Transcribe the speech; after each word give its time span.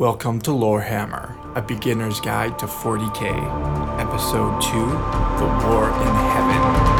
Welcome 0.00 0.40
to 0.40 0.50
Lorehammer, 0.52 1.36
a 1.54 1.60
beginner's 1.60 2.20
guide 2.20 2.58
to 2.60 2.64
40k, 2.64 4.00
episode 4.00 4.58
2 4.62 4.70
The 4.70 5.68
War 5.68 5.90
in 5.90 6.14
Heaven. 6.32 6.99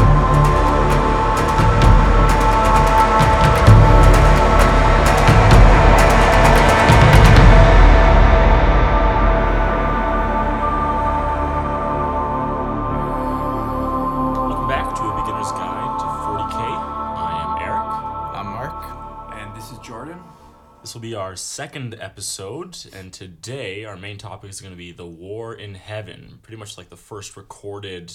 Our 21.31 21.37
second 21.37 21.97
episode, 22.01 22.77
and 22.93 23.13
today 23.13 23.85
our 23.85 23.97
main 23.97 24.19
topic 24.19 24.51
is 24.51 24.61
going 24.61 24.73
to 24.73 24.77
be 24.77 24.91
the 24.91 25.07
War 25.07 25.55
in 25.55 25.77
Heaven, 25.77 26.41
pretty 26.43 26.57
much 26.57 26.77
like 26.77 26.89
the 26.89 26.97
first 26.97 27.37
recorded 27.37 28.13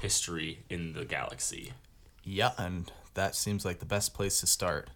history 0.00 0.64
in 0.68 0.92
the 0.92 1.04
galaxy. 1.04 1.72
Yeah, 2.24 2.50
and 2.58 2.90
that 3.14 3.36
seems 3.36 3.64
like 3.64 3.78
the 3.78 3.86
best 3.86 4.12
place 4.12 4.40
to 4.40 4.48
start. 4.48 4.90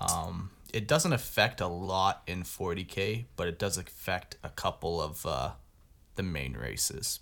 Um, 0.00 0.48
it 0.72 0.88
doesn't 0.88 1.12
affect 1.12 1.60
a 1.60 1.66
lot 1.66 2.22
in 2.26 2.42
40k, 2.42 3.26
but 3.36 3.48
it 3.48 3.58
does 3.58 3.76
affect 3.76 4.36
a 4.42 4.48
couple 4.48 5.02
of 5.02 5.26
uh, 5.26 5.50
the 6.14 6.22
main 6.22 6.54
races. 6.54 7.20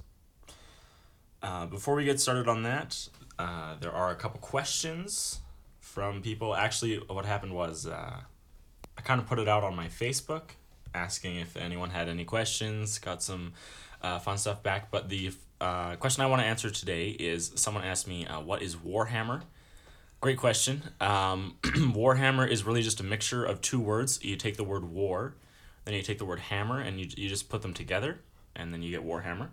Uh, 1.43 1.67
before 1.67 1.97
we 1.97 2.05
get 2.05 2.21
started 2.21 2.47
on 2.47 2.63
that, 2.63 3.09
uh, 3.37 3.75
there 3.81 3.91
are 3.91 4.13
a 4.13 4.15
couple 4.15 4.39
questions 4.39 5.41
from 5.81 6.23
people. 6.23 6.55
Actually, 6.55 6.99
what 7.09 7.25
happened 7.25 7.53
was 7.53 7.85
uh, 7.85 8.21
I 8.99 9.03
kind 9.03 9.21
of 9.21 9.27
put 9.27 9.39
it 9.39 9.49
out 9.49 9.65
on 9.65 9.77
my 9.77 9.89
Facebook 9.89 10.43
asking 10.95 11.37
if 11.37 11.57
anyone 11.57 11.91
had 11.91 12.09
any 12.09 12.25
questions, 12.25 12.99
got 12.99 13.23
some 13.23 13.53
uh, 14.03 14.19
fun 14.19 14.39
stuff 14.39 14.63
back. 14.63 14.91
But 14.91 15.09
the 15.09 15.33
uh, 15.61 15.97
question 15.97 16.23
I 16.23 16.27
want 16.27 16.43
to 16.43 16.47
answer 16.47 16.71
today 16.71 17.11
is 17.11 17.53
someone 17.55 17.85
asked 17.85 18.09
me, 18.09 18.27
uh, 18.27 18.41
What 18.41 18.63
is 18.63 18.77
Warhammer? 18.77 19.43
Great 20.21 20.39
question. 20.39 20.83
Um, 21.01 21.57
Warhammer 21.63 22.49
is 22.49 22.65
really 22.65 22.83
just 22.83 23.01
a 23.01 23.05
mixture 23.05 23.45
of 23.45 23.61
two 23.61 23.79
words. 23.79 24.19
You 24.25 24.37
take 24.37 24.57
the 24.57 24.65
word 24.65 24.85
war, 24.85 25.35
then 25.85 25.95
you 25.95 26.03
take 26.03 26.19
the 26.19 26.25
word 26.25 26.41
hammer, 26.41 26.81
and 26.81 26.99
you, 26.99 27.09
you 27.17 27.29
just 27.29 27.49
put 27.51 27.63
them 27.63 27.75
together, 27.75 28.21
and 28.55 28.73
then 28.73 28.83
you 28.83 28.91
get 28.91 29.05
Warhammer. 29.05 29.49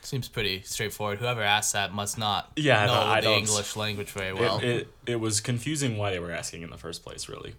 Seems 0.00 0.28
pretty 0.28 0.62
straightforward. 0.62 1.18
Whoever 1.18 1.42
asked 1.42 1.74
that 1.74 1.92
must 1.92 2.18
not 2.18 2.52
Yeah, 2.56 2.86
know 2.86 2.94
no, 2.94 3.00
I 3.00 3.20
the 3.20 3.32
English 3.32 3.76
language 3.76 4.10
very 4.10 4.32
well. 4.32 4.58
It, 4.58 4.64
it, 4.64 4.88
it 5.06 5.16
was 5.16 5.40
confusing 5.40 5.98
why 5.98 6.10
they 6.12 6.18
were 6.18 6.30
asking 6.30 6.62
in 6.62 6.70
the 6.70 6.78
first 6.78 7.04
place, 7.04 7.28
really. 7.28 7.54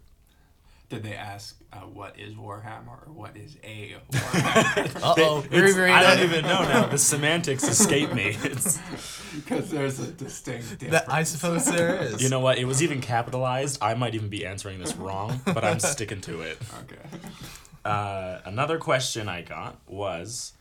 Did 0.89 1.03
they 1.03 1.13
ask 1.13 1.55
uh, 1.71 1.77
what 1.81 2.17
is 2.19 2.33
Warhammer 2.33 3.07
or 3.07 3.13
what 3.13 3.37
is 3.37 3.57
a 3.63 3.95
Warhammer? 4.11 4.95
Uh 5.03 5.13
oh, 5.17 5.43
It's- 5.51 5.75
I 5.77 6.15
don't 6.15 6.23
even 6.27 6.43
know 6.43 6.63
now. 6.63 6.87
The 6.87 6.97
semantics 6.97 7.63
escape 7.67 8.11
me. 8.13 8.35
It's, 8.43 8.79
because 9.35 9.69
there's 9.69 9.99
a 9.99 10.11
distinct 10.11 10.79
difference. 10.79 11.05
That, 11.05 11.13
I 11.13 11.21
suppose 11.23 11.65
there 11.65 11.95
is. 11.97 12.21
you 12.23 12.29
know 12.29 12.39
what? 12.39 12.57
It 12.57 12.65
was 12.65 12.81
even 12.81 13.01
capitalized. 13.01 13.77
I 13.83 13.93
might 13.93 14.15
even 14.15 14.29
be 14.29 14.45
answering 14.45 14.79
this 14.79 14.95
wrong, 14.95 15.39
but 15.45 15.63
I'm 15.63 15.79
sticking 15.79 16.21
to 16.21 16.41
it. 16.41 16.57
Okay. 16.83 17.17
Uh, 17.85 18.39
another 18.45 18.79
question 18.79 19.29
I 19.29 19.41
got 19.43 19.79
was 19.87 20.53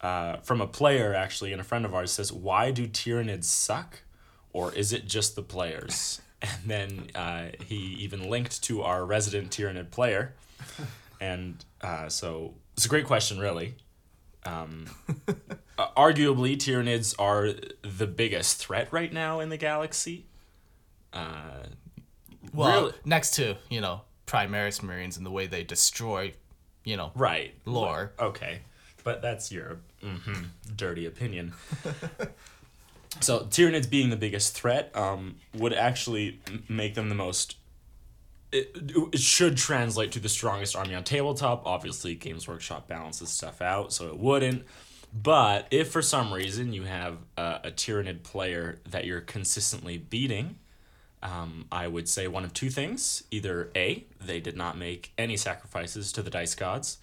uh, 0.00 0.38
from 0.38 0.60
a 0.60 0.66
player, 0.66 1.14
actually, 1.14 1.52
and 1.52 1.60
a 1.60 1.64
friend 1.64 1.84
of 1.84 1.94
ours 1.94 2.10
says, 2.10 2.32
Why 2.32 2.72
do 2.72 2.88
Tyranids 2.88 3.44
suck? 3.44 4.02
Or 4.52 4.74
is 4.74 4.92
it 4.92 5.06
just 5.06 5.36
the 5.36 5.42
players? 5.42 6.20
And 6.42 6.50
then 6.66 7.06
uh, 7.14 7.48
he 7.64 7.76
even 8.00 8.28
linked 8.28 8.62
to 8.64 8.82
our 8.82 9.04
resident 9.04 9.50
Tyranid 9.50 9.90
player. 9.90 10.34
And 11.20 11.64
uh, 11.80 12.08
so 12.08 12.54
it's 12.76 12.84
a 12.84 12.88
great 12.88 13.06
question, 13.06 13.38
really. 13.38 13.76
Um, 14.44 14.86
arguably, 15.78 16.56
Tyranids 16.56 17.14
are 17.18 17.50
the 17.82 18.06
biggest 18.08 18.56
threat 18.58 18.88
right 18.92 19.12
now 19.12 19.38
in 19.40 19.48
the 19.50 19.56
galaxy. 19.56 20.26
Uh, 21.12 21.62
well, 22.52 22.82
really- 22.82 22.94
next 23.04 23.34
to 23.34 23.56
you 23.70 23.80
know 23.80 24.00
Primaris 24.26 24.82
Marines 24.82 25.16
and 25.16 25.24
the 25.24 25.30
way 25.30 25.46
they 25.46 25.62
destroy, 25.62 26.32
you 26.84 26.96
know, 26.96 27.12
right. 27.14 27.54
lore. 27.66 28.12
Okay, 28.18 28.60
but 29.04 29.22
that's 29.22 29.52
your 29.52 29.78
mhm, 30.02 30.46
dirty 30.74 31.06
opinion. 31.06 31.52
so 33.20 33.40
Tyranids 33.40 33.88
being 33.88 34.10
the 34.10 34.16
biggest 34.16 34.54
threat 34.54 34.90
um, 34.94 35.36
would 35.54 35.72
actually 35.72 36.40
make 36.68 36.94
them 36.94 37.08
the 37.08 37.14
most. 37.14 37.56
It, 38.50 38.70
it 39.12 39.18
should 39.18 39.56
translate 39.56 40.12
to 40.12 40.20
the 40.20 40.28
strongest 40.28 40.76
army 40.76 40.94
on 40.94 41.04
tabletop. 41.04 41.62
Obviously, 41.64 42.14
Games 42.14 42.46
Workshop 42.46 42.88
balances 42.88 43.30
stuff 43.30 43.62
out, 43.62 43.92
so 43.92 44.08
it 44.08 44.18
wouldn't. 44.18 44.64
But 45.14 45.68
if 45.70 45.90
for 45.90 46.02
some 46.02 46.32
reason 46.32 46.72
you 46.72 46.84
have 46.84 47.18
a, 47.36 47.60
a 47.64 47.70
Tyranid 47.70 48.22
player 48.22 48.80
that 48.88 49.04
you're 49.04 49.20
consistently 49.20 49.98
beating, 49.98 50.56
um, 51.22 51.66
I 51.70 51.86
would 51.86 52.08
say 52.08 52.28
one 52.28 52.44
of 52.44 52.52
two 52.52 52.70
things. 52.70 53.22
Either 53.30 53.70
A, 53.76 54.06
they 54.20 54.40
did 54.40 54.56
not 54.56 54.76
make 54.76 55.12
any 55.16 55.36
sacrifices 55.36 56.12
to 56.12 56.22
the 56.22 56.30
dice 56.30 56.54
gods, 56.54 56.98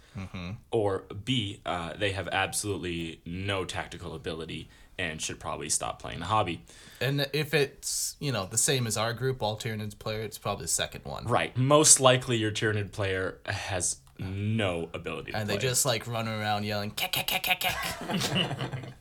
or 0.72 1.06
B, 1.24 1.62
uh, 1.66 1.94
they 1.98 2.12
have 2.12 2.28
absolutely 2.30 3.22
no 3.26 3.64
tactical 3.64 4.14
ability 4.16 4.70
and 5.00 5.22
should 5.22 5.40
probably 5.40 5.70
stop 5.70 6.00
playing 6.02 6.20
the 6.20 6.26
hobby. 6.26 6.62
And 7.02 7.26
if 7.32 7.54
it's 7.54 8.18
you 8.20 8.32
know 8.32 8.46
the 8.46 8.58
same 8.58 8.86
as 8.86 8.98
our 8.98 9.14
group, 9.14 9.42
all 9.42 9.58
Tyranids 9.58 9.98
player, 9.98 10.22
it's 10.22 10.38
probably 10.38 10.66
the 10.66 10.70
second 10.72 11.06
one. 11.06 11.24
Right. 11.26 11.56
Most 11.58 12.00
likely 12.02 12.36
your 12.38 12.52
Tyranid 12.52 12.92
player 12.92 13.38
has 13.46 13.98
no 14.20 14.90
ability 14.94 15.32
to 15.32 15.38
and 15.38 15.48
play. 15.48 15.56
they 15.58 15.62
just 15.62 15.86
like 15.86 16.06
run 16.06 16.28
around 16.28 16.66
yelling 16.66 16.92
"Kek, 16.92 17.14
kek, 17.14 17.26
kek, 17.28 17.42
kek, 17.42 17.60
kek." 17.62 18.94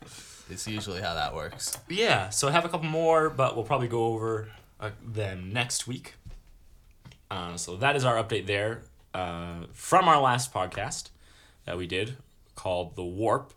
it's 0.49 0.65
usually 0.65 1.01
how 1.01 1.13
that 1.13 1.35
works 1.35 1.77
Yeah, 1.89 2.29
so 2.29 2.47
I 2.47 2.51
have 2.51 2.63
a 2.63 2.69
couple 2.69 2.87
more, 2.87 3.29
but 3.29 3.55
we'll 3.55 3.65
probably 3.65 3.89
go 3.89 4.05
over 4.05 4.47
uh, 4.79 4.91
them 5.05 5.51
next 5.51 5.85
week. 5.87 6.15
Uh, 7.29 7.57
so 7.57 7.75
that 7.75 7.97
is 7.97 8.05
our 8.05 8.15
update 8.23 8.47
there 8.47 8.83
uh, 9.13 9.65
from 9.73 10.07
our 10.07 10.21
last 10.21 10.53
podcast 10.53 11.09
that 11.65 11.77
we 11.77 11.85
did 11.85 12.15
called 12.55 12.95
The 12.95 13.03
Warp. 13.03 13.53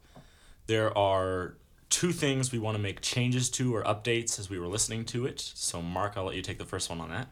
There 0.66 0.96
are 0.98 1.54
two 1.92 2.10
things 2.10 2.50
we 2.50 2.58
want 2.58 2.76
to 2.76 2.82
make 2.82 3.02
changes 3.02 3.50
to 3.50 3.76
or 3.76 3.84
updates 3.84 4.38
as 4.40 4.48
we 4.50 4.58
were 4.58 4.66
listening 4.66 5.04
to 5.04 5.26
it. 5.26 5.38
So, 5.40 5.82
Mark, 5.82 6.14
I'll 6.16 6.24
let 6.24 6.34
you 6.34 6.42
take 6.42 6.58
the 6.58 6.64
first 6.64 6.88
one 6.90 7.00
on 7.00 7.10
that. 7.10 7.28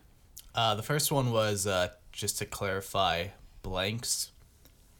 uh, 0.54 0.74
the 0.74 0.82
first 0.82 1.10
one 1.10 1.32
was 1.32 1.66
uh, 1.66 1.88
just 2.12 2.38
to 2.38 2.44
clarify 2.44 3.28
blanks. 3.62 4.30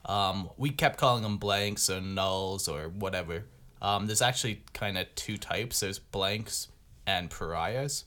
Um, 0.07 0.49
we 0.57 0.71
kept 0.71 0.99
calling 0.99 1.23
them 1.23 1.37
blanks 1.37 1.91
or 1.91 2.01
nulls 2.01 2.69
or 2.69 2.89
whatever. 2.89 3.45
Um, 3.83 4.07
there's 4.07 4.23
actually 4.23 4.63
kind 4.73 4.97
of 4.99 5.15
two 5.15 5.37
types. 5.37 5.81
There's 5.81 5.99
blanks 5.99 6.69
and 7.07 7.31
pariahs. 7.31 8.05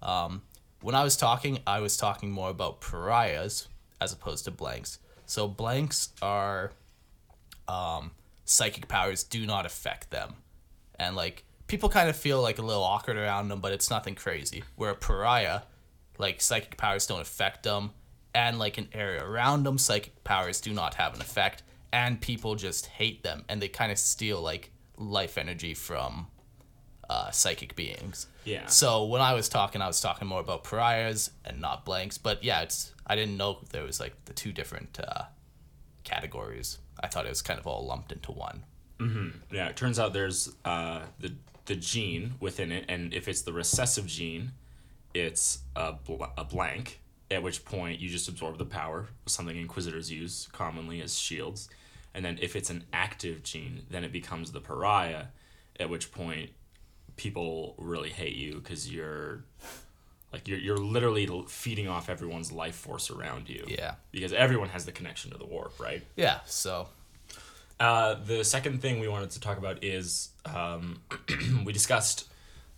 Um, 0.00 0.42
when 0.80 0.94
i 0.94 1.02
was 1.02 1.16
talking 1.16 1.58
i 1.66 1.80
was 1.80 1.96
talking 1.96 2.30
more 2.30 2.50
about 2.50 2.80
pariahs 2.80 3.66
as 4.00 4.12
opposed 4.12 4.44
to 4.44 4.52
blanks. 4.52 5.00
So 5.26 5.48
blanks 5.48 6.10
are 6.22 6.70
um, 7.66 8.12
psychic 8.44 8.86
powers 8.86 9.24
do 9.24 9.44
not 9.44 9.66
affect 9.66 10.10
them 10.10 10.34
and 10.98 11.16
like 11.16 11.44
people 11.66 11.88
kind 11.88 12.08
of 12.08 12.16
feel 12.16 12.40
like 12.42 12.58
a 12.58 12.62
little 12.62 12.82
awkward 12.82 13.16
around 13.16 13.48
them 13.48 13.60
but 13.60 13.72
it's 13.72 13.90
nothing 13.90 14.14
crazy. 14.14 14.64
Where 14.76 14.90
a 14.90 14.94
pariah 14.94 15.60
like 16.18 16.40
psychic 16.40 16.76
powers 16.76 17.06
don't 17.06 17.20
affect 17.20 17.62
them. 17.62 17.90
And 18.34 18.58
like 18.58 18.78
an 18.78 18.88
area 18.92 19.24
around 19.24 19.64
them 19.64 19.78
psychic 19.78 20.22
powers 20.24 20.60
do 20.60 20.72
not 20.72 20.94
have 20.94 21.14
an 21.14 21.20
effect. 21.20 21.62
And 21.92 22.20
people 22.20 22.54
just 22.54 22.86
hate 22.86 23.22
them. 23.22 23.44
And 23.48 23.60
they 23.62 23.68
kind 23.68 23.90
of 23.90 23.98
steal 23.98 24.40
like 24.40 24.70
life 24.96 25.38
energy 25.38 25.74
from 25.74 26.26
uh, 27.08 27.30
psychic 27.30 27.74
beings. 27.74 28.26
Yeah. 28.44 28.66
so 28.66 29.04
when 29.04 29.20
i 29.20 29.34
was 29.34 29.48
talking 29.48 29.82
i 29.82 29.86
was 29.86 30.00
talking 30.00 30.26
more 30.26 30.40
about 30.40 30.64
pariahs 30.64 31.30
and 31.44 31.60
not 31.60 31.84
blanks. 31.84 32.18
But 32.18 32.44
yeah 32.44 32.60
it's 32.62 32.92
i 33.06 33.14
didn't 33.14 33.36
know 33.36 33.58
there 33.70 33.84
was 33.84 34.00
like 34.00 34.14
the 34.24 34.34
two 34.34 34.52
different 34.52 34.98
uh, 35.00 35.24
categories. 36.04 36.78
I 37.00 37.06
thought 37.06 37.26
it 37.26 37.30
was 37.30 37.42
kind 37.42 37.60
of 37.60 37.66
all 37.66 37.86
lumped 37.86 38.12
into 38.12 38.32
one 38.32 38.64
Yeah, 39.52 39.68
it 39.68 39.76
turns 39.76 39.98
out 39.98 40.12
there's 40.12 40.52
uh, 40.64 41.02
the 41.20 41.32
the 41.66 41.76
gene 41.76 42.34
within 42.40 42.72
it, 42.72 42.84
and 42.88 43.12
if 43.12 43.28
it's 43.28 43.42
the 43.42 43.52
recessive 43.52 44.06
gene, 44.06 44.52
it's 45.14 45.60
a, 45.76 45.92
bl- 45.92 46.24
a 46.36 46.44
blank. 46.44 47.00
At 47.30 47.42
which 47.42 47.64
point 47.64 48.00
you 48.00 48.08
just 48.08 48.26
absorb 48.28 48.56
the 48.56 48.64
power, 48.64 49.08
something 49.26 49.54
Inquisitors 49.56 50.10
use 50.10 50.48
commonly 50.52 51.02
as 51.02 51.18
shields. 51.18 51.68
And 52.14 52.24
then 52.24 52.38
if 52.40 52.56
it's 52.56 52.70
an 52.70 52.84
active 52.92 53.42
gene, 53.42 53.82
then 53.90 54.02
it 54.02 54.12
becomes 54.12 54.50
the 54.52 54.60
pariah. 54.60 55.24
At 55.78 55.90
which 55.90 56.10
point 56.10 56.50
people 57.16 57.74
really 57.76 58.08
hate 58.10 58.34
you 58.34 58.54
because 58.54 58.90
you're 58.90 59.44
like 60.32 60.48
you're 60.48 60.58
you're 60.58 60.78
literally 60.78 61.28
feeding 61.48 61.86
off 61.86 62.08
everyone's 62.08 62.50
life 62.50 62.74
force 62.76 63.10
around 63.10 63.48
you. 63.50 63.64
yeah 63.68 63.94
Because 64.10 64.32
everyone 64.32 64.70
has 64.70 64.86
the 64.86 64.92
connection 64.92 65.30
to 65.32 65.38
the 65.38 65.44
warp, 65.46 65.78
right? 65.78 66.02
yeah 66.16 66.40
so 66.46 66.88
Uh, 67.80 68.14
the 68.26 68.44
second 68.44 68.82
thing 68.82 68.98
we 68.98 69.08
wanted 69.08 69.30
to 69.30 69.40
talk 69.40 69.58
about 69.58 69.84
is 69.84 70.30
um, 70.44 71.00
we 71.64 71.72
discussed 71.72 72.28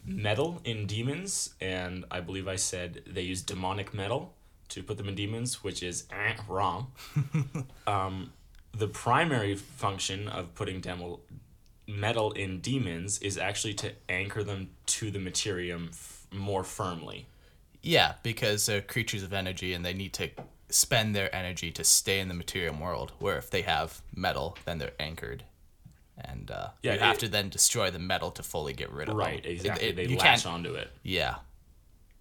metal 0.05 0.61
in 0.64 0.87
demons, 0.87 1.55
and 1.61 2.05
I 2.11 2.20
believe 2.20 2.49
I 2.49 2.56
said 2.56 3.02
they 3.06 3.23
use 3.23 3.43
demonic 3.43 3.94
metal 3.94 4.35
to 4.69 4.82
put 4.82 4.99
them 4.99 5.08
in 5.08 5.14
demons, 5.14 5.64
which 5.64 5.82
is 5.82 6.05
eh, 6.11 6.35
wrong. 6.49 6.93
um, 7.87 8.32
the 8.76 8.88
primary 8.88 9.56
function 9.56 10.29
of 10.29 10.55
putting 10.55 10.81
demo, 10.81 11.20
metal 11.87 12.32
in 12.32 12.61
demons 12.61 13.19
is 13.20 13.37
actually 13.37 13.75
to 13.75 13.93
anchor 14.08 14.44
them 14.44 14.70
to 14.87 15.11
the 15.11 15.19
materium 15.19 15.88
f- 15.88 16.26
more 16.32 16.62
firmly. 16.62 17.26
Yeah, 17.82 18.14
because 18.23 18.67
they're 18.67 18.82
creatures 18.82 19.23
of 19.23 19.32
energy 19.32 19.73
and 19.73 19.85
they 19.85 19.94
need 19.94 20.12
to 20.14 20.31
spend 20.70 21.14
their 21.14 21.34
energy 21.34 21.70
to 21.72 21.84
stay 21.84 22.20
in 22.20 22.28
the 22.28 22.34
material 22.34 22.75
world. 22.75 23.12
Where 23.19 23.37
if 23.38 23.50
they 23.50 23.62
have 23.62 24.02
metal, 24.14 24.56
then 24.64 24.78
they're 24.78 24.93
anchored, 24.99 25.44
and 26.19 26.50
uh, 26.50 26.69
Yeah, 26.82 26.94
you 26.94 26.99
have 27.00 27.19
to 27.19 27.28
then 27.28 27.49
destroy 27.49 27.90
the 27.90 27.99
metal 27.99 28.31
to 28.32 28.43
fully 28.43 28.72
get 28.72 28.90
rid 28.93 29.08
of 29.08 29.14
it. 29.14 29.19
Right, 29.19 29.43
them. 29.43 29.50
It- 29.52 29.55
exactly. 29.55 29.88
it- 29.88 29.96
they 29.96 30.06
latch 30.08 30.46
onto 30.46 30.75
it. 30.75 30.90
Yeah. 31.02 31.37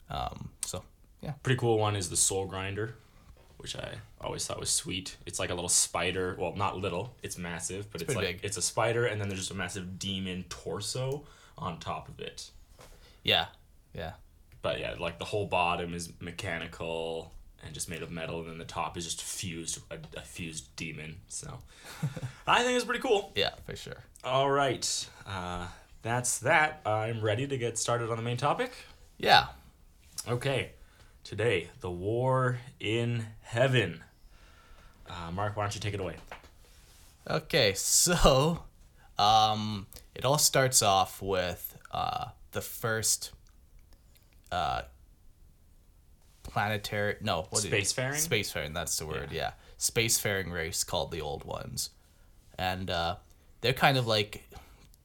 Um. 0.09 0.49
So 0.65 0.83
yeah. 1.21 1.33
Pretty 1.43 1.59
cool 1.59 1.77
one 1.77 1.95
is 1.95 2.09
the 2.09 2.17
soul 2.17 2.45
grinder, 2.45 2.95
which 3.57 3.75
I 3.75 3.95
always 4.21 4.45
thought 4.45 4.59
was 4.59 4.69
sweet. 4.69 5.17
It's 5.25 5.39
like 5.39 5.49
a 5.49 5.53
little 5.53 5.69
spider. 5.69 6.35
Well, 6.39 6.55
not 6.55 6.77
little. 6.77 7.15
It's 7.23 7.37
massive, 7.37 7.91
but 7.91 8.01
it's, 8.01 8.13
pretty 8.13 8.25
like 8.27 8.37
big. 8.37 8.45
it's 8.45 8.57
a 8.57 8.61
spider, 8.61 9.05
and 9.05 9.19
then 9.19 9.27
there's 9.29 9.41
just 9.41 9.51
a 9.51 9.55
massive 9.55 9.99
demon 9.99 10.45
torso 10.49 11.25
on 11.57 11.79
top 11.79 12.07
of 12.09 12.19
it. 12.19 12.51
Yeah. 13.23 13.47
Yeah. 13.93 14.13
But 14.61 14.79
yeah, 14.79 14.95
like 14.99 15.19
the 15.19 15.25
whole 15.25 15.45
bottom 15.45 15.93
is 15.93 16.11
mechanical 16.19 17.33
and 17.65 17.73
just 17.73 17.89
made 17.89 18.01
of 18.01 18.11
metal, 18.11 18.39
and 18.41 18.49
then 18.49 18.57
the 18.57 18.65
top 18.65 18.97
is 18.97 19.05
just 19.05 19.21
fused 19.21 19.79
a, 19.91 19.97
a 20.17 20.21
fused 20.21 20.75
demon. 20.75 21.17
So 21.27 21.59
I 22.47 22.63
think 22.63 22.75
it's 22.75 22.85
pretty 22.85 23.01
cool. 23.01 23.31
Yeah. 23.35 23.51
For 23.65 23.75
sure. 23.75 24.03
All 24.23 24.49
right, 24.49 25.07
uh, 25.27 25.67
that's 26.01 26.39
that. 26.39 26.81
I'm 26.85 27.21
ready 27.21 27.47
to 27.47 27.57
get 27.57 27.77
started 27.77 28.09
on 28.09 28.17
the 28.17 28.23
main 28.23 28.37
topic. 28.37 28.73
Yeah. 29.17 29.47
Okay, 30.27 30.71
today 31.23 31.69
the 31.81 31.91
war 31.91 32.59
in 32.79 33.25
heaven. 33.41 34.03
Uh, 35.09 35.31
Mark, 35.31 35.57
why 35.57 35.63
don't 35.63 35.73
you 35.73 35.81
take 35.81 35.93
it 35.93 35.99
away? 35.99 36.15
Okay, 37.29 37.73
so 37.73 38.63
um, 39.17 39.87
it 40.15 40.25
all 40.25 40.37
starts 40.37 40.81
off 40.81 41.21
with 41.21 41.77
uh, 41.91 42.25
the 42.51 42.61
first 42.61 43.31
uh, 44.51 44.83
planetary 46.43 47.15
no 47.21 47.45
what 47.49 47.61
do 47.61 47.69
you- 47.69 47.75
Spacefaring? 47.75 48.27
spacefaring 48.27 48.73
that's 48.73 48.97
the 48.97 49.05
word 49.05 49.29
Yeah. 49.31 49.37
yeah. 49.41 49.51
spacefaring 49.77 50.51
race 50.51 50.83
called 50.83 51.11
the 51.11 51.21
old 51.21 51.43
ones 51.45 51.91
and 52.57 52.89
uh, 52.89 53.15
they're 53.61 53.73
kind 53.73 53.97
of 53.97 54.07
like 54.07 54.49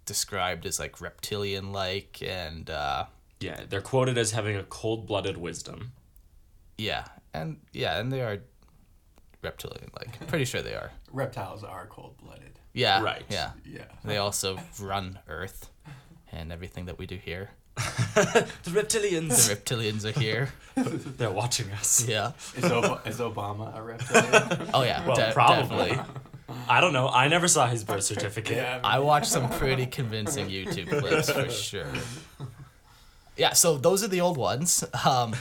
described 0.07 0.67
as 0.67 0.79
like 0.79 1.01
reptilian 1.01 1.73
like 1.73 2.23
and 2.23 2.69
uh, 2.71 3.07
Yeah, 3.41 3.61
they're 3.69 3.81
quoted 3.81 4.17
as 4.19 4.33
having 4.33 4.57
a 4.57 4.63
cold-blooded 4.65 5.37
wisdom. 5.37 5.93
yeah 6.79 7.05
and 7.33 7.59
yeah 7.73 7.99
and 7.99 8.13
they 8.13 8.21
are 8.23 8.39
reptilian 9.43 9.91
like 9.99 10.27
pretty 10.29 10.45
sure 10.45 10.63
they 10.63 10.75
are 10.75 10.91
Reptiles 11.13 11.63
are 11.63 11.87
cold 11.87 12.17
blooded. 12.19 12.59
yeah 12.73 13.01
Right. 13.03 13.23
yeah 13.29 13.51
Yeah. 13.65 13.85
They 14.05 14.17
also 14.17 14.59
run 14.81 15.19
Earth 15.29 15.71
and 16.33 16.51
everything 16.53 16.87
that 16.87 16.99
we 16.99 17.07
do 17.07 17.17
here. 17.17 17.51
The 18.15 18.71
reptilians. 18.71 19.49
The 19.49 19.57
reptilians 19.57 20.05
are 20.05 20.19
here. 20.19 20.51
they're 20.77 21.31
watching 21.31 21.71
us. 21.73 22.07
Yeah. 22.07 22.33
Is, 22.57 22.65
Ob- 22.65 23.07
is 23.07 23.19
Obama 23.19 23.77
a 23.77 23.83
reptilian? 23.83 24.71
Oh 24.73 24.83
yeah. 24.83 25.05
Well, 25.07 25.17
de- 25.17 25.33
probably. 25.33 25.91
Definitely. 25.91 26.15
I 26.69 26.81
don't 26.81 26.93
know. 26.93 27.09
I 27.09 27.27
never 27.29 27.49
saw 27.49 27.67
his 27.67 27.83
birth 27.85 28.05
certificate. 28.05 28.57
yeah. 28.59 28.81
I 28.85 28.99
watched 29.01 29.27
some 29.31 29.49
pretty 29.51 29.87
convincing 29.87 30.49
YouTube 30.49 30.89
clips 31.01 31.31
for 31.31 31.49
sure. 31.69 31.87
Yeah. 33.37 33.53
So 33.55 33.77
those 33.77 34.05
are 34.05 34.09
the 34.09 34.21
old 34.21 34.37
ones. 34.37 34.85
Um, 35.05 35.35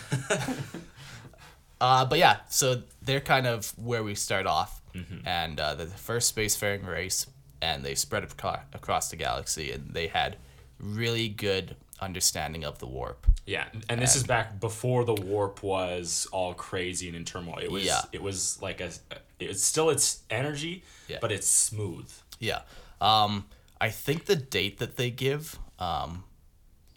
uh, 1.80 2.06
but 2.06 2.18
yeah, 2.20 2.38
so 2.50 2.82
they're 3.02 3.22
kind 3.22 3.46
of 3.46 3.78
where 3.78 4.04
we 4.04 4.16
start 4.16 4.48
off, 4.48 4.82
and 5.26 5.60
uh, 5.60 5.76
they're 5.76 5.86
the 5.86 5.92
first 5.98 6.36
spacefaring 6.36 6.88
race, 6.88 7.28
and 7.62 7.84
they 7.84 7.96
spread 7.96 8.24
acro- 8.24 8.62
across 8.74 9.10
the 9.10 9.16
galaxy, 9.18 9.72
and 9.72 9.94
they 9.94 10.08
had 10.08 10.38
really 10.80 11.28
good 11.30 11.76
understanding 12.04 12.64
of 12.64 12.80
the 12.80 12.86
warp. 12.88 13.26
Yeah, 13.46 13.66
and 13.90 14.02
this 14.02 14.16
is 14.16 14.24
back 14.24 14.60
before 14.60 15.04
the 15.06 15.16
warp 15.16 15.64
was 15.64 16.28
all 16.32 16.54
crazy 16.54 17.08
and 17.08 17.16
in 17.18 17.26
turmoil. 17.26 17.58
It 17.60 17.72
was 17.72 17.84
Yeah. 17.86 18.02
it 18.12 18.22
was 18.22 18.62
like 18.62 18.80
a 18.82 18.92
it's 19.40 19.64
still 19.64 19.90
its 19.90 20.22
energy, 20.30 20.84
Yeah. 21.08 21.18
but 21.22 21.32
it's 21.32 21.48
smooth. 21.48 22.10
Yeah. 22.40 22.62
Um, 23.02 23.46
I 23.82 23.90
think 23.90 24.26
the 24.26 24.36
date 24.36 24.78
that 24.80 24.96
they 24.96 25.10
give 25.12 25.60
um, 25.80 26.24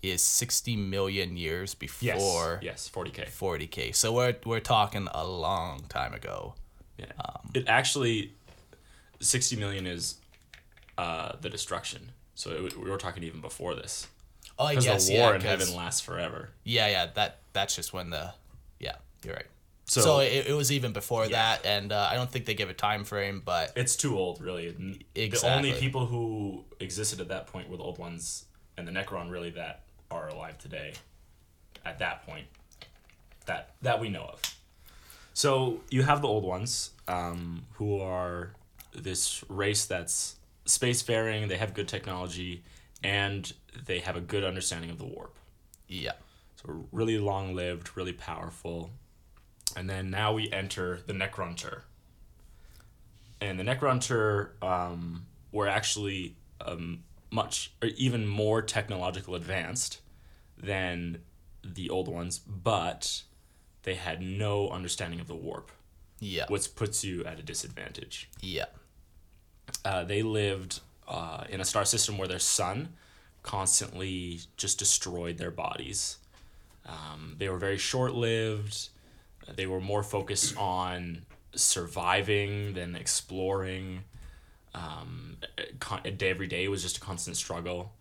is 0.03 0.23
60 0.23 0.77
million 0.77 1.37
years 1.37 1.71
Yes. 1.73 1.79
before 1.79 2.61
yes, 2.63 2.89
40k. 2.95 3.29
40k. 3.31 3.95
So 3.95 4.13
we're 4.13 4.37
we're 4.45 4.61
talking 4.61 5.09
a 5.13 5.27
long 5.27 5.85
time 5.89 6.13
ago. 6.15 6.55
Yeah. 6.99 7.07
Um, 7.25 7.51
it 7.55 7.65
actually 7.69 8.35
60 9.21 9.57
million 9.57 9.87
is 9.87 10.17
uh 10.99 11.33
the 11.41 11.51
destruction. 11.51 12.13
So 12.35 12.51
it, 12.67 12.77
we 12.79 12.89
were 12.91 12.99
talking 12.99 13.23
even 13.25 13.41
before 13.41 13.75
this. 13.75 14.07
Oh, 14.59 14.69
Because 14.69 14.85
yes, 14.87 15.09
the 15.09 15.19
war 15.19 15.31
yeah, 15.31 15.35
in 15.37 15.41
heaven 15.43 15.75
lasts 15.77 16.01
forever. 16.01 16.49
Yeah, 16.65 16.89
yeah. 16.89 17.07
That 17.15 17.39
that's 17.53 17.77
just 17.77 17.93
when 17.93 18.11
the 18.11 18.33
yeah. 18.81 18.97
You're 19.25 19.35
right. 19.35 19.47
So, 19.89 20.01
So, 20.01 20.19
it, 20.19 20.47
it 20.49 20.53
was 20.53 20.73
even 20.73 20.93
before 20.93 21.29
that, 21.29 21.65
and 21.65 21.93
uh, 21.93 22.09
I 22.11 22.15
don't 22.17 22.29
think 22.29 22.45
they 22.47 22.55
give 22.55 22.69
a 22.71 22.75
time 22.75 23.05
frame, 23.05 23.41
but 23.45 23.73
it's 23.77 23.95
too 23.95 24.19
old, 24.19 24.41
really. 24.41 24.69
N- 24.69 24.99
The 25.15 25.41
only 25.45 25.73
people 25.75 26.07
who 26.07 26.65
existed 26.81 27.21
at 27.21 27.29
that 27.29 27.47
point 27.47 27.69
were 27.69 27.77
the 27.77 27.85
old 27.85 27.99
ones, 27.99 28.47
and 28.77 28.87
the 28.89 28.91
Necron 28.93 29.31
really 29.31 29.51
that 29.51 29.83
are 30.11 30.27
alive 30.29 30.59
today. 30.59 30.95
At 31.85 32.01
that 32.01 32.27
point, 32.27 32.47
that 33.47 33.75
that 33.83 34.01
we 34.01 34.09
know 34.09 34.25
of. 34.25 34.41
So 35.35 35.81
you 35.91 36.03
have 36.03 36.21
the 36.23 36.29
old 36.29 36.43
ones, 36.45 36.91
um, 37.07 37.63
who 37.75 38.01
are 38.01 38.55
this 38.93 39.45
race 39.49 39.85
that's 39.85 40.35
spacefaring. 40.65 41.47
They 41.49 41.59
have 41.59 41.75
good 41.75 41.87
technology, 41.87 42.65
and 43.05 43.53
they 43.85 44.01
have 44.01 44.17
a 44.17 44.21
good 44.21 44.45
understanding 44.45 44.91
of 44.91 44.99
the 44.99 45.05
warp. 45.07 45.35
yeah, 45.89 46.13
So 46.57 46.87
really 46.93 47.19
long 47.19 47.55
lived, 47.55 47.97
really 47.97 48.13
powerful. 48.13 48.91
And 49.77 49.89
then 49.91 50.11
now 50.11 50.33
we 50.33 50.51
enter 50.51 51.01
the 51.07 51.13
Necrontyr. 51.13 51.83
And 53.41 53.59
the 53.61 53.65
Necrontyr 53.65 54.51
um, 54.63 55.27
were 55.53 55.69
actually 55.69 56.35
um, 56.61 57.05
much, 57.31 57.73
or 57.83 57.89
even 57.97 58.27
more 58.27 58.63
technological 58.63 59.35
advanced 59.35 60.01
than 60.57 61.19
the 61.63 61.91
old 61.91 62.09
ones, 62.09 62.39
but 62.39 63.23
they 63.83 63.95
had 63.95 64.23
no 64.23 64.71
understanding 64.71 65.21
of 65.21 65.27
the 65.27 65.35
warp, 65.35 65.71
yeah, 66.21 66.47
which 66.49 66.75
puts 66.75 67.05
you 67.05 67.25
at 67.25 67.39
a 67.39 67.43
disadvantage. 67.43 68.29
yeah, 68.41 68.67
Uh, 69.85 70.05
they 70.05 70.23
lived 70.23 70.81
uh, 71.07 71.45
in 71.51 71.61
a 71.61 71.65
star 71.65 71.85
system 71.85 72.17
where 72.19 72.29
their 72.29 72.39
sun 72.39 72.95
constantly 73.47 74.41
just 74.57 74.79
destroyed 74.79 75.39
their 75.39 75.51
bodies. 75.53 76.19
Um, 76.85 77.37
they 77.39 77.49
were 77.49 77.59
very 77.59 77.79
short 77.79 78.13
lived. 78.15 78.89
They 79.55 79.67
were 79.67 79.81
more 79.81 80.03
focused 80.03 80.57
on 80.59 81.23
surviving 81.55 82.75
than 82.75 82.95
exploring. 82.97 84.03
Um, 84.75 85.37
con- 85.81 86.03
every 86.21 86.49
day 86.49 86.69
was 86.69 86.83
just 86.83 86.99
a 86.99 87.01
constant 87.01 87.37
struggle 87.37 87.93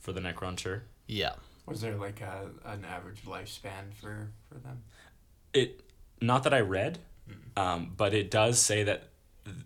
for 0.00 0.12
the 0.12 0.20
Necrontyr. 0.20 0.80
yeah, 1.06 1.34
Was 1.66 1.80
there 1.80 1.94
like 1.96 2.20
a, 2.20 2.50
an 2.66 2.84
average 2.84 3.22
lifespan 3.24 3.94
for, 3.98 4.28
for 4.48 4.58
them? 4.58 4.82
it 5.54 5.80
not 6.20 6.42
that 6.44 6.52
I 6.54 6.60
read, 6.60 6.98
um, 7.56 7.92
but 7.96 8.14
it 8.14 8.30
does 8.30 8.58
say 8.58 8.82
that 8.84 9.08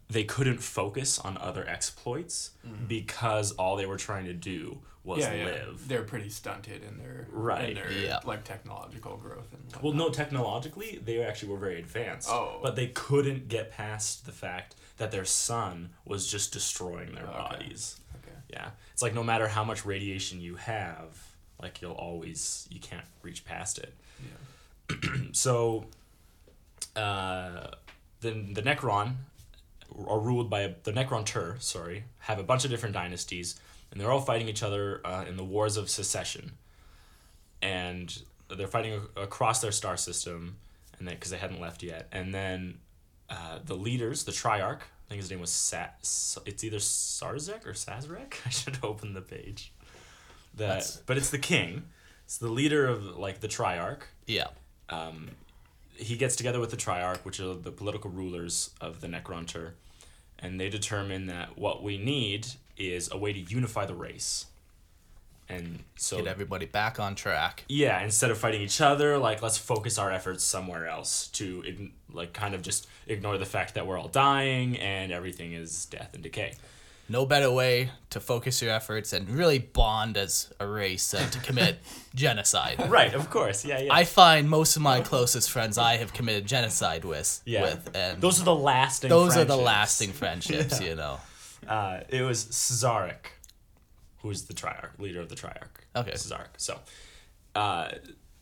they 0.09 0.25
couldn't 0.25 0.59
focus 0.63 1.19
on 1.19 1.37
other 1.39 1.67
exploits 1.69 2.51
because 2.89 3.53
all 3.53 3.77
they 3.77 3.87
were 3.87 3.99
trying 3.99 4.25
to 4.27 4.33
do 4.33 4.79
was 5.07 5.21
yeah, 5.21 5.33
yeah. 5.35 5.45
live. 5.45 5.87
They're 5.89 6.03
pretty 6.03 6.29
stunted 6.29 6.83
in 6.83 6.99
their 6.99 7.27
Right. 7.31 7.71
in 7.71 7.75
their 7.77 7.91
Yeah. 7.91 8.19
like 8.25 8.45
technological 8.45 9.17
growth 9.17 9.53
and 9.55 9.83
Well, 9.83 9.93
no, 9.95 10.11
technologically 10.11 10.99
they 11.03 11.23
actually 11.23 11.53
were 11.53 11.59
very 11.59 11.79
advanced. 11.79 12.29
Oh. 12.31 12.59
but 12.63 12.75
they 12.77 12.89
couldn't 12.89 13.49
get 13.49 13.71
past 13.71 14.27
the 14.27 14.33
fact 14.33 14.75
that 14.99 15.13
their 15.13 15.25
sun 15.25 15.91
was 16.05 16.27
just 16.31 16.53
destroying 16.53 17.15
their 17.15 17.25
Okay. 17.27 17.39
bodies. 17.39 18.01
Okay. 18.17 18.37
Yeah, 18.49 18.71
it's 18.93 19.03
like 19.03 19.15
no 19.15 19.23
matter 19.23 19.49
how 19.49 19.63
much 19.65 19.85
radiation 19.87 20.41
you 20.41 20.57
have, 20.57 21.17
like 21.63 21.81
you'll 21.81 21.93
always 21.93 22.67
you 22.71 22.81
can't 22.81 23.07
reach 23.23 23.45
past 23.45 23.79
it. 23.79 23.95
Yeah. 24.91 24.97
so 25.33 25.87
uh, 26.97 27.69
the 28.21 28.31
the 28.31 28.63
Necron 28.63 29.15
are 30.09 30.19
ruled 30.19 30.51
by 30.51 30.61
a, 30.63 30.75
the 30.83 30.93
Necrontyr. 30.93 31.61
Sorry, 31.63 32.05
have 32.21 32.39
a 32.39 32.43
bunch 32.43 32.65
of 32.65 32.71
different 32.71 32.95
dynasties, 32.95 33.59
and 33.91 34.01
they're 34.01 34.11
all 34.11 34.21
fighting 34.21 34.49
each 34.49 34.63
other 34.63 35.01
uh, 35.05 35.25
in 35.29 35.37
the 35.37 35.45
wars 35.45 35.77
of 35.77 35.89
secession. 35.91 36.53
And 37.63 38.17
they're 38.49 38.67
fighting 38.67 39.01
a- 39.17 39.21
across 39.23 39.61
their 39.61 39.73
star 39.73 39.97
system, 39.97 40.57
and 40.99 41.09
because 41.09 41.31
they 41.31 41.39
hadn't 41.39 41.61
left 41.61 41.83
yet. 41.83 42.09
And 42.13 42.35
then 42.35 42.79
uh, 43.31 43.59
the 43.65 43.75
leaders, 43.75 44.25
the 44.25 44.33
Triarch, 44.33 44.81
I 44.81 45.09
think 45.09 45.21
his 45.21 45.31
name 45.31 45.41
was 45.41 45.51
Sa- 45.51 45.87
It's 46.47 46.65
either 46.65 46.79
Sarzek 46.79 47.67
or 47.67 47.73
Sazrek. 47.73 48.35
I 48.47 48.51
should 48.51 48.79
open 48.83 49.15
the 49.15 49.21
page. 49.23 49.73
The, 50.55 50.65
That's- 50.67 51.03
but 51.07 51.17
it's 51.17 51.31
the 51.31 51.39
king. 51.39 51.85
It's 52.25 52.39
the 52.39 52.49
leader 52.49 52.87
of 52.87 53.17
like 53.17 53.39
the 53.41 53.47
Triarch 53.49 54.01
yeah, 54.27 54.49
um, 54.89 55.29
he 55.95 56.17
gets 56.17 56.35
together 56.35 56.59
with 56.59 56.71
the 56.71 56.77
Triarch, 56.77 57.19
which 57.19 57.39
are 57.39 57.55
the 57.55 57.71
political 57.71 58.11
rulers 58.11 58.71
of 58.81 59.01
the 59.01 59.07
Necrontyr, 59.07 59.71
and 60.41 60.59
they 60.59 60.69
determine 60.69 61.27
that 61.29 61.57
what 61.57 61.85
we 61.85 61.97
need 61.99 62.49
is 62.77 63.11
a 63.11 63.17
way 63.19 63.33
to 63.33 63.39
unify 63.39 63.87
the 63.87 63.95
race. 63.95 64.47
And 65.49 65.85
so 65.95 66.17
Get 66.17 66.27
everybody 66.27 66.67
back 66.67 66.99
on 66.99 67.15
track. 67.15 67.65
yeah, 67.69 68.03
instead 68.03 68.33
of 68.33 68.39
fighting 68.39 68.63
each 68.63 68.81
other, 68.81 69.17
like 69.17 69.43
let's 69.43 69.57
focus 69.57 69.97
our 69.97 70.11
efforts 70.11 70.43
somewhere 70.43 70.89
else 70.89 71.29
to 71.29 71.63
like 72.13 72.33
kind 72.33 72.55
of 72.55 72.63
just 72.63 72.89
ignore 73.07 73.39
the 73.39 73.47
fact 73.47 73.75
that 73.75 73.87
we're 73.87 73.97
all 73.97 74.09
dying 74.09 74.77
and 74.79 75.13
everything 75.13 75.53
is 75.53 75.87
death 75.87 76.11
and 76.15 76.23
decay. 76.23 76.55
No 77.09 77.25
better 77.25 77.53
way 77.53 77.91
to 78.11 78.19
focus 78.19 78.61
your 78.61 78.73
efforts 78.73 79.13
and 79.13 79.29
really 79.31 79.61
bond 79.61 80.17
as 80.17 80.53
a 80.59 80.67
race 80.67 81.13
than 81.13 81.31
to 81.31 81.39
commit 81.39 81.79
genocide. 82.17 82.85
Right, 82.89 83.15
of 83.15 83.31
course. 83.31 83.65
Yeah, 83.65 83.79
yeah. 83.79 83.95
I 83.95 84.03
find 84.03 84.51
most 84.51 84.75
of 84.75 84.83
my 84.83 85.01
closest 85.01 85.51
friends 85.53 85.79
I 85.79 85.99
have 85.99 86.13
committed 86.13 86.47
genocide 86.47 87.05
with, 87.05 87.41
yeah. 87.45 87.63
with 87.63 87.95
and 87.95 88.21
those 88.21 88.41
are 88.41 88.45
the 88.45 88.55
lasting 88.55 89.11
those 89.11 89.37
are 89.37 89.45
the 89.45 89.57
lasting 89.57 90.11
friendships, 90.13 90.81
you 90.89 90.97
know. 90.97 91.21
Uh, 91.67 92.01
it 92.09 92.23
was 92.23 92.45
Cesaric, 92.45 93.33
who 94.19 94.31
is 94.31 94.45
the 94.45 94.55
Triarch, 94.55 94.99
leader 94.99 95.21
of 95.21 95.29
the 95.29 95.35
Triarch. 95.35 95.85
Okay. 95.95 96.13
Cesaric. 96.17 96.51
So, 96.57 96.79
uh, 97.55 97.91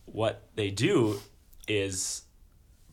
what 0.06 0.48
they 0.54 0.70
do 0.70 1.20
is 1.68 2.22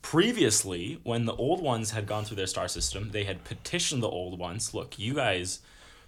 previously, 0.00 0.98
when 1.02 1.24
the 1.26 1.34
old 1.34 1.62
ones 1.62 1.90
had 1.90 2.06
gone 2.06 2.24
through 2.24 2.36
their 2.36 2.46
star 2.46 2.68
system, 2.68 3.10
they 3.12 3.24
had 3.24 3.44
petitioned 3.44 4.02
the 4.02 4.08
old 4.08 4.38
ones, 4.38 4.74
look, 4.74 4.98
you 4.98 5.14
guys, 5.14 5.60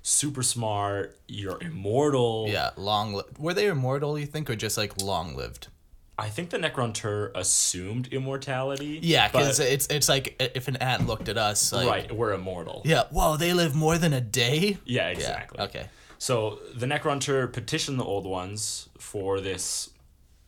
super 0.03 0.43
smart, 0.43 1.19
you're 1.29 1.61
immortal. 1.63 2.47
Yeah, 2.49 2.71
long. 2.77 3.15
Li- 3.15 3.23
were 3.39 3.55
they 3.55 3.67
immortal? 3.67 4.19
You 4.19 4.27
think, 4.27 4.51
or 4.51 4.57
just 4.57 4.77
like 4.77 5.01
long 5.01 5.35
lived? 5.35 5.69
I 6.17 6.29
think 6.29 6.51
the 6.51 6.59
Necrontyr 6.59 7.33
assumed 7.35 8.09
immortality. 8.09 9.01
Yeah, 9.03 9.29
because 9.29 9.59
it's 9.59 9.89
it's 9.89 10.09
like 10.09 10.37
if 10.39 10.69
an 10.69 10.77
ant 10.77 11.07
looked 11.07 11.29
at 11.29 11.37
us, 11.37 11.73
like, 11.73 11.89
right, 11.89 12.13
we're 12.15 12.33
immortal. 12.33 12.83
Yeah, 12.85 13.05
whoa, 13.11 13.37
they 13.37 13.53
live 13.53 13.75
more 13.75 13.99
than 13.99 14.13
a 14.13 14.21
day. 14.21 14.79
Yeah, 14.85 15.09
exactly. 15.09 15.57
Yeah, 15.59 15.65
okay. 15.65 15.87
So 16.19 16.61
the 16.75 16.87
Necrontyr 16.87 17.53
petitioned 17.53 17.99
the 17.99 18.05
old 18.05 18.27
ones 18.27 18.89
for 18.99 19.41
this, 19.41 19.91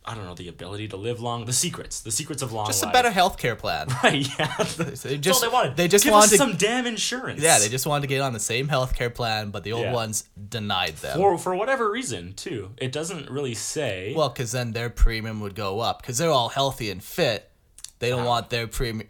I 0.09 0.15
don't 0.15 0.25
know, 0.25 0.35
the 0.35 0.49
ability 0.49 0.89
to 0.89 0.97
live 0.97 1.21
long, 1.21 1.45
the 1.47 1.53
secrets, 1.53 2.01
the 2.01 2.13
secrets 2.13 2.41
of 2.41 2.53
long 2.53 2.67
life. 2.67 2.75
Just 2.75 2.83
a 2.83 2.87
life. 2.87 2.93
better 2.93 3.11
healthcare 3.11 3.59
plan. 3.59 3.89
Right, 4.05 4.29
yeah. 4.39 4.57
They 5.03 5.19
just 5.19 5.43
all 5.43 5.49
they 5.49 5.53
wanted. 5.53 5.77
They 5.77 5.89
just 5.89 6.05
Give 6.05 6.13
wanted 6.13 6.31
to, 6.31 6.37
some 6.37 6.57
damn 6.57 6.87
insurance. 6.87 7.43
Yeah, 7.43 7.59
they 7.59 7.69
just 7.69 7.87
wanted 7.87 8.03
to 8.03 8.07
get 8.07 8.21
on 8.21 8.33
the 8.33 8.41
same 8.41 8.69
healthcare 8.69 9.13
plan, 9.13 9.51
but 9.51 9.65
the 9.65 9.73
old 9.73 9.87
Yeah. 9.87 9.93
ones 9.93 10.25
denied 10.49 10.97
them. 10.99 11.17
for 11.17 11.37
for 11.39 11.55
whatever 11.57 11.91
reason 11.91 12.35
too. 12.35 12.71
It 12.77 12.93
doesn't 12.93 13.31
really 13.31 13.55
say. 13.55 14.13
well, 14.17 14.29
because 14.29 14.53
then 14.53 14.73
their 14.73 14.91
premium 14.91 15.41
would 15.41 15.55
go 15.55 15.81
up 15.81 16.03
because 16.03 16.19
they're 16.19 16.31
all 16.31 16.51
healthy 16.51 16.91
and 16.91 17.03
fit. 17.03 17.51
They 17.99 18.11
don't 18.11 18.21
ah. 18.23 18.27
want 18.27 18.51
their 18.51 18.67
premium. 18.67 19.09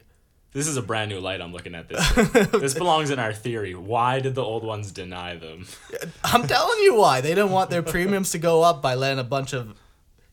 this 0.53 0.67
is 0.67 0.77
a 0.77 0.83
brand 0.83 1.11
new 1.11 1.21
light 1.21 1.41
I'm 1.43 1.53
looking 1.53 1.75
at 1.75 1.89
this. 1.89 2.49
this 2.53 2.75
belongs 2.75 3.11
in 3.11 3.19
our 3.19 3.33
theory. 3.35 3.75
Why 3.75 4.21
did 4.21 4.35
the 4.35 4.43
old 4.43 4.65
ones 4.65 4.93
deny 4.93 5.37
them? 5.37 5.67
I'm 6.25 6.47
telling 6.47 6.79
you 6.83 6.95
why 6.95 7.21
they 7.21 7.35
don't 7.35 7.51
want 7.51 7.69
their 7.71 7.83
premiums 7.83 8.31
to 8.31 8.39
go 8.39 8.63
up 8.63 8.81
by 8.81 8.95
letting 8.95 9.19
a 9.19 9.25
bunch 9.25 9.53
of, 9.53 9.75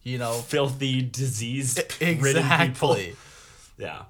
you 0.03 0.17
know, 0.17 0.33
Filthy, 0.33 1.01
ridden 1.01 2.43
people. 2.43 2.93
exactly. 2.93 3.15
Yeah. 3.77 4.03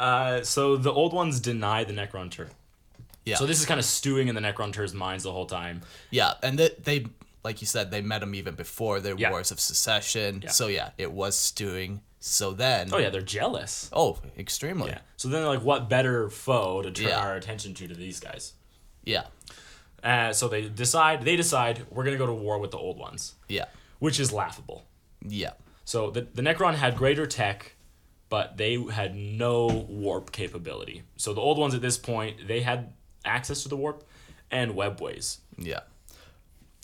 Uh, 0.00 0.42
so 0.42 0.76
the 0.76 0.92
old 0.92 1.12
ones 1.12 1.38
deny 1.40 1.84
the 1.84 1.92
Necrontyr. 1.92 2.48
Yeah. 3.24 3.36
So 3.36 3.46
this 3.46 3.60
is 3.60 3.66
kind 3.66 3.78
of 3.78 3.86
stewing 3.86 4.28
in 4.28 4.34
the 4.34 4.40
Necrontyr's 4.40 4.92
minds 4.94 5.24
the 5.24 5.32
whole 5.32 5.46
time. 5.46 5.82
Yeah, 6.10 6.34
and 6.42 6.58
they, 6.58 6.70
they 6.82 7.06
like 7.44 7.60
you 7.60 7.66
said, 7.66 7.90
they 7.92 8.02
met 8.02 8.22
him 8.22 8.34
even 8.34 8.54
before 8.56 9.00
their 9.00 9.14
Yeah. 9.16 9.30
wars 9.30 9.50
of 9.52 9.60
secession. 9.60 10.40
Yeah. 10.42 10.50
So 10.50 10.66
yeah, 10.66 10.90
it 10.98 11.12
was 11.12 11.36
stewing. 11.36 12.00
So 12.18 12.52
then, 12.52 12.88
Oh 12.92 12.98
yeah, 12.98 13.10
they're 13.10 13.20
jealous. 13.20 13.88
oh, 13.92 14.18
extremely. 14.36 14.90
Yeah. 14.90 14.98
So 15.16 15.28
then, 15.28 15.44
like, 15.46 15.62
what 15.62 15.88
better 15.88 16.28
foe 16.28 16.82
to 16.82 16.90
turn 16.90 17.08
Yeah. 17.08 17.20
our 17.20 17.36
attention 17.36 17.72
to 17.74 17.86
to 17.88 17.94
these 17.94 18.18
guys? 18.20 18.54
yeah, 19.04 19.26
Uh, 20.02 20.32
so 20.32 20.48
they 20.48 20.68
decide. 20.68 21.22
They 21.22 21.36
decide 21.36 21.86
we're 21.90 22.04
gonna 22.04 22.16
go 22.18 22.26
to 22.26 22.32
war 22.34 22.58
with 22.58 22.72
the 22.72 22.78
old 22.78 22.98
ones, 22.98 23.34
yeah, 23.48 23.66
which 24.00 24.18
is 24.18 24.32
laughable. 24.32 24.84
Yeah, 25.28 25.52
So 25.84 26.10
the 26.10 26.22
the 26.34 26.42
Necron 26.42 26.74
had 26.74 26.96
greater 26.96 27.26
tech, 27.26 27.74
but 28.28 28.56
they 28.56 28.80
had 28.82 29.14
no 29.14 29.66
warp 29.88 30.32
capability. 30.32 31.02
So 31.16 31.32
the 31.34 31.40
old 31.40 31.58
ones 31.58 31.74
at 31.74 31.80
this 31.80 31.98
point 31.98 32.46
they 32.48 32.60
had 32.60 32.92
access 33.24 33.62
to 33.64 33.68
the 33.68 33.76
warp 33.76 34.04
and 34.50 34.74
webways. 34.74 35.38
yeah, 35.58 35.80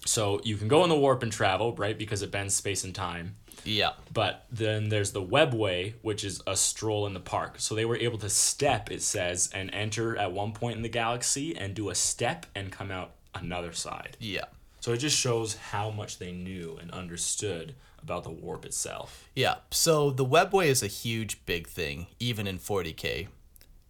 So 0.05 0.41
you 0.43 0.57
can 0.57 0.67
go 0.69 0.83
in 0.83 0.89
the 0.89 0.99
warp 0.99 1.23
and 1.23 1.31
travel, 1.31 1.75
right? 1.77 1.97
Because 1.97 2.23
it 2.23 2.31
bends 2.33 2.55
space 2.55 2.83
and 2.83 2.93
time. 2.95 3.37
yeah, 3.65 3.93
But 4.13 4.45
then 4.51 4.89
there's 4.89 5.13
the 5.13 5.23
webway, 5.23 5.95
which 6.03 6.25
is 6.25 6.43
a 6.47 6.57
stroll 6.57 7.07
in 7.07 7.15
the 7.15 7.21
park. 7.21 7.55
So 7.59 7.75
they 7.77 7.85
were 7.85 7.97
able 7.97 8.19
to 8.19 8.29
step, 8.29 8.91
it 8.91 9.03
says, 9.03 9.49
and 9.55 9.71
enter 9.73 10.17
at 10.17 10.33
one 10.33 10.53
point 10.53 10.77
in 10.77 10.83
the 10.83 10.89
galaxy 10.89 11.57
and 11.57 11.73
do 11.75 11.89
a 11.91 11.95
step 11.95 12.47
and 12.57 12.73
come 12.73 12.91
out 12.91 13.13
another 13.35 13.73
side. 13.73 14.17
yeah. 14.19 14.47
So 14.83 14.93
it 14.93 14.97
just 14.97 15.17
shows 15.17 15.55
how 15.55 15.91
much 15.91 16.19
they 16.19 16.33
knew 16.33 16.77
and 16.81 16.91
understood 16.91 17.77
about 18.03 18.25
the 18.25 18.31
warp 18.31 18.65
itself. 18.65 19.29
Yeah, 19.33 19.59
so 19.71 20.11
the 20.11 20.27
webway 20.27 20.67
is 20.67 20.83
a 20.83 20.89
huge 20.89 21.47
big 21.47 21.69
thing, 21.69 22.09
even 22.19 22.49
in 22.49 22.59
40k. 22.59 23.29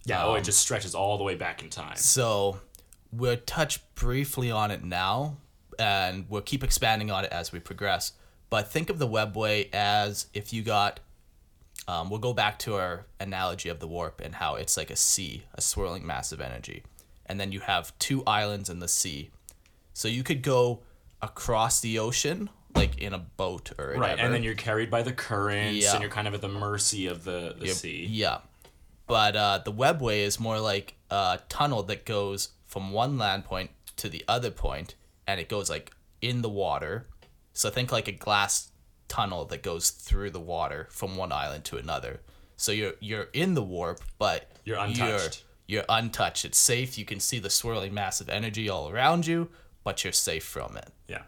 Yeah, 0.04 0.26
oh, 0.26 0.34
it 0.34 0.44
just 0.44 0.58
stretches 0.58 0.94
all 0.94 1.16
the 1.16 1.24
way 1.24 1.34
back 1.34 1.62
in 1.62 1.70
time. 1.70 1.96
So 1.96 2.60
we'll 3.10 3.38
touch 3.38 3.80
briefly 3.94 4.50
on 4.50 4.70
it 4.70 4.84
now, 4.84 5.38
and 5.78 6.26
we'll 6.28 6.42
keep 6.42 6.62
expanding 6.62 7.10
on 7.10 7.24
it 7.24 7.32
as 7.32 7.52
we 7.52 7.58
progress. 7.58 8.12
But 8.50 8.70
think 8.70 8.90
of 8.90 8.98
the 8.98 9.08
webway 9.08 9.72
as 9.72 10.26
if 10.34 10.52
you 10.52 10.62
got. 10.62 11.00
Um, 11.88 12.10
we'll 12.10 12.20
go 12.20 12.34
back 12.34 12.58
to 12.60 12.74
our 12.74 13.06
analogy 13.18 13.70
of 13.70 13.80
the 13.80 13.88
warp 13.88 14.20
and 14.20 14.34
how 14.34 14.56
it's 14.56 14.76
like 14.76 14.90
a 14.90 14.96
sea, 14.96 15.44
a 15.54 15.62
swirling 15.62 16.06
mass 16.06 16.32
of 16.32 16.40
energy. 16.42 16.82
And 17.24 17.40
then 17.40 17.50
you 17.50 17.60
have 17.60 17.98
two 17.98 18.22
islands 18.26 18.68
in 18.68 18.80
the 18.80 18.88
sea. 18.88 19.30
So 19.92 20.08
you 20.08 20.22
could 20.22 20.42
go 20.42 20.80
across 21.20 21.80
the 21.80 21.98
ocean, 21.98 22.50
like 22.74 22.98
in 22.98 23.12
a 23.12 23.18
boat 23.18 23.72
or 23.78 23.86
whatever. 23.88 24.00
Right, 24.00 24.18
and 24.18 24.32
then 24.32 24.42
you're 24.42 24.54
carried 24.54 24.90
by 24.90 25.02
the 25.02 25.12
currents, 25.12 25.82
Yeah. 25.84 25.92
and 25.92 26.00
you're 26.00 26.10
kind 26.10 26.26
of 26.26 26.34
at 26.34 26.40
the 26.40 26.48
mercy 26.48 27.06
of 27.06 27.24
the, 27.24 27.54
the 27.58 27.68
sea. 27.68 28.06
Yeah. 28.10 28.38
But 29.06 29.36
uh, 29.36 29.60
the 29.64 29.72
webway 29.72 30.20
is 30.20 30.40
more 30.40 30.58
like 30.58 30.94
a 31.10 31.40
tunnel 31.48 31.82
that 31.84 32.04
goes 32.06 32.50
from 32.66 32.92
one 32.92 33.18
land 33.18 33.44
point 33.44 33.70
to 33.96 34.08
the 34.08 34.24
other 34.26 34.50
point, 34.50 34.94
and 35.26 35.38
it 35.38 35.48
goes 35.48 35.68
like 35.68 35.92
in 36.20 36.42
the 36.42 36.48
water. 36.48 37.06
So 37.52 37.68
think 37.68 37.92
like 37.92 38.08
a 38.08 38.12
glass 38.12 38.70
tunnel 39.08 39.44
that 39.46 39.62
goes 39.62 39.90
through 39.90 40.30
the 40.30 40.40
water 40.40 40.88
from 40.90 41.16
one 41.16 41.32
island 41.32 41.64
to 41.66 41.76
another. 41.76 42.20
So 42.56 42.72
you're 42.72 42.94
you're 43.00 43.28
in 43.34 43.54
the 43.54 43.62
warp, 43.62 44.00
but 44.18 44.50
You're 44.64 44.78
untouched. 44.78 45.44
You're, 45.66 45.80
you're 45.80 45.84
untouched. 45.88 46.44
It's 46.46 46.56
safe. 46.58 46.96
You 46.96 47.04
can 47.04 47.20
see 47.20 47.38
the 47.38 47.50
swirling 47.50 47.92
mass 47.92 48.20
of 48.22 48.28
energy 48.30 48.68
all 48.70 48.88
around 48.88 49.26
you, 49.26 49.50
but 49.84 50.04
you're 50.04 50.12
safe 50.12 50.44
from 50.44 50.76
it. 50.76 50.90
Yeah. 51.08 51.22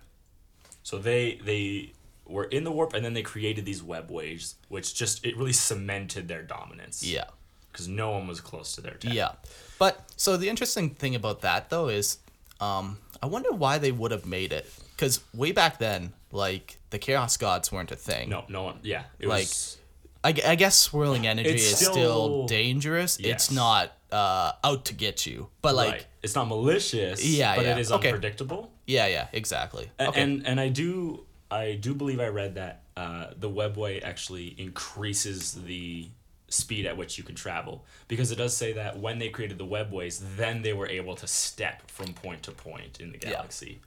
So 0.82 0.98
they 0.98 1.36
they 1.44 1.92
were 2.26 2.44
in 2.44 2.64
the 2.64 2.70
warp, 2.70 2.94
and 2.94 3.04
then 3.04 3.14
they 3.14 3.22
created 3.22 3.64
these 3.64 3.82
webways, 3.82 4.54
which 4.68 4.94
just 4.94 5.24
it 5.24 5.36
really 5.36 5.52
cemented 5.52 6.28
their 6.28 6.42
dominance. 6.42 7.02
Yeah. 7.04 7.24
Because 7.72 7.88
no 7.88 8.10
one 8.10 8.26
was 8.26 8.40
close 8.40 8.74
to 8.76 8.80
their 8.80 8.94
tech. 8.94 9.12
Yeah. 9.12 9.32
But 9.78 10.00
so 10.16 10.36
the 10.36 10.48
interesting 10.48 10.90
thing 10.90 11.14
about 11.14 11.40
that 11.42 11.70
though 11.70 11.88
is 11.88 12.18
um 12.60 12.98
I 13.22 13.26
wonder 13.26 13.50
why 13.52 13.78
they 13.78 13.90
would 13.92 14.10
have 14.12 14.26
made 14.26 14.52
it 14.52 14.70
cuz 14.96 15.20
way 15.34 15.50
back 15.52 15.78
then 15.78 16.12
like 16.30 16.78
the 16.90 16.98
chaos 16.98 17.36
gods 17.36 17.72
weren't 17.72 17.90
a 17.90 17.96
thing. 17.96 18.28
No, 18.30 18.44
no 18.48 18.62
one. 18.62 18.78
Yeah. 18.82 19.04
It 19.18 19.28
Like, 19.28 19.46
was. 19.48 19.78
I, 20.22 20.28
I 20.46 20.54
guess 20.54 20.78
swirling 20.78 21.26
energy 21.26 21.50
It's 21.50 21.64
is 21.72 21.76
still, 21.76 21.92
still- 21.92 22.46
dangerous. 22.46 23.18
Yes. 23.20 23.30
It's 23.34 23.50
not 23.50 23.92
uh 24.14 24.52
out 24.62 24.84
to 24.86 24.94
get 24.94 25.26
you. 25.26 25.48
But 25.62 25.74
like 25.74 25.90
right. 25.92 26.06
It's 26.22 26.34
not 26.34 26.46
malicious. 26.48 27.24
Yeah, 27.24 27.56
But 27.56 27.64
yeah. 27.64 27.72
it 27.72 27.78
is 27.78 27.90
Okay. 27.92 28.08
unpredictable. 28.08 28.70
yeah, 28.86 29.06
yeah, 29.16 29.26
exactly. 29.32 29.90
A- 29.98 30.08
Okay. 30.08 30.22
And 30.22 30.46
and 30.46 30.60
I 30.60 30.68
do 30.68 31.24
I 31.50 31.74
do 31.86 31.94
believe 31.94 32.20
I 32.20 32.28
read 32.28 32.54
that 32.54 32.74
uh, 32.96 33.26
the 33.44 33.50
webway 33.50 34.02
actually 34.02 34.48
increases 34.58 35.52
the 35.64 36.08
speed 36.48 36.86
at 36.86 36.96
which 36.96 37.18
you 37.18 37.24
can 37.24 37.34
travel 37.34 37.84
because 38.08 38.30
it 38.30 38.36
does 38.36 38.56
say 38.56 38.72
that 38.74 38.98
when 39.04 39.18
they 39.18 39.28
created 39.28 39.58
the 39.58 39.66
webways, 39.66 40.22
then 40.36 40.62
they 40.62 40.72
were 40.72 40.88
able 40.88 41.14
to 41.16 41.26
step 41.26 41.76
from 41.90 42.12
point 42.14 42.42
to 42.44 42.52
point 42.52 43.00
in 43.00 43.10
the 43.12 43.18
galaxy. 43.18 43.80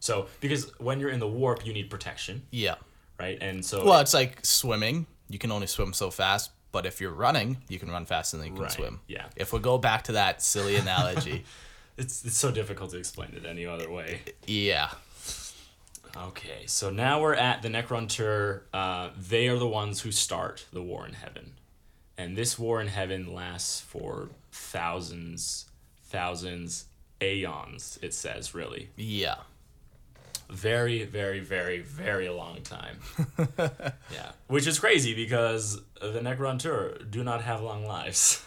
So 0.00 0.26
because 0.40 0.62
when 0.78 1.00
you're 1.00 1.10
in 1.16 1.20
the 1.20 1.28
warp, 1.28 1.66
you 1.66 1.72
need 1.72 1.88
protection, 1.90 2.42
yeah. 2.50 2.76
right? 3.20 3.38
And 3.40 3.64
so 3.64 3.84
Well, 3.84 4.00
it's 4.00 4.14
like 4.14 4.44
swimming. 4.44 5.06
You 5.28 5.38
can 5.38 5.50
only 5.52 5.66
swim 5.66 5.92
so 5.92 6.10
fast, 6.10 6.50
but 6.74 6.84
if 6.86 7.00
you're 7.00 7.12
running, 7.12 7.56
you 7.68 7.78
can 7.78 7.88
run 7.90 8.04
faster 8.04 8.36
than 8.36 8.46
you 8.48 8.52
can 8.52 8.62
Right, 8.64 8.72
swim. 8.72 9.00
yeah. 9.06 9.26
If 9.36 9.52
we 9.52 9.60
go 9.60 9.78
back 9.78 10.02
to 10.04 10.12
that 10.12 10.42
silly 10.42 10.74
analogy, 10.76 11.44
it's 11.96 12.24
it's 12.26 12.36
so 12.36 12.50
difficult 12.50 12.90
to 12.90 12.98
explain 12.98 13.30
it 13.34 13.46
any 13.46 13.64
other 13.64 13.88
way. 13.90 14.20
yeah. 14.46 14.90
Okay, 16.16 16.66
so 16.66 16.90
now 16.90 17.20
we're 17.20 17.34
at 17.34 17.62
the 17.62 17.68
Necrontyr. 17.68 18.62
Uh, 18.72 19.10
they 19.16 19.48
are 19.48 19.56
the 19.58 19.66
ones 19.66 20.00
who 20.02 20.12
start 20.12 20.66
the 20.72 20.82
war 20.82 21.06
in 21.06 21.12
heaven. 21.14 21.52
And 22.18 22.36
this 22.36 22.58
war 22.58 22.80
in 22.80 22.86
heaven 22.88 23.32
lasts 23.34 23.80
for 23.80 24.28
thousands, 24.52 25.66
thousands, 26.04 26.86
aeons, 27.20 27.98
it 28.02 28.14
says, 28.14 28.54
really. 28.54 28.90
Yeah. 28.96 29.36
Very, 30.54 31.04
very, 31.04 31.40
very, 31.40 31.80
very 31.80 32.28
long 32.28 32.62
time. 32.62 32.98
yeah. 33.58 34.32
Which 34.46 34.66
is 34.66 34.78
crazy 34.78 35.14
because 35.14 35.80
the 36.00 36.20
Necrontyr 36.20 37.10
do 37.10 37.24
not 37.24 37.42
have 37.42 37.60
long 37.60 37.86
lives. 37.86 38.44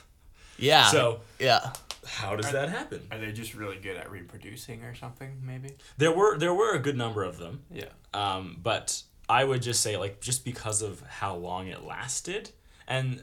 Yeah. 0.57 0.85
So- 0.87 1.19
yeah. 1.39 1.71
how 2.05 2.35
does 2.35 2.51
that 2.51 2.69
happen? 2.69 3.01
Are 3.11 3.17
they 3.17 3.31
just 3.31 3.53
really 3.53 3.77
good 3.77 3.97
at 3.97 4.09
reproducing 4.09 4.83
or 4.83 4.95
something? 4.95 5.41
Maybe. 5.45 5.71
There 5.97 6.11
were 6.11 6.37
there 6.37 6.53
were 6.53 6.71
a 6.73 6.79
good 6.79 6.97
number 6.97 7.23
of 7.23 7.37
them. 7.37 7.61
Yeah. 7.71 7.89
Um, 8.13 8.57
but 8.63 9.01
I 9.29 9.43
would 9.43 9.61
just 9.61 9.81
say 9.81 9.97
like 9.97 10.21
just 10.21 10.45
because 10.45 10.81
of 10.81 11.01
how 11.01 11.35
long 11.35 11.67
it 11.67 11.83
lasted, 11.83 12.51
and 12.87 13.21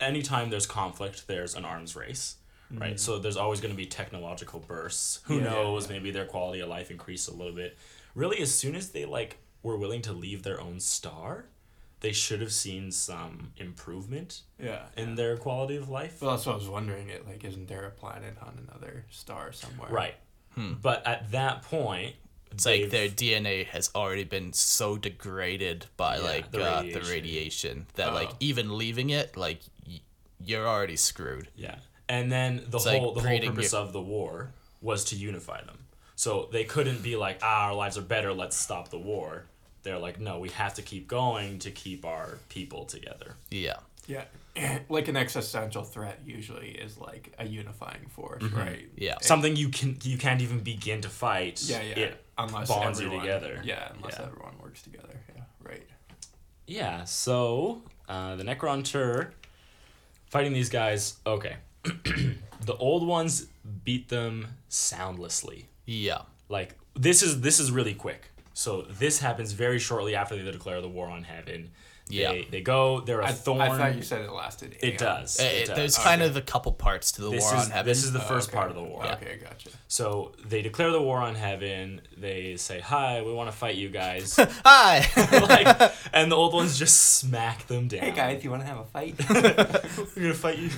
anytime 0.00 0.48
there's 0.50 0.66
conflict, 0.66 1.26
there's 1.28 1.54
an 1.54 1.64
arms 1.64 1.94
race, 1.94 2.36
right? 2.72 2.98
So 2.98 3.18
there's 3.18 3.36
always 3.36 3.60
going 3.60 3.72
to 3.72 3.76
be 3.76 3.86
technological 3.86 4.60
bursts. 4.60 5.20
Who 5.24 5.34
Mm-hmm. 5.34 5.44
Yeah, 5.44 5.50
yeah, 5.50 5.62
knows? 5.62 5.86
yeah. 5.86 5.92
Maybe 5.92 6.10
their 6.10 6.24
quality 6.24 6.60
of 6.60 6.68
life 6.70 6.90
increased 6.90 7.28
a 7.28 7.34
little 7.34 7.52
bit. 7.54 7.76
Really, 8.14 8.40
as 8.40 8.54
soon 8.54 8.74
as 8.74 8.90
they 8.90 9.04
like 9.04 9.38
were 9.62 9.76
willing 9.76 10.02
to 10.02 10.12
leave 10.12 10.42
their 10.42 10.60
own 10.60 10.80
star, 10.80 11.46
they 12.00 12.12
should 12.12 12.40
have 12.40 12.52
seen 12.52 12.90
some 12.90 13.52
improvement 13.56 14.42
Yeah. 14.58 14.86
in 14.96 15.14
their 15.14 15.36
quality 15.36 15.76
of 15.76 15.88
life. 15.88 16.20
Well, 16.20 16.32
that's 16.32 16.44
what 16.46 16.54
I 16.54 16.56
was 16.56 16.68
wondering. 16.68 17.08
It 17.10 17.26
like, 17.26 17.44
isn't 17.44 17.68
there 17.68 17.84
a 17.86 17.90
planet 17.90 18.36
on 18.42 18.66
another 18.68 19.04
star 19.10 19.52
somewhere? 19.52 19.88
Right. 19.90 20.14
But 20.56 21.06
at 21.06 21.30
that 21.32 21.62
point, 21.62 22.16
It's 22.50 22.66
like 22.66 22.90
their 22.90 23.08
DNA 23.08 23.64
has 23.68 23.90
already 23.94 24.24
been 24.24 24.52
so 24.52 24.98
degraded 24.98 25.86
by 25.96 26.16
Yeah, 26.18 26.22
like 26.24 26.50
the 26.50 26.62
uh, 26.62 26.82
the 26.82 26.86
radiation. 26.88 27.10
radiation 27.10 27.86
that 27.94 28.12
like 28.12 28.28
Oh. 28.32 28.36
even 28.40 28.76
leaving 28.76 29.08
it, 29.08 29.36
like 29.38 29.60
y- 29.86 30.00
you're 30.38 30.68
already 30.68 30.96
screwed. 30.96 31.48
Yeah. 31.56 31.76
And 32.10 32.30
then 32.30 32.56
the 32.68 32.76
It's 32.76 32.84
like 32.84 33.00
whole 33.00 33.14
the 33.14 33.20
whole 33.26 33.38
purpose 33.40 33.72
your- 33.72 33.80
of 33.80 33.92
the 33.94 34.02
war 34.02 34.52
was 34.82 35.04
to 35.06 35.16
unify 35.16 35.62
them. 35.62 35.81
So 36.16 36.48
they 36.52 36.64
couldn't 36.64 37.02
be 37.02 37.16
like, 37.16 37.38
ah, 37.42 37.66
our 37.68 37.74
lives 37.74 37.96
are 37.98 38.02
better, 38.02 38.32
let's 38.32 38.56
stop 38.56 38.88
the 38.90 38.98
war. 38.98 39.44
They're 39.82 39.98
like, 39.98 40.20
no, 40.20 40.38
we 40.38 40.50
have 40.50 40.74
to 40.74 40.82
keep 40.82 41.08
going 41.08 41.58
to 41.60 41.70
keep 41.70 42.04
our 42.04 42.38
people 42.48 42.84
together. 42.84 43.34
Yeah. 43.50 43.76
Yeah. 44.06 44.24
like 44.88 45.08
an 45.08 45.16
existential 45.16 45.82
threat 45.82 46.20
usually 46.26 46.68
is 46.68 46.98
like 46.98 47.32
a 47.38 47.46
unifying 47.46 48.06
force, 48.10 48.42
Mm-hmm. 48.42 48.58
right? 48.58 48.88
Yeah. 48.96 49.16
Something 49.22 49.56
you 49.56 49.70
can 49.70 49.96
you 50.04 50.18
can't 50.18 50.40
even 50.42 50.60
begin 50.60 51.00
to 51.00 51.08
fight. 51.08 51.62
Yeah, 51.64 51.80
yeah. 51.82 51.94
It 52.04 52.24
unless 52.38 52.68
bonds 52.68 53.00
you 53.00 53.06
everyone, 53.06 53.26
together. 53.26 53.60
Yeah, 53.64 53.88
unless 53.96 54.16
Yeah. 54.18 54.26
everyone 54.26 54.54
works 54.62 54.82
together. 54.82 55.14
Yeah, 55.34 55.42
right. 55.64 55.86
Yeah, 56.66 57.04
so 57.04 57.82
uh, 58.08 58.36
the 58.36 58.44
Necrontyr 58.44 59.30
fighting 60.26 60.52
these 60.52 60.68
guys, 60.70 61.16
okay. 61.26 61.56
the 61.84 62.76
old 62.78 63.06
ones 63.06 63.46
beat 63.84 64.08
them 64.10 64.46
soundlessly. 64.68 65.68
Yeah. 65.86 66.22
like 66.48 66.76
this 66.94 67.22
is 67.22 67.40
this 67.40 67.58
is 67.58 67.70
really 67.70 67.94
quick 67.94 68.30
so 68.54 68.82
this 68.82 69.18
happens 69.20 69.52
very 69.52 69.78
shortly 69.78 70.14
after 70.14 70.36
they 70.36 70.50
declare 70.50 70.80
the 70.80 70.88
war 70.88 71.08
on 71.08 71.22
heaven 71.22 71.70
Yeah. 72.08 72.32
they, 72.32 72.48
they 72.50 72.60
go 72.60 73.00
they're 73.00 73.20
a 73.20 73.26
I, 73.28 73.32
thorn 73.32 73.60
I 73.62 73.68
thought 73.78 73.94
you 73.96 74.02
said 74.02 74.20
it 74.22 74.30
lasted. 74.32 74.76
it 74.82 74.98
does, 74.98 75.40
Uh, 75.40 75.44
it 75.44 75.46
it- 75.46 75.66
does. 75.68 75.76
there's 75.76 75.98
Okay. 75.98 76.08
kind 76.08 76.22
of 76.22 76.36
a 76.36 76.42
couple 76.42 76.72
parts 76.72 77.12
to 77.12 77.22
the 77.22 77.30
this 77.30 77.42
war 77.44 77.54
is 77.56 77.64
on 77.66 77.70
heaven. 77.70 77.86
this 77.86 78.04
is 78.04 78.12
the 78.12 78.18
Oh, 78.22 78.28
first 78.28 78.48
okay. 78.50 78.58
part 78.58 78.68
of 78.70 78.76
the 78.76 78.82
war 78.82 79.06
Okay, 79.06 79.38
gotcha. 79.42 79.70
so 79.88 80.32
they 80.44 80.60
declare 80.60 80.90
the 80.90 81.00
war 81.00 81.18
on 81.18 81.34
heaven 81.36 82.02
they 82.16 82.56
say 82.56 82.80
hi 82.80 83.22
we 83.22 83.32
want 83.32 83.50
to 83.50 83.56
fight 83.56 83.76
you 83.76 83.88
guys 83.88 84.36
Hi. 84.64 85.06
like, 85.48 85.92
and 86.12 86.30
the 86.30 86.36
old 86.36 86.52
ones 86.52 86.78
just 86.78 87.00
smack 87.18 87.66
them 87.68 87.88
down 87.88 88.00
Hey 88.02 88.10
guys, 88.12 88.44
you 88.44 88.50
want 88.50 88.62
to 88.62 88.68
have 88.68 88.78
a 88.78 88.84
fight? 88.84 89.14
we're 89.30 90.22
gonna 90.22 90.34
fight 90.34 90.58
you 90.58 90.70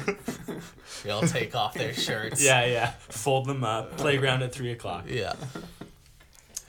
they 1.03 1.11
all 1.11 1.23
take 1.23 1.55
off 1.57 1.75
their 1.75 1.95
shirts. 1.95 2.45
yeah 2.45 2.65
yeah 2.67 2.91
fold 3.09 3.47
them 3.47 3.65
up 3.65 3.97
playground 3.97 4.43
at 4.43 4.53
three 4.53 4.71
o'clock 4.71 5.07
Yeah. 5.09 5.33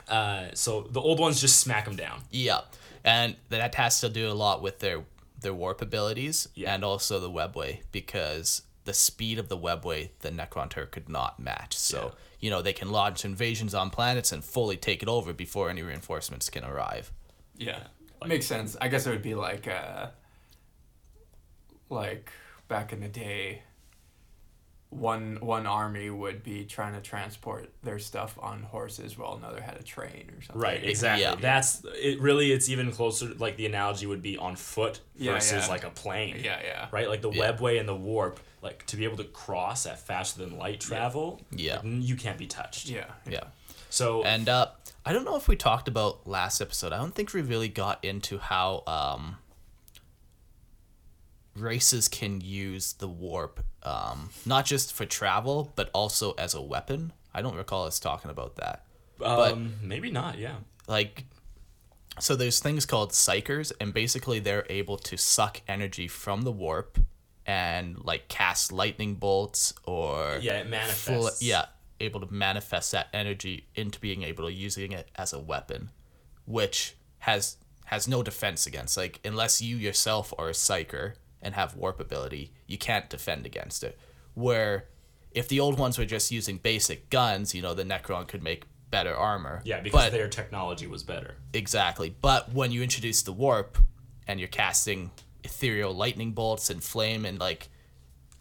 uh, 0.08 0.46
so 0.54 0.82
the 0.90 1.00
old 1.00 1.18
ones 1.20 1.40
just 1.40 1.60
smack 1.60 1.84
them 1.84 1.96
down 1.96 2.22
Yeah. 2.30 2.60
And 3.06 3.36
that 3.48 3.74
has 3.76 4.00
to 4.00 4.08
do 4.10 4.30
a 4.30 4.34
lot 4.34 4.60
with 4.60 4.80
their 4.80 5.04
their 5.40 5.54
warp 5.54 5.80
abilities 5.82 6.48
Yeah. 6.54 6.74
and 6.74 6.82
also 6.82 7.20
the 7.20 7.30
webway 7.30 7.80
because 7.92 8.62
the 8.84 8.94
speed 8.94 9.38
of 9.38 9.48
the 9.48 9.56
webway 9.56 10.08
the 10.20 10.30
Necrontyr 10.30 10.90
could 10.90 11.08
not 11.08 11.38
match. 11.38 11.74
So, 11.76 11.98
Yeah. 12.06 12.10
you 12.40 12.50
know, 12.50 12.62
they 12.62 12.72
can 12.72 12.90
launch 12.90 13.24
invasions 13.24 13.74
on 13.74 13.90
planets 13.90 14.32
and 14.32 14.42
fully 14.44 14.76
take 14.78 15.02
it 15.02 15.08
over 15.08 15.32
before 15.34 15.68
any 15.70 15.82
reinforcements 15.82 16.48
can 16.50 16.64
arrive. 16.64 17.12
yeah, 17.58 17.86
Like- 18.20 18.28
makes 18.28 18.46
sense. 18.46 18.76
I 18.80 18.88
guess 18.88 19.06
it 19.06 19.10
would 19.10 19.22
be 19.22 19.34
like, 19.34 19.66
uh, 19.68 20.08
like 21.90 22.30
back 22.68 22.92
in 22.92 23.00
the 23.00 23.08
day. 23.08 23.62
One 24.98 25.38
one 25.40 25.66
army 25.66 26.10
would 26.10 26.42
be 26.42 26.64
trying 26.64 26.94
to 26.94 27.00
transport 27.00 27.70
their 27.82 27.98
stuff 27.98 28.38
on 28.40 28.62
horses, 28.62 29.18
while 29.18 29.34
another 29.34 29.60
had 29.60 29.76
a 29.76 29.82
train 29.82 30.30
or 30.36 30.42
something. 30.42 30.62
Right, 30.62 30.82
exactly. 30.82 31.22
Yeah. 31.22 31.34
That's 31.34 31.82
it. 31.94 32.20
Really, 32.20 32.52
it's 32.52 32.68
even 32.68 32.90
closer. 32.92 33.34
Like 33.38 33.56
the 33.56 33.66
analogy 33.66 34.06
would 34.06 34.22
be 34.22 34.38
on 34.38 34.56
foot 34.56 35.00
versus 35.16 35.64
yeah. 35.66 35.70
like 35.70 35.84
a 35.84 35.90
plane. 35.90 36.40
Yeah, 36.42 36.60
yeah. 36.64 36.86
Right, 36.90 37.08
like 37.08 37.22
the 37.22 37.30
Yeah. 37.30 37.52
webway 37.52 37.78
and 37.78 37.88
the 37.88 37.94
warp. 37.94 38.40
Like 38.62 38.86
to 38.86 38.96
be 38.96 39.04
able 39.04 39.18
to 39.18 39.24
cross 39.24 39.86
at 39.86 40.00
faster 40.00 40.44
than 40.44 40.58
light 40.58 40.80
travel. 40.80 41.40
Yeah. 41.52 41.76
like, 41.76 41.84
you 41.84 42.16
can't 42.16 42.38
be 42.38 42.46
touched. 42.46 42.88
Yeah. 42.88 43.04
Yeah. 43.30 43.44
So 43.90 44.24
And 44.24 44.48
uh, 44.48 44.68
I 45.04 45.12
don't 45.12 45.24
know 45.24 45.36
if 45.36 45.46
we 45.46 45.56
talked 45.56 45.88
about 45.88 46.26
last 46.26 46.60
episode. 46.60 46.92
I 46.92 46.96
don't 46.98 47.14
think 47.14 47.32
we 47.32 47.42
really 47.42 47.68
got 47.68 48.04
into 48.04 48.38
how 48.38 48.82
um, 48.86 49.36
races 51.56 52.08
can 52.08 52.40
use 52.40 52.94
the 52.94 53.08
warp, 53.08 53.60
um, 53.82 54.30
not 54.44 54.64
just 54.66 54.92
for 54.92 55.04
travel, 55.06 55.72
but 55.76 55.90
also 55.92 56.32
as 56.32 56.54
a 56.54 56.60
weapon. 56.62 57.12
I 57.34 57.42
don't 57.42 57.56
recall 57.56 57.86
us 57.86 57.98
talking 57.98 58.30
about 58.30 58.56
that. 58.56 58.84
um, 59.22 59.74
maybe 59.82 60.10
not. 60.10 60.38
Yeah. 60.38 60.56
Like, 60.88 61.24
so 62.18 62.36
there's 62.36 62.60
things 62.60 62.86
called 62.86 63.12
psykers, 63.12 63.72
and 63.80 63.92
basically 63.92 64.38
they're 64.38 64.66
able 64.70 64.96
to 64.98 65.16
suck 65.16 65.60
energy 65.68 66.08
from 66.08 66.42
the 66.42 66.52
warp 66.52 66.98
and 67.44 68.02
like 68.04 68.28
cast 68.28 68.72
lightning 68.72 69.14
bolts 69.14 69.72
or 69.84 70.38
Yeah, 70.40 70.58
it 70.60 70.88
full- 70.88 71.30
yeah, 71.40 71.66
able 72.00 72.20
to 72.20 72.32
manifest 72.32 72.92
that 72.92 73.08
energy 73.12 73.68
into 73.74 74.00
being 74.00 74.22
able 74.22 74.46
to 74.46 74.52
using 74.52 74.92
it 74.92 75.08
as 75.16 75.32
a 75.32 75.38
weapon, 75.38 75.90
which 76.44 76.94
has 77.20 77.56
has 77.86 78.08
no 78.08 78.22
defense 78.22 78.66
against. 78.66 78.96
Like 78.96 79.20
unless 79.24 79.62
you 79.62 79.76
yourself 79.76 80.34
are 80.38 80.48
a 80.48 80.52
psyker 80.52 81.14
and 81.46 81.54
have 81.54 81.76
warp 81.76 82.00
ability, 82.00 82.52
you 82.66 82.76
can't 82.76 83.08
defend 83.08 83.46
against 83.46 83.82
it. 83.82 83.98
Where 84.34 84.88
if 85.30 85.48
the 85.48 85.60
old 85.60 85.78
ones 85.78 85.98
were 85.98 86.04
just 86.04 86.30
using 86.30 86.58
basic 86.58 87.08
guns, 87.08 87.54
you 87.54 87.62
know, 87.62 87.72
the 87.72 87.84
Necron 87.84 88.26
could 88.28 88.42
make 88.42 88.64
better 88.90 89.14
armor. 89.14 89.62
Yeah, 89.64 89.80
because 89.80 90.04
but, 90.04 90.12
their 90.12 90.28
technology 90.28 90.86
was 90.86 91.02
better. 91.02 91.36
Exactly. 91.52 92.14
But 92.20 92.52
when 92.52 92.70
you 92.72 92.82
introduce 92.82 93.22
the 93.22 93.32
warp 93.32 93.78
and 94.26 94.38
you're 94.40 94.48
casting 94.48 95.10
ethereal 95.44 95.94
lightning 95.94 96.32
bolts 96.32 96.68
and 96.68 96.82
flame 96.82 97.24
and 97.24 97.38
like 97.38 97.68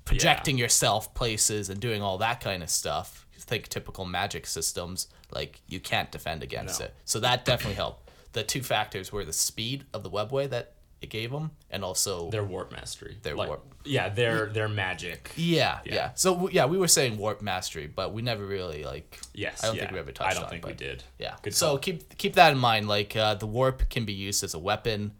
projecting 0.03 0.57
yourself 0.57 1.13
places 1.13 1.69
and 1.69 1.79
doing 1.79 2.01
all 2.01 2.17
that 2.17 2.41
kind 2.41 2.61
of 2.63 2.69
stuff, 2.69 3.25
think 3.45 3.67
typical 3.67 4.05
magic 4.05 4.45
systems, 4.45 5.07
like 5.31 5.61
you 5.67 5.79
can't 5.79 6.11
defend 6.11 6.43
against 6.43 6.79
No. 6.79 6.87
it. 6.87 6.95
So 7.05 7.19
that 7.19 7.45
definitely 7.45 7.75
helped. 7.75 8.09
The 8.33 8.43
two 8.43 8.61
factors 8.61 9.11
were 9.11 9.23
the 9.23 9.33
speed 9.33 9.85
of 9.93 10.03
the 10.03 10.09
webway 10.09 10.49
that 10.49 10.73
it 11.05 11.09
gave 11.09 11.31
them 11.31 11.51
and 11.71 11.83
also 11.83 12.29
Their 12.29 12.43
warp 12.43 12.71
mastery. 12.71 13.17
Their 13.21 13.35
Like, 13.35 13.47
warp. 13.47 13.63
Yeah, 13.85 14.09
their 14.09 14.47
their 14.47 14.67
magic. 14.67 15.31
yeah, 15.37 15.79
yeah, 15.85 15.93
Yeah. 15.95 16.11
So 16.15 16.33
w- 16.33 16.53
yeah, 16.53 16.65
we 16.65 16.77
were 16.77 16.87
saying 16.89 17.17
warp 17.17 17.41
mastery, 17.41 17.87
but 17.87 18.13
we 18.13 18.21
never 18.21 18.45
really 18.45 18.83
like 18.83 19.19
Yes. 19.33 19.63
I 19.63 19.67
don't 19.67 19.75
yeah. 19.75 19.81
think 19.83 19.93
we 19.93 19.99
ever 19.99 20.11
touched 20.11 20.31
I 20.31 20.33
don't 20.33 20.43
on, 20.45 20.49
think 20.49 20.65
we 20.65 20.73
did. 20.73 21.03
Yeah. 21.19 21.35
Good 21.41 21.55
so 21.55 21.67
call. 21.67 21.77
keep 21.79 22.17
keep 22.17 22.33
that 22.35 22.51
in 22.51 22.57
mind. 22.57 22.87
Like 22.87 23.15
uh, 23.15 23.35
the 23.35 23.47
warp 23.47 23.89
can 23.89 24.03
be 24.05 24.13
used 24.13 24.43
as 24.43 24.53
a 24.53 24.59
weapon, 24.59 25.11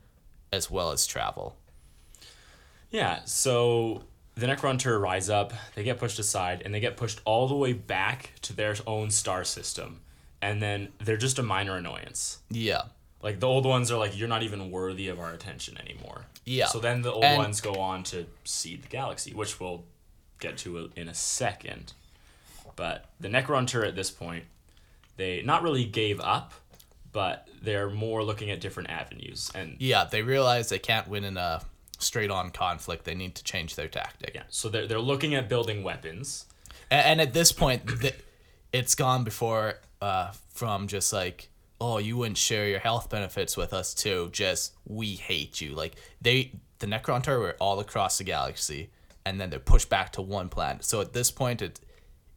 as 0.51 0.69
well 0.69 0.91
as 0.91 1.05
travel. 1.07 1.55
Yeah, 2.91 3.21
so 3.25 4.03
the 4.35 4.47
Necrontyr 4.47 4.99
rise 5.01 5.29
up, 5.29 5.53
they 5.75 5.83
get 5.83 5.99
pushed 5.99 6.19
aside, 6.19 6.61
and 6.63 6.73
they 6.73 6.79
get 6.79 6.97
pushed 6.97 7.19
all 7.25 7.47
the 7.47 7.55
way 7.55 7.73
back 7.73 8.31
to 8.43 8.53
their 8.53 8.75
own 8.87 9.09
star 9.11 9.43
system. 9.43 10.01
And 10.41 10.61
then 10.61 10.89
they're 10.99 11.17
just 11.17 11.39
a 11.39 11.43
minor 11.43 11.75
annoyance. 11.77 12.39
Yeah. 12.49 12.83
Like 13.25 13.39
the 13.39 13.47
old 13.47 13.65
ones 13.65 13.91
are 13.91 13.97
like, 13.97 14.17
you're 14.17 14.27
not 14.27 14.43
even 14.43 14.69
worthy 14.69 15.07
of 15.07 15.19
our 15.19 15.31
attention 15.33 15.77
anymore. 15.79 16.25
Yeah. 16.45 16.67
So 16.67 16.79
then 16.79 17.01
the 17.01 17.11
old 17.11 17.23
And- 17.23 17.37
ones 17.37 17.59
go 17.59 17.73
on 17.79 18.03
to 18.03 18.27
seed 18.43 18.83
the 18.83 18.87
galaxy, 18.87 19.33
which 19.33 19.59
we'll 19.59 19.83
get 20.39 20.57
to 20.59 20.91
in 20.95 21.09
a 21.09 21.13
second. 21.15 21.93
But 22.75 23.05
the 23.19 23.27
Necrontyr 23.27 23.87
at 23.87 23.95
this 23.95 24.11
point, 24.11 24.45
they 25.17 25.41
not 25.41 25.63
really 25.63 25.85
gave 25.85 26.19
up, 26.21 26.53
but 27.11 27.47
they're 27.61 27.89
more 27.89 28.23
looking 28.23 28.51
at 28.51 28.61
different 28.61 28.89
avenues. 28.91 29.51
And 29.55 29.75
Yeah. 29.79 30.03
They 30.05 30.21
realize 30.21 30.69
they 30.69 30.77
can't 30.79 31.07
win 31.07 31.23
in 31.23 31.35
a 31.37 31.61
straight-on 31.97 32.51
conflict. 32.51 33.05
They 33.05 33.15
need 33.15 33.33
to 33.35 33.43
change 33.43 33.75
their 33.75 33.87
tactic. 33.87 34.33
yeah, 34.35 34.43
so 34.49 34.69
they're, 34.69 34.85
they're 34.85 34.99
looking 34.99 35.33
at 35.33 35.49
building 35.49 35.81
weapons. 35.83 36.45
A- 36.91 36.93
And, 36.95 37.19
at 37.21 37.33
this 37.33 37.51
point, 37.51 37.87
the, 37.87 38.13
it's 38.71 38.93
gone 38.93 39.23
before 39.23 39.79
uh, 40.01 40.31
from 40.53 40.87
just 40.87 41.11
like, 41.13 41.49
oh, 41.81 41.97
you 41.97 42.17
wouldn't 42.17 42.37
share 42.37 42.67
your 42.67 42.79
health 42.79 43.09
benefits 43.09 43.57
with 43.57 43.73
us 43.73 43.93
too. 43.93 44.29
Just 44.31 44.73
we 44.87 45.15
hate 45.15 45.59
you. 45.61 45.75
Like 45.75 45.95
they, 46.21 46.51
the 46.79 46.87
Necrontyr 46.87 47.39
were 47.39 47.55
all 47.59 47.79
across 47.79 48.17
the 48.17 48.23
galaxy, 48.23 48.89
and 49.25 49.39
then 49.39 49.49
they're 49.49 49.59
pushed 49.59 49.89
back 49.89 50.11
to 50.13 50.21
one 50.21 50.49
planet. 50.49 50.83
So 50.85 51.01
at 51.01 51.13
this 51.13 51.31
point, 51.31 51.61
it 51.61 51.79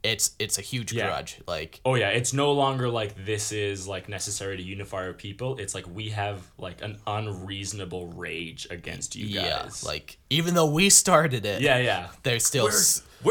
it's 0.01 0.31
it's 0.39 0.57
a 0.57 0.61
huge 0.61 0.93
Yeah. 0.93 1.07
grudge. 1.07 1.39
Like 1.45 1.81
Oh 1.83 1.95
yeah, 1.95 2.09
it's 2.09 2.31
no 2.33 2.53
longer 2.53 2.89
like 2.89 3.25
this 3.25 3.51
is 3.51 3.85
like 3.87 4.07
necessary 4.07 4.55
to 4.55 4.63
unify 4.63 5.05
our 5.05 5.13
people. 5.13 5.57
It's 5.57 5.75
like 5.75 5.85
we 5.93 6.09
have 6.09 6.49
like 6.57 6.81
an 6.81 6.99
unreasonable 7.05 8.07
rage 8.07 8.65
against 8.69 9.15
you 9.15 9.25
yeah, 9.25 9.63
guys. 9.63 9.83
like 9.85 10.17
even 10.29 10.53
though 10.53 10.69
we 10.71 10.89
started 10.89 11.45
it, 11.45 11.61
yeah, 11.61 11.77
yeah. 11.79 12.07
they're 12.23 12.39
still 12.39 12.65
We're, 12.65 12.81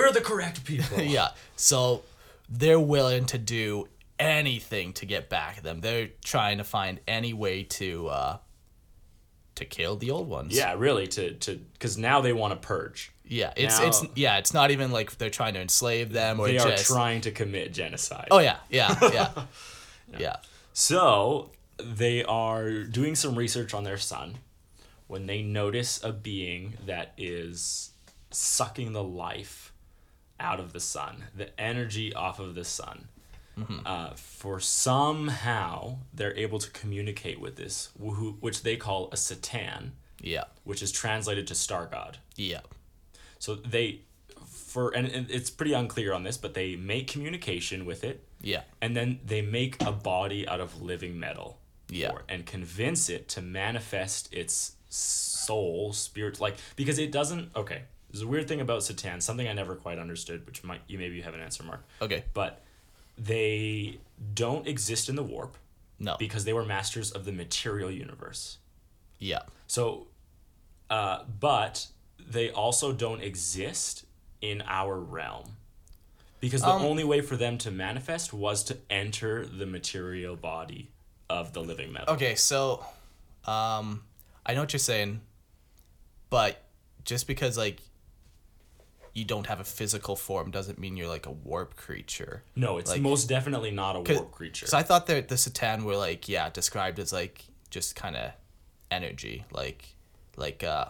we're 0.08 0.12
the 0.12 0.20
correct 0.20 0.64
people. 0.64 1.00
yeah. 1.00 1.28
So 1.56 2.02
they're 2.50 2.80
willing 2.80 3.24
to 3.26 3.38
do 3.38 3.88
anything 4.18 4.92
to 4.94 5.06
get 5.06 5.28
back 5.28 5.58
at 5.58 5.64
them. 5.64 5.80
They're 5.80 6.08
trying 6.24 6.58
to 6.58 6.64
find 6.64 7.00
any 7.06 7.32
way 7.32 7.62
to 7.64 8.08
uh 8.08 8.38
to 9.56 9.64
kill 9.64 9.96
the 9.96 10.10
old 10.10 10.28
ones. 10.28 10.56
Yeah, 10.56 10.74
really 10.76 11.06
to 11.08 11.34
to 11.34 11.56
because 11.72 11.98
now 11.98 12.20
they 12.20 12.32
want 12.32 12.60
to 12.60 12.66
purge. 12.66 13.12
Yeah, 13.24 13.52
it's 13.56 13.78
Now- 13.78 13.86
it's 13.86 14.04
yeah, 14.14 14.38
it's 14.38 14.54
not 14.54 14.70
even 14.70 14.90
like 14.90 15.16
they're 15.18 15.30
trying 15.30 15.54
to 15.54 15.60
enslave 15.60 16.12
them 16.12 16.40
or 16.40 16.46
They 16.48 16.58
are 16.58 16.70
just 16.70 16.86
trying 16.86 17.20
to 17.22 17.30
commit 17.30 17.72
genocide. 17.72 18.28
Oh 18.30 18.38
yeah, 18.38 18.58
yeah, 18.70 18.96
yeah. 19.12 19.30
yeah. 20.16 20.36
So 20.72 21.50
they 21.78 22.24
are 22.24 22.84
doing 22.84 23.14
some 23.14 23.34
research 23.36 23.74
on 23.74 23.84
their 23.84 23.98
sun 23.98 24.36
when 25.06 25.26
they 25.26 25.42
notice 25.42 26.02
a 26.02 26.12
being 26.12 26.74
that 26.86 27.12
is 27.16 27.90
sucking 28.30 28.92
the 28.92 29.02
life 29.02 29.72
out 30.40 30.60
of 30.60 30.72
the 30.72 30.80
sun, 30.80 31.24
the 31.36 31.58
energy 31.60 32.14
off 32.14 32.38
of 32.38 32.54
the 32.54 32.64
sun. 32.64 33.08
Uh, 33.86 34.10
for 34.14 34.60
somehow 34.60 35.98
they're 36.12 36.36
able 36.36 36.58
to 36.58 36.70
communicate 36.70 37.40
with 37.40 37.56
this, 37.56 37.90
who, 37.98 38.36
which 38.40 38.62
they 38.62 38.76
call 38.76 39.08
a 39.12 39.16
C'tan, 39.16 39.90
Yeah. 40.20 40.44
which 40.64 40.82
is 40.82 40.92
translated 40.92 41.46
to 41.48 41.54
star 41.54 41.86
god. 41.86 42.18
Yeah. 42.36 42.60
So 43.38 43.54
they, 43.56 44.02
for 44.46 44.90
and 44.90 45.06
and 45.08 45.30
it's 45.30 45.50
pretty 45.50 45.72
unclear 45.72 46.12
on 46.12 46.22
this, 46.24 46.36
but 46.36 46.54
they 46.54 46.76
make 46.76 47.08
communication 47.08 47.84
with 47.86 48.04
it 48.04 48.24
Yeah. 48.40 48.62
and 48.80 48.96
then 48.96 49.20
they 49.24 49.42
make 49.42 49.82
a 49.82 49.92
body 49.92 50.46
out 50.46 50.60
of 50.60 50.80
living 50.82 51.18
metal 51.18 51.58
Yeah. 51.90 52.10
it 52.16 52.22
and 52.28 52.46
convince 52.46 53.08
it 53.08 53.28
to 53.30 53.40
manifest 53.42 54.32
its 54.32 54.76
soul 54.90 55.92
spirit 55.92 56.40
like 56.40 56.56
because 56.76 56.98
it 56.98 57.12
doesn't 57.12 57.50
okay 57.54 57.82
there's 58.10 58.22
a 58.22 58.26
weird 58.26 58.48
thing 58.48 58.60
about 58.60 58.80
C'tan 58.80 59.20
something 59.22 59.46
i 59.46 59.52
never 59.52 59.74
quite 59.76 59.98
understood 59.98 60.46
which 60.46 60.64
might 60.64 60.80
you 60.88 60.96
maybe 60.98 61.14
you 61.16 61.22
have 61.22 61.34
an 61.34 61.40
answer 61.40 61.62
mark 61.62 61.84
Okay. 62.00 62.24
but 62.32 62.64
they 63.18 63.98
don't 64.34 64.66
exist 64.66 65.08
in 65.08 65.16
the 65.16 65.22
warp 65.22 65.56
No. 65.98 66.16
because 66.18 66.44
they 66.44 66.52
were 66.52 66.64
masters 66.64 67.10
of 67.10 67.24
the 67.24 67.32
material 67.32 67.90
universe 67.90 68.58
yeah. 69.18 69.40
so 69.66 70.06
uh 70.90 71.24
but 71.40 71.88
they 72.18 72.50
also 72.50 72.92
don't 72.92 73.22
exist 73.22 74.04
in 74.40 74.62
our 74.66 74.98
realm 74.98 75.56
because 76.40 76.62
the 76.62 76.68
Um, 76.68 76.82
only 76.82 77.02
way 77.02 77.20
for 77.20 77.36
them 77.36 77.58
to 77.58 77.70
manifest 77.72 78.32
was 78.32 78.62
to 78.64 78.76
enter 78.88 79.44
the 79.44 79.66
material 79.66 80.36
body 80.36 80.90
of 81.28 81.52
the 81.52 81.60
living 81.60 81.92
metal. 81.92 82.14
Okay, 82.14 82.36
so 82.36 82.84
um 83.44 84.04
I 84.46 84.54
know 84.54 84.60
what 84.60 84.72
you're 84.72 84.78
saying, 84.78 85.20
but 86.30 86.62
just 87.04 87.26
because 87.26 87.58
like 87.58 87.80
you 89.18 89.24
don't 89.24 89.46
have 89.46 89.60
a 89.60 89.64
physical 89.64 90.14
form 90.16 90.50
doesn't 90.50 90.78
mean 90.78 90.96
you're 90.96 91.08
like 91.08 91.26
a 91.26 91.30
warp 91.30 91.76
creature. 91.76 92.42
No, 92.54 92.78
it's 92.78 92.90
Like- 92.90 93.00
most 93.00 93.28
definitely 93.28 93.70
not 93.72 93.96
a 93.96 94.00
warp 94.00 94.30
creature. 94.32 94.66
So 94.66 94.78
I 94.78 94.82
thought 94.82 95.06
that 95.06 95.28
the 95.28 95.34
C'tan 95.34 95.82
were 95.84 95.96
like 95.96 96.28
yeah, 96.28 96.48
described 96.50 96.98
as 96.98 97.12
like 97.12 97.44
just 97.70 97.96
kind 97.96 98.16
of 98.16 98.30
energy, 98.90 99.44
like 99.52 99.80
like 100.36 100.62
uh 100.64 100.86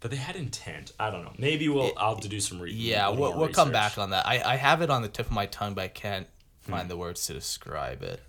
but 0.00 0.10
they 0.10 0.16
had 0.16 0.34
intent. 0.36 0.92
I 0.98 1.10
don't 1.10 1.22
know. 1.24 1.32
Maybe 1.38 1.68
we'll 1.68 1.92
I'll 1.96 2.14
have 2.14 2.22
to 2.22 2.28
do 2.28 2.40
some 2.40 2.60
re- 2.60 2.72
yeah, 2.72 3.08
we'll, 3.08 3.36
we'll 3.38 3.48
come 3.48 3.70
back 3.70 3.98
on 3.98 4.10
that. 4.10 4.26
I 4.26 4.42
I 4.54 4.56
have 4.56 4.82
it 4.82 4.90
on 4.90 5.02
the 5.02 5.08
tip 5.08 5.26
of 5.26 5.32
my 5.32 5.46
tongue, 5.46 5.74
but 5.74 5.84
I 5.84 5.88
can't 5.88 6.26
Hmm. 6.66 6.72
find 6.72 6.90
the 6.90 6.96
words 6.96 7.26
to 7.26 7.32
describe 7.34 8.02
it. 8.02 8.20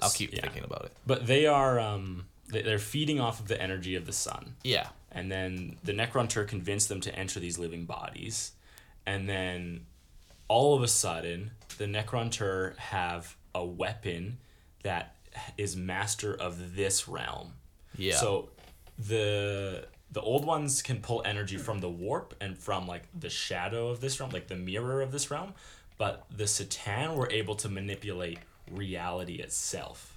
I'll 0.00 0.10
keep 0.10 0.32
yeah. 0.32 0.40
thinking 0.42 0.64
about 0.64 0.84
it. 0.86 0.92
But 1.06 1.26
they 1.26 1.46
are 1.46 1.78
um 1.80 2.26
they- 2.48 2.62
they're 2.62 2.78
feeding 2.78 3.20
off 3.20 3.40
of 3.40 3.48
the 3.48 3.60
energy 3.60 3.94
of 3.94 4.04
the 4.06 4.12
sun. 4.12 4.54
Yeah. 4.62 4.88
And 5.14 5.30
then 5.30 5.76
the 5.84 5.92
Necrontyr 5.92 6.46
convinced 6.46 6.88
them 6.88 7.00
to 7.02 7.14
enter 7.14 7.38
these 7.38 7.58
living 7.58 7.84
bodies, 7.84 8.52
and 9.06 9.28
then 9.28 9.86
all 10.48 10.74
of 10.74 10.82
a 10.82 10.88
sudden 10.88 11.52
the 11.78 11.84
Necrontyr 11.86 12.76
have 12.76 13.36
a 13.54 13.64
weapon 13.64 14.38
that 14.82 15.14
is 15.56 15.76
master 15.76 16.34
of 16.34 16.74
this 16.74 17.08
realm. 17.08 17.52
Yeah. 17.96 18.16
So 18.16 18.50
the 18.98 19.86
the 20.10 20.20
old 20.20 20.44
ones 20.44 20.80
can 20.80 21.00
pull 21.00 21.22
energy 21.24 21.56
from 21.56 21.80
the 21.80 21.90
warp 21.90 22.34
and 22.40 22.56
from 22.56 22.86
like 22.86 23.02
the 23.18 23.30
shadow 23.30 23.88
of 23.88 24.00
this 24.00 24.20
realm, 24.20 24.30
like 24.30 24.46
the 24.46 24.56
mirror 24.56 25.02
of 25.02 25.10
this 25.10 25.30
realm, 25.30 25.54
but 25.98 26.24
the 26.30 26.44
C'tan 26.44 27.16
were 27.16 27.30
able 27.30 27.56
to 27.56 27.68
manipulate 27.68 28.38
reality 28.70 29.34
itself. 29.34 30.13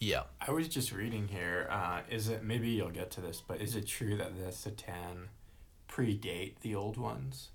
Yeah. 0.00 0.22
I 0.40 0.50
was 0.50 0.66
just 0.68 0.92
reading 0.92 1.28
here. 1.28 1.68
Uh, 1.70 2.00
is 2.10 2.28
it 2.28 2.42
maybe 2.42 2.70
you'll 2.70 2.90
get 2.90 3.10
to 3.12 3.20
this, 3.20 3.42
but 3.46 3.60
is 3.60 3.76
it 3.76 3.86
true 3.86 4.16
that 4.16 4.32
the 4.36 4.50
C'tan 4.50 5.28
predate 5.88 6.60
the 6.60 6.74
old 6.74 6.96
ones? 6.96 7.50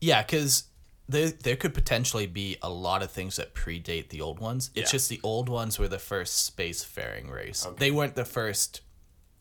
Yeah, 0.00 0.22
because 0.22 0.64
there 1.08 1.30
there 1.30 1.56
could 1.56 1.72
potentially 1.72 2.26
be 2.26 2.56
a 2.62 2.68
lot 2.68 3.02
of 3.02 3.10
things 3.10 3.36
that 3.36 3.54
predate 3.54 4.10
the 4.10 4.20
old 4.20 4.38
ones. 4.38 4.70
It's 4.74 4.90
Yeah. 4.92 4.96
just 4.96 5.08
the 5.08 5.20
old 5.22 5.48
ones 5.48 5.78
were 5.78 5.88
the 5.88 5.98
first 5.98 6.54
spacefaring 6.56 7.30
race. 7.30 7.64
Okay. 7.64 7.76
They 7.78 7.90
weren't 7.90 8.16
the 8.16 8.24
first 8.26 8.82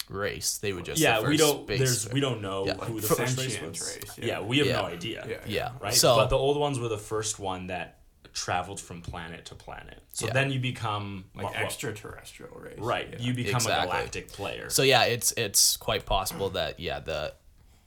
race. 0.07 0.57
They 0.59 0.71
were 0.71 0.81
just 0.83 1.01
yeah, 1.01 1.15
the 1.19 1.21
first 1.25 1.29
we 1.31 1.37
don't. 1.37 1.63
space 1.65 1.79
There's 1.79 2.09
we 2.13 2.19
don't 2.21 2.41
know 2.41 2.65
Yeah. 2.65 2.75
who 2.75 3.01
the 3.01 3.07
Like 3.07 3.17
first 3.17 3.37
race 3.37 3.59
was. 3.61 3.81
race, 3.97 4.17
yeah. 4.19 4.25
yeah. 4.25 4.39
we 4.39 4.59
have 4.59 4.67
Yeah. 4.67 4.73
no 4.81 4.85
idea. 4.85 5.25
Yeah. 5.27 5.37
Yeah. 5.47 5.71
right? 5.81 5.93
So 5.93 6.15
but 6.15 6.27
the 6.29 6.37
old 6.37 6.57
ones 6.57 6.79
were 6.79 6.87
the 6.87 6.97
first 6.97 7.39
one 7.39 7.67
that 7.67 7.99
traveled 8.35 8.79
from 8.81 9.01
planet 9.01 9.45
to 9.45 9.55
planet. 9.55 9.99
So 10.11 10.27
Yeah. 10.27 10.33
then 10.33 10.51
you 10.51 10.59
become 10.59 11.25
Like 11.33 11.45
well, 11.45 11.53
extraterrestrial 11.55 12.53
race. 12.59 12.77
right. 12.77 13.07
Yeah. 13.13 13.19
You 13.19 13.33
become 13.33 13.55
Exactly. 13.55 13.83
a 13.89 13.91
galactic 13.91 14.27
player. 14.31 14.69
so 14.69 14.83
yeah, 14.83 15.03
it's 15.05 15.31
it's 15.37 15.77
quite 15.77 16.05
possible 16.05 16.49
that 16.51 16.79
yeah 16.79 16.99
the 16.99 17.33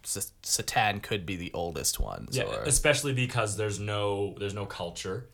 S- 0.04 0.32
C'tan 0.42 1.02
could 1.02 1.26
be 1.26 1.36
the 1.36 1.52
oldest 1.52 2.00
one. 2.00 2.28
yeah, 2.32 2.44
or 2.44 2.62
especially 2.62 3.12
because 3.12 3.56
there's 3.58 3.78
no 3.78 4.34
there's 4.38 4.54
no 4.54 4.64
culture. 4.66 5.28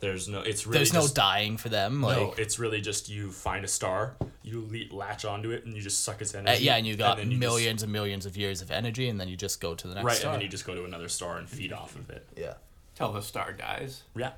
There's 0.00 0.28
no. 0.28 0.40
It's 0.40 0.66
really 0.66 0.78
there's 0.78 0.92
no 0.92 1.06
dying 1.08 1.56
for 1.56 1.70
them. 1.70 2.02
Like 2.02 2.16
no. 2.18 2.34
It's 2.36 2.58
really 2.58 2.80
just 2.82 3.08
you 3.08 3.30
find 3.32 3.64
a 3.64 3.68
star, 3.68 4.16
you 4.42 4.60
le- 4.70 4.94
latch 4.94 5.24
onto 5.24 5.52
it, 5.52 5.64
and 5.64 5.74
you 5.74 5.80
just 5.80 6.04
suck 6.04 6.20
its 6.20 6.34
uh, 6.34 6.38
energy. 6.38 6.64
yeah, 6.64 6.76
and 6.76 6.86
you 6.86 6.96
got 6.96 7.16
then 7.16 7.30
you 7.30 7.38
just- 7.38 7.40
millions 7.40 7.82
and 7.82 7.90
millions 7.92 8.26
of 8.26 8.36
years 8.36 8.60
of 8.60 8.70
energy, 8.70 9.08
and 9.08 9.18
then 9.18 9.28
you 9.28 9.36
just 9.38 9.58
go 9.58 9.74
to 9.74 9.88
the 9.88 9.94
next 9.94 10.04
right, 10.04 10.16
star. 10.18 10.32
and 10.32 10.34
then 10.34 10.42
you 10.44 10.50
just 10.50 10.66
go 10.66 10.74
to 10.74 10.84
another 10.84 11.08
star 11.08 11.38
and 11.38 11.48
feed 11.48 11.72
off 11.72 11.94
of 11.96 12.10
it. 12.10 12.26
yeah. 12.36 12.54
Till 12.94 13.12
the 13.12 13.22
star 13.22 13.52
dies. 13.52 14.02
Yeah. 14.16 14.32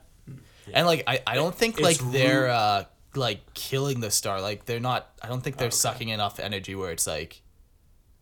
And 0.73 0.87
like 0.87 1.05
I, 1.07 1.21
I 1.27 1.35
don't 1.35 1.55
think 1.55 1.79
It's 1.79 2.03
like 2.03 2.13
they're 2.13 2.49
uh 2.51 2.85
like 3.15 3.55
killing 3.55 4.01
the 4.01 4.11
star. 4.11 4.41
Like 4.41 4.65
they're 4.67 4.81
not 4.81 5.11
I 5.23 5.29
don't 5.29 5.43
think 5.43 5.57
they're 5.57 5.69
Okay. 5.69 5.75
sucking 5.77 6.09
enough 6.11 6.39
energy 6.41 6.75
where 6.75 6.93
it's 6.93 7.07
like 7.07 7.41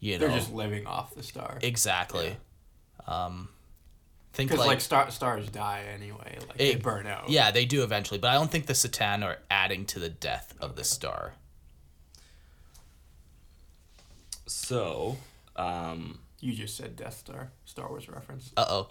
you 0.01 0.19
know 0.19 0.27
They're 0.29 0.39
just 0.39 0.53
living 0.53 0.87
off 0.87 1.15
the 1.15 1.23
star. 1.23 1.59
exactly. 1.63 2.37
Um 3.07 3.49
think 4.33 4.51
Because 4.51 4.61
like, 4.61 4.67
like, 4.69 4.81
star 4.83 5.11
stars 5.11 5.49
die 5.49 5.85
anyway. 5.95 6.37
Like 6.47 6.59
they 6.59 6.75
burn 6.77 7.07
out. 7.07 7.29
yeah, 7.31 7.51
they 7.51 7.65
do 7.65 7.83
eventually, 7.83 8.19
but 8.21 8.29
I 8.31 8.35
don't 8.35 8.51
think 8.51 8.67
the 8.67 8.75
C'tan 8.75 9.25
are 9.25 9.39
adding 9.51 9.87
to 9.87 9.99
the 9.99 10.11
death 10.11 10.55
of 10.61 10.77
the 10.77 10.85
star. 10.85 11.33
So, 14.47 15.17
um, 15.57 16.19
You 16.41 16.53
just 16.53 16.77
said 16.77 16.97
Death 16.97 17.17
Star. 17.19 17.51
Star 17.65 17.89
Wars 17.89 18.09
reference. 18.09 18.53
Uh 18.57 18.65
oh. 18.69 18.87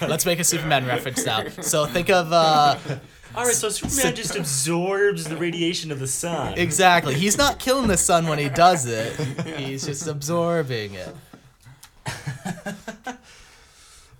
Let's 0.06 0.26
make 0.26 0.38
a 0.38 0.44
Superman 0.44 0.86
reference 0.86 1.24
now. 1.24 1.44
So 1.62 1.86
think 1.86 2.10
of 2.10 2.32
uh 2.32 2.76
all 3.34 3.44
right. 3.44 3.54
So 3.54 3.70
Superman 3.70 4.14
just 4.14 4.36
absorbs 4.36 5.24
the 5.24 5.36
radiation 5.36 5.90
of 5.90 6.00
the 6.00 6.06
sun. 6.06 6.58
exactly. 6.58 7.14
He's 7.14 7.38
not 7.38 7.58
killing 7.58 7.88
the 7.88 7.96
sun 7.96 8.26
when 8.26 8.38
he 8.38 8.48
does 8.48 8.86
it. 8.86 9.18
He's 9.58 9.86
just 9.86 10.06
absorbing 10.06 10.94
it. 10.94 11.14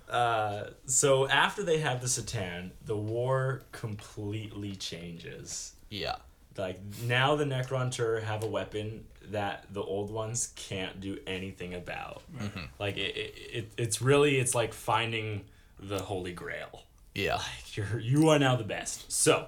Uh, 0.09 0.69
so 0.85 1.27
after 1.27 1.63
they 1.63 1.79
have 1.79 1.99
the 1.99 2.05
C'tan, 2.05 2.69
the 2.85 2.95
war 2.95 3.63
completely 3.71 4.75
changes. 4.75 5.73
Yeah. 5.89 6.17
Like 6.55 6.79
now, 7.07 7.35
the 7.35 7.45
Necron 7.45 7.87
Necrontyr 7.89 8.21
have 8.21 8.43
a 8.43 8.47
weapon 8.47 9.05
that 9.31 9.65
the 9.71 9.81
old 9.81 10.11
ones 10.11 10.51
can't 10.55 10.99
do 10.99 11.17
anything 11.25 11.73
about. 11.73 12.21
Mm-hmm. 12.37 12.59
Like 12.79 12.97
it, 12.97 13.15
it, 13.15 13.33
it, 13.53 13.71
it's 13.77 14.01
really 14.01 14.37
it's 14.37 14.53
like 14.55 14.73
finding 14.73 15.45
the 15.79 15.99
Holy 15.99 16.33
Grail. 16.33 16.83
Yeah. 17.15 17.35
Like 17.35 17.77
you're 17.77 17.99
you 17.99 18.29
are 18.29 18.39
now 18.39 18.55
the 18.55 18.63
best. 18.63 19.11
So 19.11 19.47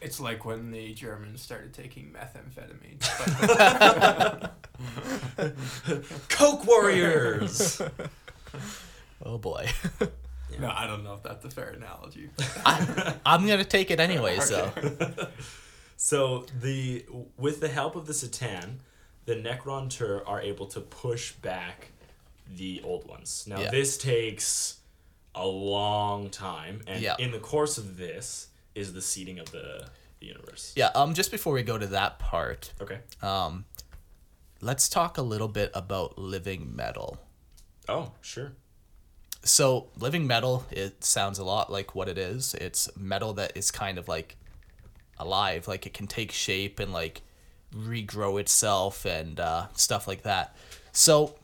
It's 0.00 0.20
like 0.20 0.44
when 0.44 0.70
the 0.70 0.94
Germans 0.94 1.42
started 1.42 1.72
taking 1.74 2.12
methamphetamine. 2.12 3.00
Coke 6.28 6.66
Warriors. 6.66 7.82
Oh 9.24 9.38
boy. 9.38 9.68
no, 10.60 10.70
I 10.70 10.86
don't 10.86 11.02
know 11.02 11.14
if 11.14 11.22
that's 11.22 11.44
a 11.44 11.50
fair 11.50 11.70
analogy. 11.70 12.30
I, 12.64 13.14
I'm 13.26 13.46
gonna 13.46 13.64
take 13.64 13.90
it 13.90 14.00
anyway. 14.00 14.38
So 14.42 14.70
So 15.96 16.46
the 16.60 17.04
with 17.36 17.60
the 17.60 17.68
help 17.68 17.96
of 17.96 18.06
the 18.06 18.12
C'tan, 18.12 18.76
the 19.28 19.34
Necrontyr 19.36 20.22
are 20.26 20.40
able 20.40 20.64
to 20.66 20.80
push 20.80 21.32
back 21.32 21.88
the 22.56 22.80
old 22.82 23.06
ones. 23.06 23.44
Now 23.46 23.60
Yeah. 23.60 23.70
this 23.70 23.98
takes 23.98 24.80
a 25.34 25.46
long 25.46 26.30
time, 26.30 26.80
and 26.86 27.02
Yeah. 27.02 27.14
in 27.18 27.30
the 27.30 27.38
course 27.38 27.76
of 27.76 27.98
this 27.98 28.48
is 28.74 28.94
the 28.94 29.02
seeding 29.02 29.38
of 29.38 29.50
the, 29.52 29.90
the 30.20 30.26
universe. 30.26 30.72
Yeah. 30.74 30.86
Um. 30.94 31.12
Just 31.12 31.30
before 31.30 31.52
we 31.52 31.62
go 31.62 31.76
to 31.76 31.86
that 31.88 32.18
part, 32.18 32.72
Okay. 32.80 33.00
um, 33.20 33.66
let's 34.62 34.88
talk 34.88 35.18
a 35.18 35.22
little 35.22 35.48
bit 35.48 35.70
about 35.74 36.16
living 36.16 36.74
metal. 36.74 37.18
Oh, 37.86 38.12
sure. 38.22 38.52
So 39.44 39.90
living 39.96 40.26
metal, 40.26 40.64
it 40.70 41.04
sounds 41.04 41.38
a 41.38 41.44
lot 41.44 41.70
like 41.70 41.94
what 41.94 42.08
it 42.08 42.16
is. 42.16 42.54
It's 42.54 42.88
metal 42.96 43.34
that 43.34 43.54
is 43.54 43.70
kind 43.70 43.98
of 43.98 44.08
like 44.08 44.36
alive, 45.18 45.68
like 45.68 45.84
it 45.86 45.92
can 45.92 46.06
take 46.06 46.32
shape 46.32 46.80
and 46.80 46.94
like 46.94 47.20
regrow 47.74 48.40
itself 48.40 49.04
and 49.04 49.38
uh, 49.40 49.66
stuff 49.74 50.06
like 50.08 50.22
that. 50.22 50.56
So 50.92 51.36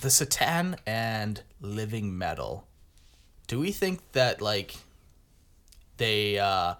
the 0.00 0.08
C'tan 0.08 0.76
and 0.86 1.42
living 1.60 2.16
metal, 2.16 2.66
do 3.46 3.60
we 3.60 3.72
think 3.72 4.00
that 4.12 4.40
like 4.42 4.76
they 5.96 6.38
uh, 6.38 6.74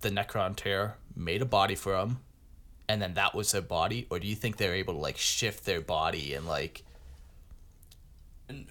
the 0.00 0.10
Necrontyr 0.10 0.94
made 1.16 1.42
a 1.42 1.46
body 1.46 1.74
for 1.74 1.92
them, 1.92 2.20
and 2.88 3.00
then 3.02 3.14
that 3.14 3.34
was 3.34 3.52
their 3.52 3.62
body, 3.62 4.06
or 4.10 4.18
do 4.18 4.26
you 4.26 4.34
think 4.36 4.56
they're 4.56 4.74
able 4.74 4.94
to 4.94 5.00
like 5.00 5.16
shift 5.18 5.64
their 5.64 5.80
body 5.80 6.34
and 6.34 6.46
like 6.46 6.82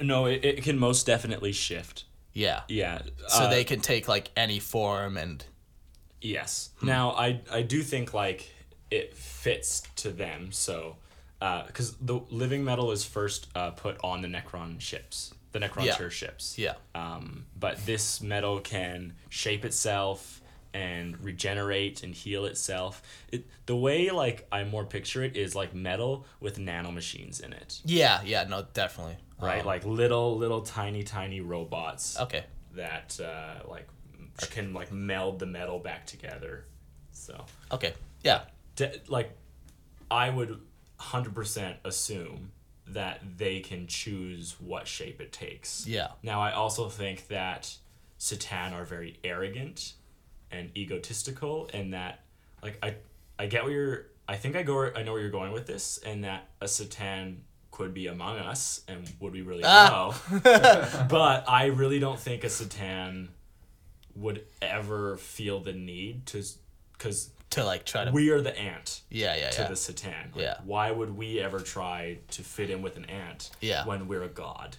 No, 0.02 0.26
it, 0.26 0.44
it 0.44 0.64
can 0.64 0.78
most 0.78 1.06
definitely 1.06 1.52
shift. 1.52 2.06
yeah? 2.34 2.62
Yeah. 2.68 3.02
so 3.28 3.44
uh, 3.44 3.50
they 3.50 3.64
can 3.64 3.80
take 3.80 4.08
like 4.08 4.30
any 4.36 4.60
form 4.60 5.18
and 5.18 5.44
Yes. 6.22 6.70
Now 6.82 7.12
I 7.12 7.42
I 7.52 7.62
do 7.62 7.82
think 7.82 8.14
like 8.14 8.52
it 8.92 9.16
fits 9.16 9.84
to 9.98 10.12
them. 10.12 10.52
So 10.52 10.98
because 11.40 11.96
the 12.02 12.20
living 12.30 12.64
metal 12.66 12.92
is 12.92 13.06
first 13.06 13.48
uh, 13.56 13.72
put 13.72 13.98
on 14.04 14.22
the 14.22 14.28
Necron 14.28 14.82
ships, 14.82 15.34
the 15.54 15.60
Necron 15.60 15.86
Yeah. 15.86 16.10
Ships. 16.10 16.58
yeah 16.58 16.74
Um, 16.94 17.46
but 17.58 17.86
this 17.86 18.22
metal 18.22 18.60
can 18.60 19.14
shape 19.30 19.64
itself 19.64 20.42
and 20.74 21.20
regenerate 21.24 22.04
and 22.04 22.14
heal 22.14 22.46
itself. 22.46 23.02
It 23.32 23.46
the 23.66 23.76
way 23.76 24.10
like 24.10 24.48
I 24.52 24.64
more 24.66 24.86
picture 24.86 25.24
it 25.24 25.38
is 25.38 25.56
like 25.56 25.74
metal 25.74 26.26
with 26.40 26.58
nanomachines 26.60 27.42
in 27.42 27.54
it, 27.54 27.80
yeah 27.86 28.22
yeah 28.24 28.44
no 28.44 28.66
definitely 28.74 29.18
right? 29.42 29.62
Um, 29.62 29.66
like 29.66 29.86
little 29.86 30.38
little 30.38 30.62
tiny 30.62 31.04
tiny 31.04 31.42
robots 31.42 32.20
okay 32.20 32.44
that 32.76 33.20
uh, 33.20 33.68
like 33.68 33.88
can 34.52 34.74
like 34.74 34.92
meld 34.92 35.40
the 35.40 35.46
metal 35.46 35.80
back 35.80 36.06
together. 36.06 36.66
So 37.12 37.46
okay 37.72 37.94
yeah 38.24 38.42
de- 38.76 39.02
like 39.08 39.32
I 40.12 40.30
would 40.30 40.60
100% 41.00 41.76
assume 41.86 42.52
that 42.88 43.22
they 43.38 43.60
can 43.60 43.88
choose 43.88 44.56
what 44.60 44.88
shape 44.88 45.22
it 45.22 45.32
takes. 45.32 45.86
Yeah. 45.88 46.08
Now 46.24 46.42
I 46.42 46.52
also 46.54 46.90
think 46.90 47.28
that 47.28 47.76
C'tan 48.20 48.74
are 48.74 48.84
very 48.86 49.18
arrogant 49.24 49.94
and 50.52 50.72
egotistical 50.76 51.70
and 51.74 51.94
that 51.94 52.22
like 52.64 52.78
I 52.84 52.96
I 53.38 53.46
get 53.46 53.64
where 53.64 53.72
you're 53.74 54.06
I 54.28 54.36
think 54.36 54.56
I 54.56 54.64
go 54.64 54.92
I 54.96 55.04
know 55.04 55.14
where 55.14 55.22
you're 55.22 55.30
going 55.30 55.52
with 55.54 55.68
this 55.68 56.00
and 56.06 56.24
that 56.24 56.48
a 56.60 56.66
C'tan 56.66 57.38
could 57.72 57.94
be 57.94 58.08
among 58.08 58.38
us 58.40 58.82
and 58.88 59.08
would 59.20 59.32
we 59.34 59.42
really 59.44 59.64
Ah. 59.66 60.14
know? 60.32 60.40
but 61.10 61.48
I 61.48 61.66
really 61.68 62.00
don't 62.00 62.20
think 62.20 62.44
a 62.44 62.48
C'tan 62.48 63.28
would 64.16 64.46
ever 64.62 65.18
feel 65.18 65.60
the 65.60 65.74
need 65.74 66.26
to 66.28 66.44
cuz 66.98 67.30
to 67.52 67.64
like 67.64 67.84
try 67.86 68.06
to 68.06 68.12
we 68.12 68.30
are 68.30 68.42
the 68.42 68.58
ant 68.60 69.02
yeah 69.10 69.36
yeah 69.36 69.50
to 69.50 69.62
yeah 69.64 69.68
the 69.68 69.74
C'tan. 69.74 70.36
Like, 70.36 70.44
Yeah. 70.44 70.58
Why 70.66 70.92
would 70.92 71.16
we 71.16 71.40
ever 71.40 71.60
try 71.60 72.20
to 72.32 72.44
fit 72.44 72.70
in 72.70 72.82
with 72.82 72.96
an 72.98 73.06
ant 73.06 73.50
Yeah. 73.62 73.86
when 73.86 74.08
we're 74.08 74.24
a 74.24 74.30
god? 74.30 74.78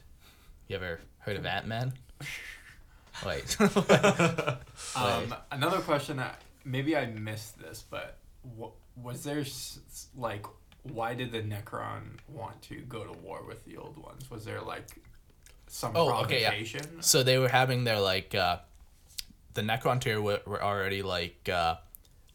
you 0.69 0.77
ever 0.77 1.01
heard 1.19 1.37
of 1.37 1.45
Ant 1.47 1.67
Man 1.67 1.93
wait 3.27 3.57
Um, 4.97 5.35
another 5.51 5.81
question. 5.81 6.17
that 6.19 6.41
maybe 6.65 6.97
I 6.97 7.07
missed 7.07 7.59
this, 7.59 7.85
but 7.91 8.19
wa- 8.57 8.71
was 8.97 9.23
there 9.25 9.41
s- 9.41 9.79
s- 9.91 10.07
like 10.17 10.45
why 10.83 11.15
did 11.15 11.31
the 11.33 11.43
Necron 11.43 12.19
want 12.29 12.61
to 12.63 12.77
go 12.83 13.05
to 13.05 13.13
war 13.13 13.43
with 13.47 13.65
the 13.65 13.77
old 13.77 13.99
ones? 13.99 14.31
Was 14.31 14.45
there 14.45 14.61
like 14.61 14.89
some 15.67 15.93
Oh, 15.95 16.23
okay, 16.25 16.43
yeah. 16.43 16.81
so 17.01 17.23
they 17.23 17.39
were 17.39 17.49
having 17.49 17.85
their 17.85 18.01
like 18.01 18.35
uh 18.35 18.59
the 19.61 19.73
Necrontyr 19.73 20.23
were, 20.23 20.41
were 20.47 20.63
already 20.63 21.03
like 21.03 21.49
uh 21.49 21.77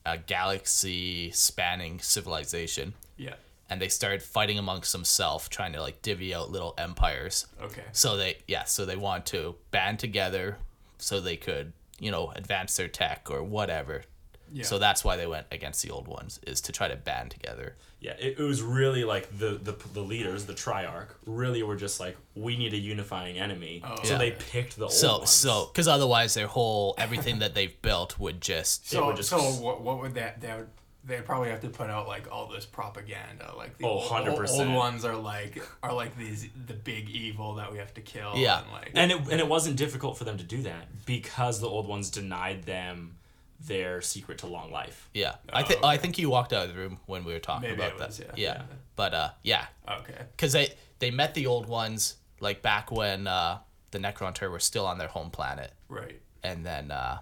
a 0.06 0.18
galaxy 0.20 1.32
spanning 1.32 2.00
civilization 2.00 2.94
Yeah. 3.18 3.36
and 3.70 3.82
they 3.82 3.88
started 3.90 4.22
fighting 4.22 4.60
amongst 4.60 4.92
themselves 4.92 5.50
trying 5.50 5.74
to 5.74 5.82
like 5.82 6.02
divvy 6.04 6.34
out 6.36 6.52
little 6.52 6.76
empires 6.78 7.48
Okay. 7.62 7.84
So 7.92 8.16
they 8.16 8.38
yeah, 8.48 8.66
so 8.66 8.86
they 8.86 8.96
want 8.96 9.26
to 9.28 9.56
band 9.72 9.98
together 10.00 10.58
so 11.00 11.20
they 11.20 11.38
could, 11.38 11.74
you 12.00 12.12
know, 12.12 12.32
advance 12.36 12.78
their 12.78 12.88
tech 12.88 13.30
or 13.32 13.44
whatever. 13.44 14.04
Yeah. 14.52 14.64
So 14.64 14.80
that's 14.80 15.04
why 15.04 15.16
they 15.18 15.28
went 15.28 15.48
against 15.52 15.82
the 15.84 15.90
old 15.92 16.08
ones 16.08 16.40
is 16.48 16.62
to 16.62 16.72
try 16.72 16.88
to 16.88 16.96
band 16.96 17.32
together. 17.32 17.76
Yeah, 18.00 18.14
it, 18.20 18.40
it 18.40 18.44
was 18.44 18.62
really 18.62 19.04
like 19.04 19.38
the, 19.38 19.60
the 19.62 19.76
the 19.94 20.02
leaders, 20.02 20.46
the 20.46 20.54
Triarch, 20.54 21.10
really 21.26 21.64
were 21.64 21.76
just 21.76 22.00
like, 22.00 22.16
we 22.36 22.56
need 22.58 22.74
a 22.74 22.78
unifying 22.78 23.38
enemy. 23.40 23.82
Oh. 23.84 23.96
so 24.04 24.14
Yeah. 24.14 24.18
they 24.20 24.32
picked 24.32 24.78
the 24.78 24.84
old 24.84 24.94
So 24.94 25.18
ones. 25.20 25.30
so 25.32 25.66
cuz 25.74 25.88
otherwise 25.88 26.34
their 26.36 26.48
whole 26.48 26.94
everything 26.98 27.40
that 27.40 27.56
they've 27.56 27.82
built 27.82 28.20
would 28.20 28.42
just 28.42 28.90
So, 28.90 29.08
would 29.08 29.16
just- 29.18 29.30
so 29.30 29.40
what, 29.40 29.82
what 29.82 30.00
would 30.02 30.14
that 30.16 30.42
that 30.42 30.58
would 30.58 30.70
they'd 31.08 31.24
probably 31.24 31.50
have 31.52 31.62
to 31.62 31.70
put 31.70 31.88
out 31.88 32.08
like 32.08 32.32
all 32.32 32.48
this 32.48 32.66
propaganda 32.66 33.54
like 33.56 33.78
the 33.78 33.86
Oh, 33.86 33.90
old, 33.90 34.12
old, 34.12 34.40
100%. 34.40 34.60
old 34.60 34.74
ones 34.74 35.06
are 35.06 35.16
like 35.16 35.62
are 35.84 35.94
like 35.94 36.18
these 36.18 36.48
the 36.68 36.74
big 36.74 37.10
evil 37.10 37.54
that 37.56 37.72
we 37.72 37.78
have 37.78 37.94
to 37.96 38.02
kill 38.02 38.34
Yeah. 38.36 38.62
and 38.64 38.72
like 38.72 38.92
and 38.96 39.12
it 39.12 39.18
and 39.32 39.40
it 39.40 39.48
wasn't 39.48 39.76
difficult 39.78 40.18
for 40.18 40.24
them 40.24 40.38
to 40.38 40.44
do 40.44 40.64
that 40.64 41.06
because 41.06 41.60
the 41.60 41.68
old 41.70 41.88
ones 41.88 42.10
denied 42.10 42.64
them 42.64 43.18
their 43.60 44.02
secret 44.02 44.38
to 44.40 44.48
long 44.48 44.72
life. 44.72 45.10
yeah. 45.14 45.36
I 45.52 45.64
think 45.64 45.80
Oh, 45.84 45.88
I 45.88 45.98
think 45.98 46.18
you 46.18 46.30
walked 46.30 46.54
out 46.54 46.68
of 46.68 46.74
the 46.74 46.80
room 46.80 47.00
when 47.06 47.24
we 47.24 47.34
were 47.34 47.40
talking 47.40 47.70
Maybe 47.70 47.82
about 47.82 48.00
it 48.02 48.08
was, 48.08 48.18
that. 48.18 48.38
yeah. 48.38 48.54
yeah. 48.58 48.62
But 48.96 49.14
uh 49.14 49.30
yeah, 49.44 49.66
okay 49.90 50.26
cuz 50.38 50.52
they 50.54 50.74
they 51.00 51.12
met 51.12 51.34
the 51.34 51.48
old 51.48 51.68
ones 51.68 52.16
like 52.40 52.62
back 52.62 52.92
when 52.92 53.28
uh 53.28 53.60
the 53.92 54.00
Necrontyr 54.00 54.52
were 54.52 54.60
still 54.60 54.86
on 54.86 54.98
their 54.98 55.08
home 55.08 55.32
planet 55.32 55.72
right 55.88 56.22
and 56.44 56.66
then 56.66 56.92
uh 56.92 57.20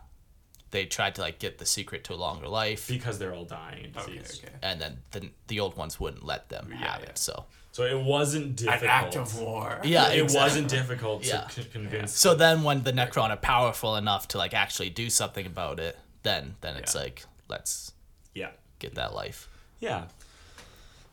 they 0.72 0.86
tried 0.88 1.14
to 1.16 1.22
like 1.22 1.38
get 1.38 1.60
the 1.60 1.66
secret 1.68 2.04
to 2.06 2.14
a 2.14 2.16
longer 2.16 2.48
life. 2.48 2.88
Because 2.88 3.20
they're 3.20 3.34
all 3.36 3.46
dying 3.46 3.86
and 3.86 3.98
okay 3.98 4.18
disease. 4.18 4.42
okay 4.44 4.54
and 4.64 4.82
then 4.82 5.04
the, 5.12 5.30
the 5.48 5.60
old 5.60 5.78
ones 5.78 6.00
wouldn't 6.00 6.26
let 6.26 6.50
them 6.50 6.70
Yeah, 6.72 6.78
have 6.94 7.02
yeah. 7.04 7.10
it. 7.10 7.18
So 7.20 7.46
So 7.72 7.84
it 7.84 8.00
wasn't 8.04 8.46
an 8.46 8.66
difficult. 8.66 8.90
act 8.90 9.16
of 9.16 9.40
war 9.40 9.80
yeah, 9.84 10.10
it 10.10 10.24
exactly. 10.24 10.42
wasn't 10.44 10.68
difficult 10.70 11.24
Yeah. 11.26 11.42
to 11.42 11.62
c- 11.64 11.70
convince. 11.70 12.12
So 12.18 12.34
then 12.34 12.64
when 12.64 12.82
the 12.84 12.92
Necron 12.92 13.30
are 13.30 13.38
powerful 13.38 13.96
enough 13.96 14.28
to 14.30 14.38
like 14.40 14.54
actually 14.56 14.90
do 14.90 15.10
something 15.12 15.46
about 15.46 15.80
it, 15.80 15.98
then 16.24 16.56
then 16.62 16.76
it's 16.78 16.96
Yeah. 16.96 17.02
like 17.02 17.26
let's 17.48 17.92
Yeah. 18.34 18.52
get 18.80 18.96
that 18.96 19.14
life. 19.14 19.48
Yeah. 19.80 20.08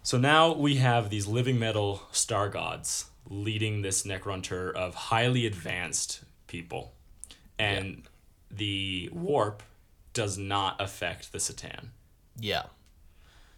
So 0.02 0.16
now 0.18 0.52
we 0.52 0.76
have 0.76 1.10
these 1.10 1.26
living 1.26 1.58
metal 1.58 2.02
star 2.12 2.48
gods 2.48 3.06
leading 3.28 3.82
this 3.82 4.04
Necrontyr 4.04 4.72
of 4.74 4.94
highly 4.94 5.44
advanced 5.46 6.22
people. 6.46 6.94
And 7.58 8.08
the 8.50 9.10
warp 9.12 9.62
does 10.14 10.38
not 10.38 10.80
affect 10.80 11.30
the 11.32 11.38
C'tan. 11.38 11.88
Yeah. 12.38 12.64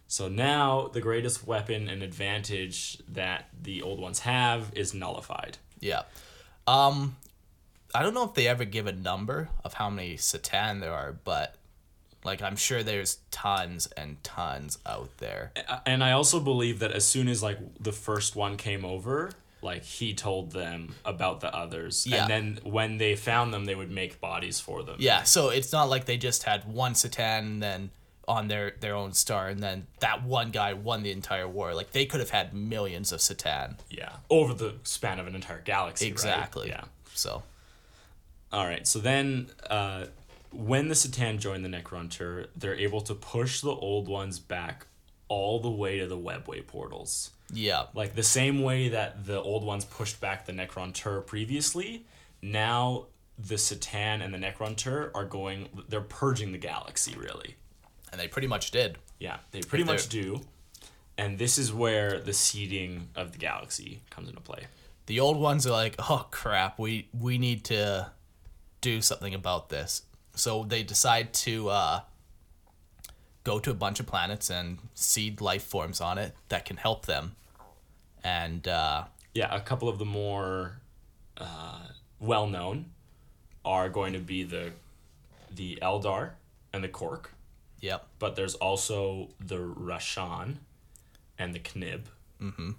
So 0.07 0.27
now 0.27 0.89
the 0.89 1.01
greatest 1.01 1.47
weapon 1.47 1.87
and 1.89 2.03
advantage 2.03 2.97
that 3.07 3.49
the 3.59 3.81
old 3.81 3.99
ones 3.99 4.19
have 4.19 4.71
is 4.75 4.93
nullified. 4.93 5.57
Yeah. 5.79 6.03
Um 6.67 7.15
I 7.93 8.01
don't 8.03 8.13
know 8.13 8.23
if 8.23 8.33
they 8.33 8.47
ever 8.47 8.65
give 8.65 8.87
a 8.87 8.91
number 8.91 9.49
of 9.63 9.73
how 9.75 9.89
many 9.89 10.15
C'tan 10.15 10.79
there 10.79 10.93
are, 10.93 11.11
but 11.11 11.55
like 12.23 12.41
I'm 12.41 12.55
sure 12.55 12.83
there's 12.83 13.19
tons 13.31 13.87
and 13.97 14.21
tons 14.23 14.77
out 14.85 15.17
there. 15.17 15.51
And 15.85 16.03
I 16.03 16.13
also 16.13 16.39
believe 16.39 16.79
that 16.79 16.91
as 16.91 17.05
soon 17.05 17.27
as 17.27 17.43
like 17.43 17.59
the 17.79 17.91
first 17.91 18.35
one 18.35 18.57
came 18.57 18.83
over, 18.85 19.31
like 19.61 19.83
he 19.83 20.13
told 20.13 20.51
them 20.51 20.95
about 21.05 21.41
the 21.41 21.53
others. 21.53 22.05
Yeah. 22.07 22.23
And 22.23 22.29
then 22.29 22.59
when 22.63 22.97
they 22.97 23.15
found 23.15 23.53
them, 23.53 23.65
they 23.65 23.75
would 23.75 23.91
make 23.91 24.19
bodies 24.19 24.59
for 24.59 24.83
them. 24.83 24.95
Yeah, 24.99 25.23
so 25.23 25.49
it's 25.49 25.71
not 25.71 25.89
like 25.89 26.05
they 26.05 26.17
just 26.17 26.43
had 26.43 26.65
one 26.71 26.93
C'tan 26.93 27.39
and 27.39 27.63
then 27.63 27.89
on 28.25 28.47
their 28.47 28.73
their 28.79 28.95
own 28.95 29.11
star 29.11 29.49
and 29.49 29.61
then 29.61 29.85
that 29.99 30.23
one 30.23 30.49
guy 30.49 30.73
won 30.73 31.03
the 31.03 31.11
entire 31.11 31.47
war. 31.47 31.73
Like 31.73 31.91
they 31.91 32.05
could 32.05 32.21
have 32.21 32.29
had 32.29 32.53
millions 32.53 33.11
of 33.11 33.19
C'tan. 33.19 33.77
Yeah. 33.89 34.13
Over 34.29 34.53
the 34.53 34.75
span 34.83 35.19
of 35.19 35.27
an 35.27 35.35
entire 35.35 35.61
galaxy. 35.61 36.05
right? 36.05 36.11
Exactly. 36.11 36.69
Yeah. 36.69 36.85
So 37.13 37.43
All 38.53 38.65
right. 38.65 38.85
So 38.87 38.99
then, 38.99 39.49
uh, 39.69 40.05
when 40.51 40.87
the 40.87 40.93
C'tan 40.95 41.39
join 41.39 41.63
the 41.63 41.69
Necrontyr, 41.69 42.47
they're 42.55 42.75
able 42.75 43.01
to 43.01 43.15
push 43.15 43.61
the 43.61 43.71
old 43.71 44.07
ones 44.07 44.39
back 44.39 44.85
all 45.27 45.59
the 45.59 45.69
way 45.71 45.97
to 45.99 46.07
the 46.07 46.17
webway 46.17 46.65
portals. 46.65 47.31
yeah. 47.51 47.85
Like 47.95 48.13
the 48.15 48.23
same 48.23 48.61
way 48.61 48.89
that 48.89 49.25
the 49.25 49.41
old 49.41 49.63
ones 49.65 49.83
pushed 49.85 50.21
back 50.21 50.45
the 50.45 50.51
Necrontyr 50.53 51.25
previously, 51.25 52.05
now 52.41 53.07
the 53.39 53.55
C'tan 53.55 54.23
and 54.23 54.31
the 54.33 54.37
Necrontyr 54.37 55.09
are 55.15 55.25
going. 55.25 55.69
They're 55.89 56.01
purging 56.01 56.51
the 56.51 56.59
galaxy, 56.59 57.15
really. 57.17 57.55
And 58.11 58.21
they 58.21 58.27
pretty 58.27 58.47
much 58.47 58.69
did. 58.69 58.99
Yeah, 59.19 59.37
they 59.51 59.61
pretty 59.61 59.83
they're- 59.85 59.95
much 59.95 60.07
do. 60.09 60.41
And 61.17 61.37
this 61.39 61.57
is 61.59 61.71
where 61.73 62.19
the 62.19 62.33
seeding 62.33 63.09
of 63.15 63.31
the 63.33 63.37
galaxy 63.37 64.01
comes 64.11 64.29
into 64.29 64.41
play. 64.41 64.65
the 65.07 65.19
old 65.19 65.37
ones 65.37 65.65
are 65.67 65.71
like, 65.71 65.95
oh 65.99 66.27
crap, 66.31 66.77
we 66.79 67.07
we 67.19 67.37
need 67.37 67.63
to 67.65 68.11
do 68.83 69.01
something 69.01 69.33
about 69.33 69.69
this. 69.69 70.03
So 70.35 70.63
they 70.63 70.83
decide 70.83 71.33
to 71.45 71.69
uh, 71.69 71.99
go 73.43 73.59
to 73.59 73.71
a 73.71 73.73
bunch 73.73 73.99
of 73.99 74.05
planets 74.05 74.49
and 74.49 74.77
seed 74.93 75.41
life 75.41 75.63
forms 75.63 76.01
on 76.01 76.17
it 76.17 76.35
that 76.49 76.65
can 76.65 76.77
help 76.77 77.05
them. 77.05 77.35
And 78.23 78.67
uh, 78.67 79.05
Yeah, 79.33 79.53
a 79.55 79.61
couple 79.61 79.87
of 79.89 79.97
the 79.99 80.05
more 80.05 80.79
uh, 81.37 81.87
well 82.19 82.45
known 82.47 82.85
are 83.65 83.89
going 83.89 84.13
to 84.13 84.19
be 84.19 84.43
the 84.43 84.73
the 85.55 85.77
Eldar 85.81 86.31
and 86.73 86.83
the 86.83 86.89
Krork, 86.89 87.25
yep, 87.79 88.07
but 88.19 88.35
there's 88.35 88.55
also 88.55 89.29
the 89.39 89.57
Rashan 89.57 90.55
and 91.37 91.53
the 91.53 91.59
Knib. 91.59 92.01
Mhm. 92.41 92.75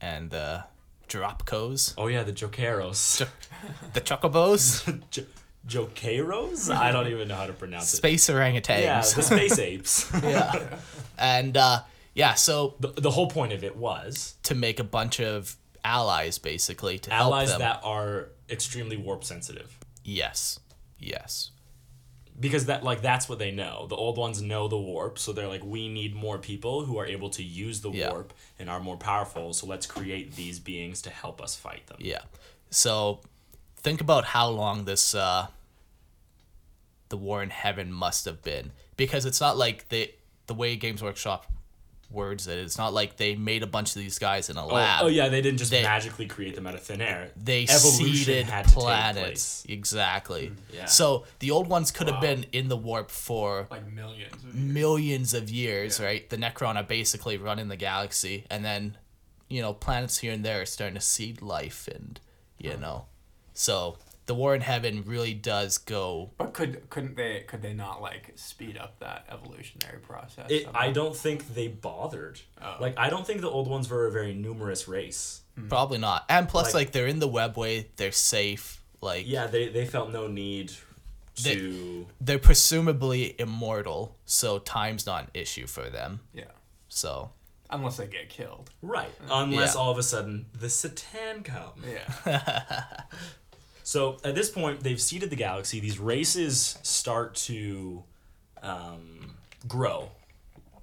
And 0.00 0.30
the 0.30 0.64
Dropcos, 1.12 1.94
Oh 1.98 2.06
yeah, 2.06 2.22
the 2.22 2.32
Jokaeros. 2.32 3.26
the 3.92 4.00
Chocobos, 4.00 5.00
Jo- 5.10 5.24
Jokaeros? 5.66 6.74
I 6.74 6.90
don't 6.90 7.08
even 7.08 7.28
know 7.28 7.36
how 7.36 7.46
to 7.46 7.52
pronounce 7.52 7.92
it. 7.92 7.96
space 7.98 8.28
orangutans. 8.30 8.80
Yeah, 8.82 9.00
the 9.02 9.22
space 9.22 9.58
apes. 9.70 10.10
yeah. 10.22 10.78
And 11.18 11.56
uh, 11.56 11.82
yeah, 12.14 12.34
so 12.34 12.74
the, 12.80 12.88
the 12.88 13.10
whole 13.10 13.28
point 13.28 13.52
of 13.52 13.62
it 13.62 13.76
was 13.76 14.36
to 14.44 14.54
make 14.54 14.80
a 14.80 14.84
bunch 14.84 15.20
of 15.20 15.56
allies 15.84 16.38
basically 16.38 16.98
to 17.00 17.12
allies 17.12 17.48
help 17.50 17.60
them. 17.60 17.68
that 17.68 17.80
are 17.86 18.28
extremely 18.48 18.96
warp 18.96 19.24
sensitive. 19.24 19.78
yes, 20.04 20.58
yes, 20.98 21.50
because 22.42 22.66
that 22.66 22.82
like 22.84 23.00
that's 23.00 23.26
what 23.28 23.38
they 23.38 23.50
know. 23.50 23.86
The 23.88 23.96
old 23.96 24.16
ones 24.18 24.42
know 24.42 24.68
the 24.68 24.78
warp, 24.78 25.18
so 25.18 25.32
they're 25.32 25.48
like, 25.56 25.64
we 25.64 25.88
need 25.88 26.14
more 26.14 26.38
people 26.38 26.84
who 26.86 26.98
are 26.98 27.06
able 27.06 27.30
to 27.30 27.42
use 27.42 27.80
the 27.80 27.90
Yeah. 27.90 28.10
warp 28.10 28.34
and 28.58 28.68
are 28.68 28.80
more 28.80 28.96
powerful. 28.98 29.52
So 29.54 29.66
let's 29.66 29.86
create 29.86 30.34
these 30.36 30.58
beings 30.58 31.00
to 31.02 31.10
help 31.10 31.40
us 31.40 31.56
fight 31.56 31.86
them. 31.86 31.98
yeah. 32.00 32.22
So 32.70 33.20
think 33.76 34.00
about 34.00 34.24
how 34.36 34.48
long 34.48 34.84
this 34.84 35.14
uh, 35.14 35.46
the 37.08 37.16
war 37.16 37.42
in 37.42 37.50
heaven 37.50 37.92
must 37.92 38.24
have 38.24 38.42
been 38.42 38.72
because 38.96 39.24
it's 39.26 39.40
not 39.40 39.56
like 39.56 39.88
they 39.90 40.14
the 40.46 40.54
way 40.54 40.76
Games 40.76 41.02
Workshop 41.02 41.46
words 42.12 42.46
it. 42.46 42.58
It's 42.58 42.78
not 42.78 42.92
like 42.92 43.16
they 43.16 43.34
made 43.34 43.62
a 43.62 43.66
bunch 43.66 43.96
of 43.96 44.02
these 44.02 44.18
guys 44.18 44.50
in 44.50 44.56
a 44.56 44.64
Oh, 44.64 44.74
lab. 44.74 45.04
oh 45.04 45.06
yeah, 45.08 45.28
they 45.28 45.40
didn't 45.40 45.58
just 45.58 45.70
They- 45.70 45.82
magically 45.82 46.26
create 46.26 46.54
them 46.54 46.66
out 46.66 46.74
of 46.74 46.82
thin 46.82 47.00
air. 47.00 47.30
they 47.36 47.64
Evolution 47.64 48.14
seeded 48.14 48.46
had 48.46 48.64
to 48.68 48.70
take 48.74 48.78
planets 48.82 49.62
place. 49.62 49.64
exactly. 49.68 50.48
Hmm, 50.48 50.54
yeah. 50.74 50.84
So 50.86 51.24
the 51.40 51.50
old 51.50 51.68
ones 51.68 51.90
could 51.90 52.08
have 52.08 52.20
been 52.20 52.44
in 52.52 52.68
the 52.68 52.76
warp 52.76 53.10
for 53.10 53.66
Like 53.70 53.90
millions. 53.92 54.32
Of 54.34 54.44
years. 54.44 54.54
millions 54.54 55.34
of 55.34 55.50
years, 55.50 55.98
Yeah. 55.98 56.06
right? 56.06 56.28
The 56.30 56.36
Necron 56.36 56.76
are 56.76 56.82
basically 56.82 57.36
running 57.36 57.68
the 57.68 57.76
galaxy, 57.76 58.46
and 58.50 58.64
then, 58.64 58.96
you 59.48 59.60
know, 59.62 59.72
planets 59.74 60.18
here 60.18 60.32
and 60.32 60.44
there 60.44 60.60
are 60.62 60.66
starting 60.66 60.94
to 60.94 61.00
seed 61.00 61.42
life, 61.42 61.88
and 61.88 62.18
you 62.58 62.76
know, 62.76 63.06
so 63.54 63.98
the 64.32 64.38
War 64.38 64.54
in 64.54 64.62
Heaven 64.62 65.02
really 65.06 65.34
does 65.34 65.76
go. 65.76 66.30
But 66.38 66.54
could 66.54 66.88
couldn't 66.88 67.16
they 67.16 67.44
could 67.46 67.60
they 67.60 67.74
not 67.74 68.00
like 68.00 68.32
speed 68.36 68.78
up 68.78 68.98
that 69.00 69.26
evolutionary 69.30 69.98
process? 69.98 70.46
It. 70.50 70.66
I 70.74 70.90
don't 70.90 71.14
think 71.14 71.54
they 71.54 71.68
bothered. 71.68 72.40
Oh. 72.62 72.76
Like 72.80 72.94
I 72.96 73.10
don't 73.10 73.26
think 73.26 73.42
the 73.42 73.50
old 73.50 73.68
ones 73.68 73.90
were 73.90 74.06
a 74.06 74.10
very 74.10 74.32
numerous 74.32 74.88
race. 74.88 75.42
Hmm. 75.58 75.68
Probably 75.68 75.98
not, 75.98 76.24
and 76.30 76.48
plus, 76.48 76.68
Like- 76.72 76.74
like, 76.86 76.92
they're 76.92 77.06
in 77.06 77.18
the 77.18 77.28
webway, 77.28 77.84
they're 77.96 78.10
safe, 78.10 78.82
like 79.02 79.28
Yeah, 79.28 79.48
they, 79.48 79.68
they 79.68 79.84
felt 79.84 80.10
no 80.10 80.26
need 80.26 80.72
They- 81.42 81.56
to. 81.56 82.06
they're 82.22 82.38
presumably 82.38 83.34
immortal, 83.38 84.16
so 84.24 84.58
time's 84.58 85.04
not 85.04 85.24
an 85.24 85.30
issue 85.34 85.66
for 85.66 85.90
them. 85.90 86.20
Yeah. 86.32 86.44
So 86.88 87.32
Unless 87.68 87.96
they 87.98 88.06
get 88.06 88.28
killed. 88.30 88.70
Right. 88.82 89.08
Uh, 89.30 89.44
Unless 89.44 89.74
Yeah. 89.74 89.80
all 89.80 89.90
of 89.90 89.98
a 89.98 90.02
sudden 90.02 90.46
the 90.58 90.66
C'tan 90.68 91.42
come. 91.44 91.82
Yeah. 91.86 92.84
So 93.82 94.18
at 94.24 94.34
this 94.34 94.50
point, 94.50 94.80
they've 94.82 95.00
seeded 95.00 95.30
the 95.30 95.36
galaxy. 95.36 95.80
These 95.80 95.98
races 95.98 96.78
start 96.82 97.34
to 97.46 98.02
um, 98.62 99.34
grow, 99.68 100.10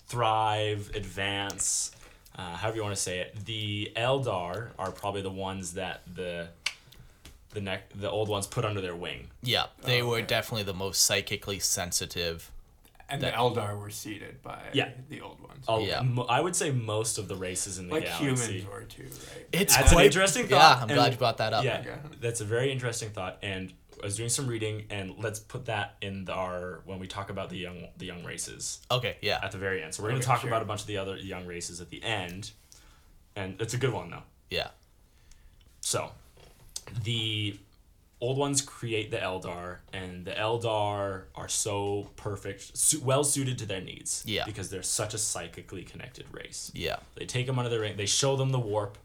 thrive, 0.08 0.92
advance, 0.96 1.92
uh, 2.36 2.56
however 2.56 2.78
you 2.78 2.84
want 2.84 2.96
to 2.96 3.02
say 3.02 3.20
it. 3.20 3.46
The 3.46 3.92
Eldar 3.96 4.70
are 4.78 4.92
probably 4.92 5.22
the 5.22 5.30
ones 5.32 5.74
that 5.74 6.02
the 6.14 6.50
the 7.52 7.62
neck 7.62 7.90
the 7.96 8.10
old 8.10 8.30
ones 8.30 8.46
put 8.46 8.64
under 8.64 8.80
their 8.80 8.96
wing. 8.96 9.28
yeah, 9.42 9.66
they 9.82 10.04
Oh, 10.04 10.08
were 10.10 10.18
okay. 10.18 10.26
definitely 10.28 10.64
the 10.64 10.74
most 10.74 11.02
psychically 11.04 11.58
sensitive. 11.58 12.52
And 13.12 13.22
That- 13.24 13.34
the 13.34 13.38
Eldar 13.40 13.80
were 13.80 13.90
seeded 13.90 14.42
by 14.44 14.62
Yeah. 14.74 14.92
the 15.10 15.22
old 15.22 15.40
ones. 15.42 15.66
Oh, 15.68 15.80
Yeah. 15.80 16.02
mo- 16.02 16.26
I 16.30 16.40
would 16.42 16.56
say 16.56 16.72
most 16.72 17.18
of 17.18 17.28
the 17.28 17.36
races 17.36 17.80
in 17.80 17.88
the 17.90 18.00
galaxy. 18.00 18.12
like 18.12 18.22
galaxy. 18.26 18.54
humans 18.60 18.68
were 18.68 18.84
too, 18.84 19.04
right? 19.04 19.48
It's 19.52 19.76
That's 19.76 19.90
an 19.92 19.96
quite 19.96 20.06
interesting 20.06 20.44
Yeah, 20.50 20.60
thought, 20.60 20.78
I'm 20.78 20.90
and- 20.90 20.92
glad 20.98 21.12
you 21.14 21.18
brought 21.18 21.38
that 21.38 21.54
up. 21.54 21.64
Yeah, 21.64 21.80
Okay. 21.86 21.96
that's 22.22 22.42
a 22.42 22.46
very 22.46 22.72
interesting 22.72 23.10
thought, 23.10 23.40
and 23.42 23.74
I 24.02 24.06
was 24.06 24.16
doing 24.16 24.30
some 24.30 24.48
reading, 24.48 24.86
and 24.92 25.16
let's 25.18 25.40
put 25.40 25.66
that 25.66 25.96
in 26.02 26.24
the, 26.26 26.34
our 26.34 26.82
when 26.86 27.00
we 27.00 27.08
talk 27.08 27.30
about 27.30 27.50
the 27.50 27.58
young 27.58 27.88
the 27.98 28.06
young 28.06 28.24
races. 28.24 28.80
Okay, 28.92 29.18
yeah. 29.22 29.40
at 29.44 29.52
the 29.52 29.58
very 29.58 29.84
end. 29.84 29.94
So 29.96 30.04
we're 30.04 30.10
going 30.10 30.22
to 30.22 30.28
talk 30.28 30.42
sure. 30.42 30.50
about 30.50 30.62
a 30.62 30.66
bunch 30.66 30.82
of 30.82 30.88
the 30.88 30.98
other 30.98 31.18
young 31.18 31.46
races 31.46 31.82
at 31.82 31.90
the 31.90 32.02
end. 32.04 32.52
And 33.36 33.60
it's 33.62 33.74
a 33.74 33.78
good 33.78 33.92
one, 33.92 34.10
though. 34.12 34.24
Yeah. 34.50 34.70
So, 35.82 36.12
the 37.04 37.58
old 38.22 38.38
ones 38.38 38.62
create 38.62 39.12
the 39.12 39.18
Eldar, 39.18 39.78
and 39.94 40.26
the 40.26 40.32
Eldar 40.32 41.24
are 41.36 41.48
so 41.48 42.10
perfect, 42.16 42.78
su- 42.78 43.02
well 43.04 43.24
suited 43.24 43.58
to 43.60 43.66
their 43.66 43.82
needs. 43.82 44.24
Yeah. 44.26 44.44
Because 44.46 44.70
they're 44.70 44.84
such 44.84 45.14
a 45.14 45.18
psychically 45.18 45.84
connected 45.84 46.26
race. 46.32 46.72
Yeah. 46.76 46.98
They 47.16 47.26
take 47.26 47.46
them 47.48 47.58
under 47.58 47.70
their 47.70 47.80
ring, 47.82 47.98
they 47.98 48.06
show 48.06 48.36
them 48.36 48.52
the 48.52 48.60
warp, 48.60 48.98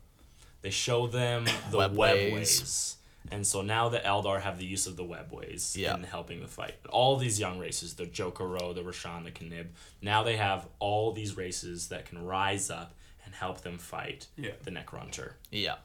they 0.63 0.71
show 0.71 1.07
them 1.07 1.45
the 1.71 1.79
Webways. 1.79 2.33
webways. 2.33 2.95
And 3.31 3.47
so 3.47 3.63
now 3.63 3.89
the 3.89 4.01
Eldar 4.01 4.43
have 4.43 4.59
the 4.59 4.67
use 4.67 4.87
of 4.87 4.97
the 4.97 5.03
webways 5.05 5.75
Yeah. 5.77 5.95
in 5.95 6.03
helping 6.03 6.41
the 6.43 6.47
fight. 6.47 6.75
All 6.91 7.17
these 7.17 7.41
young 7.41 7.59
races, 7.59 7.95
the 7.95 8.05
Jokaero, 8.05 8.75
the 8.75 8.83
Rashan, 8.83 9.25
the 9.25 9.31
K'nib, 9.31 9.69
now 10.03 10.23
they 10.23 10.37
have 10.37 10.67
all 10.79 11.13
these 11.13 11.35
races 11.35 11.89
that 11.89 12.05
can 12.05 12.23
rise 12.23 12.69
up 12.71 12.95
and 13.25 13.35
help 13.35 13.63
them 13.63 13.79
fight 13.79 14.27
Yeah. 14.37 14.51
the 14.65 14.71
Necrontyr. 14.71 15.33
Yeah. 15.51 15.77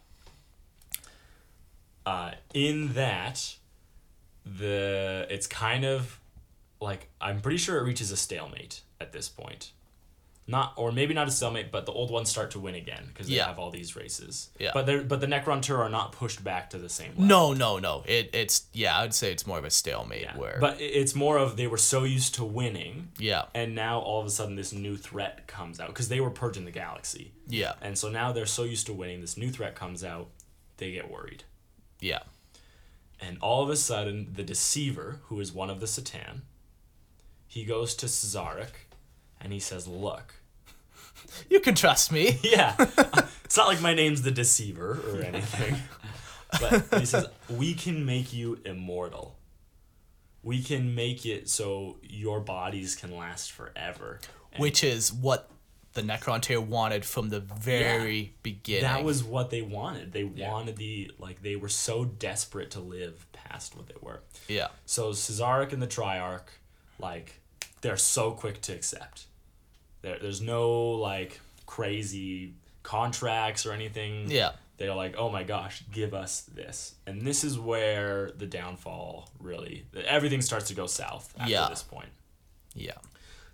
Uh, 2.06 2.32
in 2.54 2.94
that, 2.94 3.56
the 4.46 5.28
it's 5.30 5.48
kind 5.48 5.86
of 5.86 6.20
like 6.82 7.10
I'm 7.22 7.42
pretty 7.42 7.58
sure 7.58 7.78
it 7.78 7.84
reaches 7.84 8.12
a 8.12 8.18
stalemate 8.18 8.82
at 9.00 9.12
this 9.12 9.30
point. 9.30 9.72
Not 10.48 10.74
or 10.78 10.92
maybe 10.92 11.14
not 11.14 11.28
a 11.28 11.32
stalemate, 11.32 11.72
but 11.72 11.86
the 11.86 11.92
old 11.92 12.10
ones 12.10 12.28
start 12.32 12.50
to 12.52 12.60
win 12.60 12.74
again 12.74 13.06
because 13.10 13.28
they 13.28 13.36
Yeah. 13.36 13.46
have 13.46 13.60
all 13.60 13.70
these 13.70 13.96
races. 13.96 14.50
Yeah. 14.58 14.72
But 14.74 14.88
they're 14.88 15.04
but 15.04 15.22
the 15.22 15.28
Necrontyr 15.28 15.78
are 15.78 15.90
not 15.90 16.12
pushed 16.14 16.44
back 16.44 16.72
to 16.72 16.80
the 16.80 16.90
same 16.90 17.10
level. 17.10 17.26
No, 17.26 17.54
no, 17.54 17.78
no. 17.78 18.04
It 18.08 18.32
it's 18.34 18.64
yeah, 18.74 18.98
I 18.98 19.04
would 19.04 19.14
say 19.14 19.32
it's 19.32 19.46
more 19.46 19.60
of 19.60 19.66
a 19.66 19.70
stalemate 19.70 20.24
Yeah. 20.24 20.36
where 20.38 20.58
But 20.60 20.82
it's 20.82 21.14
more 21.14 21.38
of 21.38 21.56
they 21.56 21.68
were 21.68 21.78
so 21.78 22.04
used 22.04 22.34
to 22.36 22.44
winning, 22.46 23.12
yeah. 23.20 23.46
and 23.54 23.76
now 23.76 24.00
all 24.00 24.22
of 24.22 24.26
a 24.26 24.32
sudden 24.32 24.56
this 24.56 24.74
new 24.74 24.98
threat 24.98 25.46
comes 25.46 25.80
out 25.80 25.90
because 25.90 26.10
they 26.10 26.20
were 26.20 26.32
purging 26.32 26.66
the 26.66 26.72
galaxy, 26.72 27.32
Yeah. 27.48 27.74
and 27.80 27.96
so 27.96 28.10
now 28.10 28.32
they're 28.32 28.48
so 28.48 28.64
used 28.64 28.88
to 28.88 28.94
winning. 28.94 29.22
This 29.22 29.38
new 29.38 29.52
threat 29.52 29.76
comes 29.76 30.04
out, 30.04 30.30
they 30.78 30.92
get 30.92 31.12
worried, 31.12 31.44
Yeah. 32.00 32.20
and 33.22 33.38
all 33.42 33.64
of 33.64 33.70
a 33.70 33.76
sudden 33.76 34.34
the 34.34 34.44
Deceiver, 34.44 35.20
who 35.26 35.40
is 35.40 35.52
one 35.52 35.70
of 35.70 35.80
the 35.80 35.86
C'tan, 35.86 36.42
he 37.48 37.66
goes 37.66 37.96
to 37.96 38.06
Szarekh, 38.06 38.88
and 39.42 39.52
he 39.52 39.60
says, 39.60 39.88
"Look, 39.88 40.36
You 41.50 41.60
can 41.60 41.76
trust 41.76 42.12
me. 42.12 42.40
yeah, 42.44 42.76
it's 43.44 43.58
not 43.58 43.68
like 43.68 43.82
my 43.82 43.94
name's 43.94 44.22
the 44.22 44.32
Deceiver 44.32 45.00
or 45.10 45.22
anything, 45.32 45.76
but 46.60 47.00
he 47.00 47.06
says 47.06 47.28
we 47.50 47.74
can 47.74 48.06
make 48.06 48.32
you 48.34 48.60
immortal." 48.66 49.36
We 50.42 50.64
can 50.64 50.96
make 50.96 51.26
it 51.26 51.50
so 51.50 51.98
your 52.02 52.40
bodies 52.40 52.96
can 52.96 53.14
last 53.16 53.52
forever. 53.52 54.22
And 54.54 54.62
Which 54.62 54.86
is 54.86 55.12
what 55.12 55.52
the 56.08 56.14
Necrontyr 56.14 56.60
wanted 56.66 57.04
from 57.06 57.30
the 57.30 57.40
very 57.40 58.34
beginning. 58.44 58.84
That 58.84 59.04
was 59.04 59.24
what 59.24 59.50
they 59.50 59.62
wanted. 59.62 60.12
They 60.14 60.24
Yeah. 60.24 60.52
wanted 60.52 60.78
the 60.78 61.12
like 61.20 61.42
they 61.42 61.56
were 61.56 61.70
so 61.70 62.06
desperate 62.06 62.72
to 62.72 62.80
live 62.80 63.26
past 63.34 63.76
what 63.76 63.88
they 63.88 63.96
were. 64.02 64.22
yeah. 64.48 64.68
So 64.86 65.12
Szarekh 65.12 65.74
and 65.74 65.82
the 65.82 65.88
Triarch, 65.88 66.48
like, 67.00 67.40
they're 67.82 67.98
so 67.98 68.32
quick 68.32 68.62
to 68.64 68.74
accept. 68.74 69.26
There, 70.02 70.18
there's 70.20 70.42
no 70.42 70.70
like 70.92 71.40
crazy 71.66 72.54
contracts 72.84 73.66
or 73.66 73.72
anything. 73.74 74.30
Yeah. 74.30 74.52
They're 74.78 74.96
like, 74.96 75.16
oh 75.18 75.30
my 75.30 75.44
gosh, 75.44 75.84
give 75.92 76.14
us 76.14 76.42
this, 76.42 76.96
and 77.06 77.22
this 77.22 77.44
is 77.44 77.60
where 77.60 78.32
the 78.38 78.46
downfall 78.46 79.30
really 79.40 79.86
everything 80.08 80.42
starts 80.42 80.68
to 80.70 80.74
go 80.74 80.88
south 80.88 81.34
after 81.38 81.52
Yeah. 81.52 81.68
this 81.70 81.84
point. 81.84 82.10
Yeah. 82.74 82.94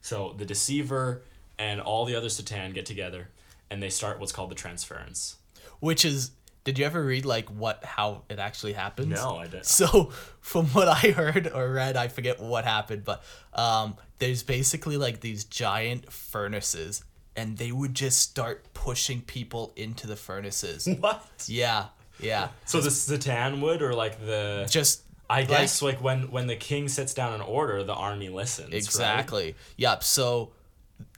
So 0.01 0.35
the 0.37 0.45
Deceiver 0.45 1.23
and 1.57 1.81
all 1.81 2.05
the 2.05 2.15
other 2.15 2.27
C'tan 2.27 2.73
get 2.73 2.85
together, 2.85 3.29
and 3.69 3.81
they 3.81 3.89
start 3.89 4.19
what's 4.19 4.31
called 4.31 4.51
the 4.51 4.55
transference. 4.55 5.37
Which 5.79 6.05
is 6.05 6.31
did 6.65 6.79
you 6.79 6.85
ever 6.85 7.03
read 7.03 7.25
like 7.25 7.49
what 7.49 7.83
how 7.85 8.23
it 8.29 8.39
actually 8.39 8.73
happens? 8.73 9.09
No, 9.09 9.37
I 9.37 9.45
didn't. 9.45 9.65
So 9.65 10.11
from 10.41 10.65
what 10.67 10.87
I 10.87 11.11
heard 11.11 11.51
or 11.53 11.71
read, 11.71 11.95
I 11.95 12.07
forget 12.07 12.41
what 12.41 12.65
happened, 12.65 13.05
but 13.05 13.23
um, 13.53 13.95
there's 14.19 14.43
basically 14.43 14.97
like 14.97 15.21
these 15.21 15.45
giant 15.45 16.11
furnaces 16.11 17.03
and 17.35 17.57
they 17.57 17.71
would 17.71 17.93
just 17.93 18.19
start 18.19 18.73
pushing 18.73 19.21
people 19.21 19.73
into 19.75 20.07
the 20.07 20.15
furnaces. 20.15 20.87
What? 20.99 21.23
yeah, 21.47 21.87
yeah. 22.19 22.49
So 22.65 22.81
the 22.81 22.89
C'tan 22.89 23.61
would, 23.61 23.81
or 23.81 23.93
like 23.93 24.25
the 24.25 24.67
Just 24.69 25.03
I 25.29 25.43
guess 25.43 25.81
like 25.81 26.01
when 26.01 26.31
when 26.31 26.47
the 26.47 26.55
king 26.55 26.87
sits 26.87 27.13
down 27.13 27.33
an 27.33 27.41
order, 27.41 27.83
the 27.83 27.93
army 27.93 28.29
listens. 28.29 28.69
right? 28.69 28.77
Exactly. 28.77 29.55
Yep. 29.77 30.03
So 30.03 30.51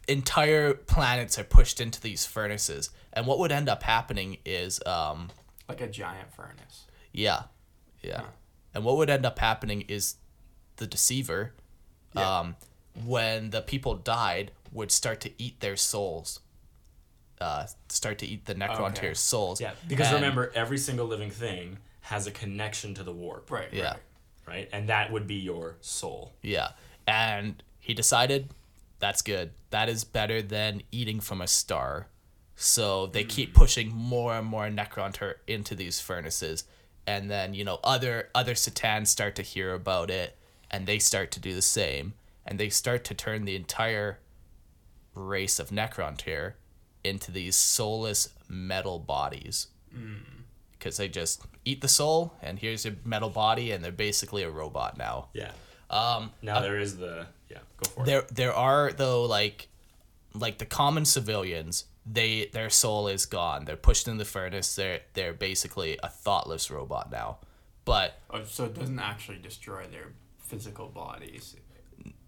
entire 0.08 0.74
planets 0.74 1.38
are 1.38 1.44
pushed 1.44 1.80
into 1.82 2.00
these 2.02 2.26
furnaces, 2.26 2.90
and 3.14 3.26
what 3.28 3.40
would 3.40 3.52
end 3.52 3.68
up 3.70 3.84
happening 3.84 4.38
is, 4.46 4.82
um, 4.86 5.30
Like 5.68 5.82
a 5.82 5.88
giant 5.88 6.34
furnace. 6.34 6.86
yeah, 7.12 7.44
yeah, 8.02 8.26
and 8.74 8.84
what 8.84 8.98
would 8.98 9.10
end 9.10 9.26
up 9.26 9.40
happening 9.40 9.82
is 9.88 10.16
the 10.78 10.88
deceiver, 10.88 11.54
Yeah. 12.16 12.40
um, 12.40 12.56
when 13.04 13.50
the 13.52 13.62
people 13.62 13.96
died, 13.96 14.52
would 14.72 14.92
start 14.92 15.20
to 15.22 15.32
eat 15.42 15.60
their 15.60 15.76
souls. 15.76 16.40
Uh, 17.40 17.68
start 17.90 18.18
to 18.20 18.26
eat 18.26 18.46
the 18.46 18.56
Necron 18.56 18.98
Okay. 18.98 19.14
souls. 19.14 19.62
Yeah, 19.62 19.74
because 19.88 20.08
And- 20.08 20.16
remember, 20.16 20.52
every 20.56 20.78
single 20.80 21.06
living 21.06 21.30
thing 21.30 21.78
has 22.02 22.26
a 22.26 22.32
connection 22.32 22.96
to 22.96 23.04
the 23.04 23.14
warp, 23.14 23.52
Right. 23.52 23.72
Yeah. 23.72 23.92
Right. 23.92 24.00
right? 24.48 24.70
And 24.72 24.90
that 24.90 25.12
would 25.12 25.28
be 25.28 25.36
your 25.36 25.78
soul. 25.82 26.34
Yeah. 26.42 26.72
And 27.06 27.62
he 27.80 27.94
decided 27.94 28.50
that's 29.00 29.22
good. 29.22 29.52
That 29.70 29.90
is 29.90 30.04
better 30.04 30.42
than 30.42 30.82
eating 30.92 31.20
from 31.20 31.42
a 31.42 31.48
star. 31.48 32.08
So 32.56 33.08
they 33.08 33.24
mm. 33.24 33.30
keep 33.30 33.54
pushing 33.54 33.94
more 33.94 34.34
and 34.34 34.48
more 34.48 34.68
Necrontyr 34.68 35.36
into 35.46 35.76
these 35.76 36.00
furnaces. 36.00 36.64
And 37.06 37.30
then, 37.30 37.54
you 37.54 37.64
know, 37.64 37.80
other 37.84 38.30
other 38.34 38.54
C'tans 38.54 39.08
start 39.08 39.36
to 39.36 39.42
hear 39.42 39.74
about 39.74 40.10
it 40.10 40.38
and 40.70 40.86
they 40.86 41.00
start 41.00 41.32
to 41.32 41.40
do 41.40 41.54
the 41.54 41.62
same. 41.62 42.14
And 42.46 42.60
they 42.60 42.70
start 42.70 43.04
to 43.06 43.14
turn 43.14 43.46
the 43.46 43.56
entire 43.56 44.20
race 45.14 45.60
of 45.60 45.70
Necrontyr 45.70 46.54
into 47.04 47.32
these 47.32 47.56
soulless 47.56 48.30
metal 48.48 49.00
bodies. 49.00 49.68
Mm. 49.96 50.22
Because 50.72 50.98
they 50.98 51.08
just 51.08 51.44
eat 51.66 51.82
the 51.82 51.88
soul, 51.88 52.34
and 52.42 52.60
here's 52.60 52.86
your 52.86 52.94
metal 53.04 53.30
body, 53.30 53.72
and 53.72 53.84
they're 53.84 53.92
basically 53.92 54.44
a 54.44 54.50
robot 54.50 54.96
now. 54.98 55.30
Yeah. 55.34 55.52
Um. 55.90 56.32
Now 56.42 56.58
uh, 56.58 56.62
there 56.62 56.80
is 56.80 56.98
the 56.98 57.28
yeah. 57.50 57.60
Go 57.84 57.90
for 57.90 58.02
it. 58.04 58.06
there 58.06 58.24
there 58.34 58.54
are 58.54 58.92
though 58.92 59.24
like 59.26 59.68
like 60.34 60.58
the 60.58 60.66
common 60.66 61.06
civilians 61.06 61.86
they 62.06 62.50
their 62.54 62.70
soul 62.70 63.08
is 63.08 63.26
gone 63.26 63.66
they're 63.66 63.76
pushed 63.76 64.08
in 64.08 64.18
the 64.18 64.26
furnace 64.26 64.76
they're 64.76 65.02
they're 65.14 65.34
basically 65.34 65.98
a 66.04 66.10
thoughtless 66.10 66.70
robot 66.72 67.12
now 67.12 67.38
but 67.86 68.20
Oh, 68.30 68.44
so 68.44 68.66
it 68.66 68.74
doesn't 68.74 69.00
actually 69.00 69.38
destroy 69.40 69.86
their 69.88 70.10
physical 70.40 70.88
bodies. 70.90 71.56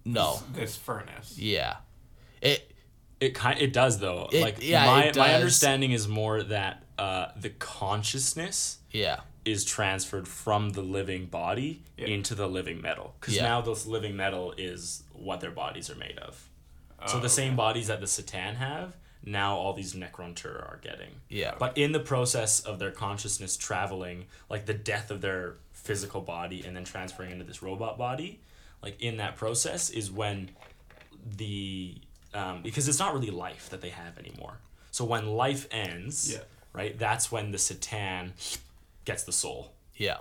no 0.06 0.40
This 0.54 0.76
furnace. 0.76 1.38
yeah 1.38 1.78
it 2.42 2.72
It 3.20 3.36
kind 3.36 3.60
it 3.60 3.74
does 3.74 4.00
though. 4.00 4.30
It- 4.32 4.42
like 4.42 4.58
yeah, 4.62 4.86
my 4.86 5.04
it 5.06 5.18
my 5.18 5.34
understanding 5.34 5.92
is 5.92 6.08
more 6.08 6.42
that 6.44 6.84
uh 6.98 7.28
the 7.40 7.50
consciousness 7.50 8.80
yeah 8.92 9.20
is 9.46 9.64
transferred 9.66 10.28
from 10.28 10.72
the 10.72 10.82
living 10.82 11.26
body 11.26 11.82
Yeah. 11.98 12.08
into 12.08 12.36
the 12.36 12.48
living 12.48 12.82
metal 12.82 13.16
because 13.20 13.36
Yeah. 13.36 13.44
now 13.44 13.62
this 13.62 13.86
living 13.86 14.16
metal 14.16 14.54
is 14.58 15.04
what 15.14 15.40
their 15.42 15.52
bodies 15.52 15.90
are 15.90 15.96
made 15.96 16.18
of. 16.18 16.46
so 17.08 17.18
Oh, 17.18 17.22
the 17.22 17.30
same 17.30 17.56
bodies 17.56 17.88
that 17.88 18.02
the 18.02 18.06
C'tan 18.08 18.56
have, 18.58 18.98
now 19.24 19.56
all 19.56 19.72
these 19.74 19.94
Necrontyr 19.94 20.48
are 20.70 20.80
getting. 20.84 21.22
yeah 21.30 21.56
But 21.58 21.78
in 21.78 21.94
the 21.94 22.00
process 22.02 22.60
of 22.60 22.78
their 22.80 22.92
consciousness 22.92 23.56
traveling, 23.56 24.26
like 24.50 24.66
the 24.66 24.74
death 24.74 25.10
of 25.10 25.22
their 25.22 25.56
physical 25.72 26.20
body 26.20 26.62
and 26.66 26.76
then 26.76 26.84
transferring 26.84 27.32
into 27.32 27.46
this 27.46 27.62
robot 27.64 27.98
body, 27.98 28.42
like 28.84 29.00
in 29.02 29.16
that 29.18 29.38
process 29.38 29.90
is 29.90 30.12
when 30.12 30.50
the 31.38 31.96
um, 32.34 32.62
because 32.62 32.88
it's 32.88 33.00
not 33.00 33.14
really 33.14 33.32
life 33.32 33.70
that 33.70 33.82
they 33.82 33.90
have 33.90 34.18
anymore. 34.20 34.58
So 34.92 35.04
when 35.06 35.26
life 35.28 35.68
ends, 35.72 36.34
Yeah. 36.34 36.40
right, 36.74 36.98
that's 37.00 37.32
when 37.32 37.52
the 37.52 37.58
C'tan 37.58 38.32
gets 39.06 39.24
the 39.24 39.32
soul, 39.32 39.74
yeah 39.96 40.18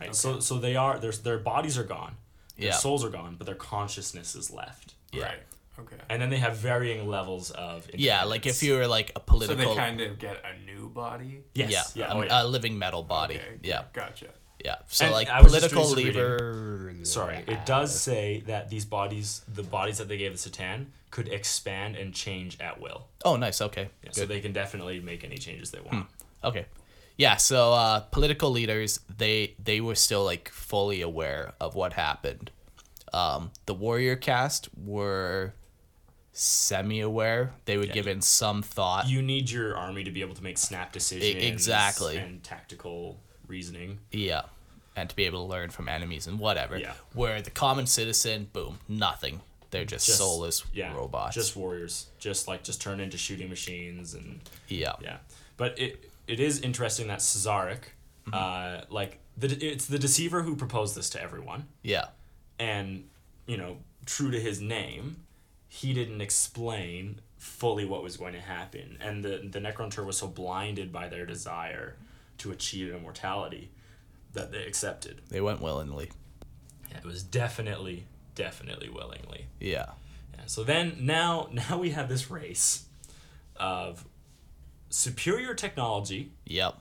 right? 0.00 0.14
So 0.14 0.40
so 0.40 0.58
they 0.58 0.76
are 0.76 0.98
their 0.98 1.12
their 1.12 1.38
bodies 1.38 1.76
are 1.78 1.84
gone, 1.84 2.14
their 2.56 2.68
Yeah. 2.68 2.72
souls 2.74 3.04
are 3.04 3.10
gone, 3.10 3.36
but 3.36 3.46
their 3.46 3.54
consciousness 3.56 4.34
is 4.34 4.50
left. 4.50 4.94
yeah 5.12 5.24
Right. 5.24 5.42
Okay. 5.78 5.96
And 6.10 6.20
then 6.20 6.28
they 6.28 6.36
have 6.38 6.56
varying 6.58 7.08
levels 7.08 7.50
of 7.52 7.88
yeah 7.94 8.24
like 8.24 8.44
if 8.46 8.62
you 8.62 8.74
were 8.76 8.86
like 8.86 9.12
a 9.16 9.20
political. 9.20 9.56
So 9.56 9.62
political 9.62 9.74
they 9.74 9.80
kind 9.80 10.00
of 10.00 10.18
get 10.18 10.36
a 10.44 10.52
new 10.70 10.88
body. 10.90 11.42
yes 11.54 11.70
yeah, 11.72 12.06
yeah, 12.06 12.12
a, 12.12 12.16
oh, 12.16 12.22
yeah. 12.22 12.42
a 12.42 12.44
living 12.46 12.78
metal 12.78 13.02
body 13.02 13.36
Okay. 13.36 13.58
yeah 13.62 13.84
Gotcha. 13.94 14.26
yeah 14.64 14.76
so 14.88 15.04
And 15.06 15.14
like 15.14 15.30
I 15.30 15.40
political 15.42 15.82
doing 15.84 15.94
some 15.94 16.04
leader 16.04 16.94
Sorry, 17.04 17.38
it 17.46 17.64
does 17.64 17.98
say 17.98 18.42
that 18.46 18.68
these 18.68 18.84
bodies, 18.84 19.40
the 19.48 19.62
bodies 19.62 19.96
that 19.98 20.08
they 20.08 20.18
gave 20.18 20.32
the 20.36 20.50
C'tan, 20.50 20.86
could 21.10 21.28
expand 21.28 21.96
and 21.96 22.12
change 22.14 22.58
at 22.60 22.78
will. 22.80 23.00
oh 23.24 23.36
nice 23.36 23.60
okay 23.68 23.88
Yeah, 24.04 24.10
so 24.12 24.26
they 24.26 24.40
can 24.40 24.52
definitely 24.52 25.00
make 25.00 25.24
any 25.24 25.38
changes 25.38 25.70
they 25.70 25.80
want. 25.80 25.94
Hmm. 25.94 26.46
Okay. 26.48 26.66
Yeah, 27.20 27.36
so 27.36 27.74
uh, 27.74 28.00
political 28.00 28.50
leaders 28.50 29.00
they 29.18 29.54
they 29.62 29.80
were 29.82 29.94
still 29.94 30.24
like 30.24 30.48
fully 30.48 31.02
aware 31.02 31.52
of 31.60 31.74
what 31.74 31.92
happened. 31.92 32.50
Um, 33.12 33.50
the 33.66 33.74
warrior 33.74 34.16
cast 34.16 34.68
were 34.74 35.52
semi 36.32 37.00
aware. 37.00 37.52
They 37.66 37.76
were 37.76 37.84
Yeah. 37.84 37.92
given 37.92 38.22
some 38.22 38.62
thought. 38.62 39.08
You 39.08 39.20
need 39.20 39.50
your 39.50 39.76
army 39.76 40.02
to 40.04 40.10
be 40.10 40.22
able 40.22 40.34
to 40.34 40.42
make 40.42 40.56
snap 40.58 40.92
decisions 40.92 41.44
exactly. 41.44 42.16
and 42.16 42.42
tactical 42.42 43.18
reasoning. 43.46 43.98
yeah. 44.12 44.42
And 44.96 45.08
to 45.10 45.16
be 45.16 45.24
able 45.24 45.46
to 45.46 45.50
learn 45.50 45.70
from 45.70 45.88
enemies 45.88 46.26
and 46.26 46.38
whatever. 46.38 46.76
Yeah. 46.78 46.94
Where 47.14 47.40
the 47.42 47.50
common 47.50 47.86
citizen, 47.86 48.48
boom, 48.52 48.80
nothing. 48.88 49.40
They're 49.70 49.84
just, 49.84 50.06
Just- 50.06 50.18
soulless 50.18 50.64
Yeah, 50.72 50.92
robots. 50.94 51.34
Just 51.36 51.54
warriors, 51.56 52.06
just 52.18 52.48
like 52.48 52.64
just 52.64 52.80
turn 52.80 52.98
into 53.00 53.16
shooting 53.18 53.48
machines 53.48 54.14
and 54.14 54.40
yeah. 54.68 54.94
yeah. 55.02 55.18
But 55.56 55.78
it 55.78 56.10
it 56.30 56.40
is 56.40 56.60
interesting 56.60 57.08
that 57.08 57.18
Szarekh, 57.20 57.84
Mm-hmm. 58.26 58.34
uh, 58.34 58.84
like 58.90 59.18
the 59.36 59.48
it's 59.66 59.86
the 59.86 59.98
deceiver 59.98 60.42
who 60.42 60.54
proposed 60.54 60.94
this 60.94 61.08
to 61.10 61.22
everyone. 61.22 61.66
Yeah. 61.82 62.06
and 62.58 63.08
you 63.46 63.56
know 63.56 63.78
true 64.06 64.30
to 64.30 64.38
his 64.38 64.60
name 64.60 65.22
he 65.68 65.94
didn't 65.94 66.20
explain 66.20 67.20
fully 67.38 67.84
what 67.86 68.02
was 68.02 68.16
going 68.18 68.34
to 68.34 68.40
happen 68.40 68.98
and 69.00 69.24
the 69.24 69.48
the 69.50 69.58
Necrontyr 69.58 70.04
was 70.04 70.18
so 70.18 70.26
blinded 70.28 70.92
by 70.92 71.08
their 71.08 71.24
desire 71.24 71.96
to 72.38 72.50
achieve 72.52 72.92
immortality 72.94 73.70
that 74.34 74.52
they 74.52 74.64
accepted 74.66 75.22
They 75.30 75.40
went 75.40 75.60
willingly. 75.62 76.10
it 76.94 77.04
was 77.04 77.22
definitely 77.22 78.04
definitely 78.34 78.90
willingly 78.90 79.46
Yeah. 79.58 79.86
yeah, 80.34 80.44
so 80.46 80.62
then 80.62 80.96
now 81.00 81.48
now 81.62 81.78
we 81.78 81.90
have 81.90 82.08
this 82.10 82.30
race 82.30 82.84
of 83.56 84.04
superior 84.90 85.54
technology 85.54 86.32
Yep. 86.44 86.76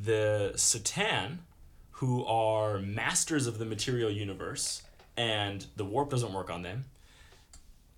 the 0.00 0.52
C'tan, 0.56 1.38
who 1.92 2.24
are 2.26 2.78
masters 2.78 3.46
of 3.46 3.58
the 3.58 3.64
material 3.64 4.10
universe, 4.10 4.82
and 5.16 5.66
the 5.76 5.84
warp 5.84 6.10
doesn't 6.10 6.32
work 6.32 6.50
on 6.50 6.62
them, 6.62 6.84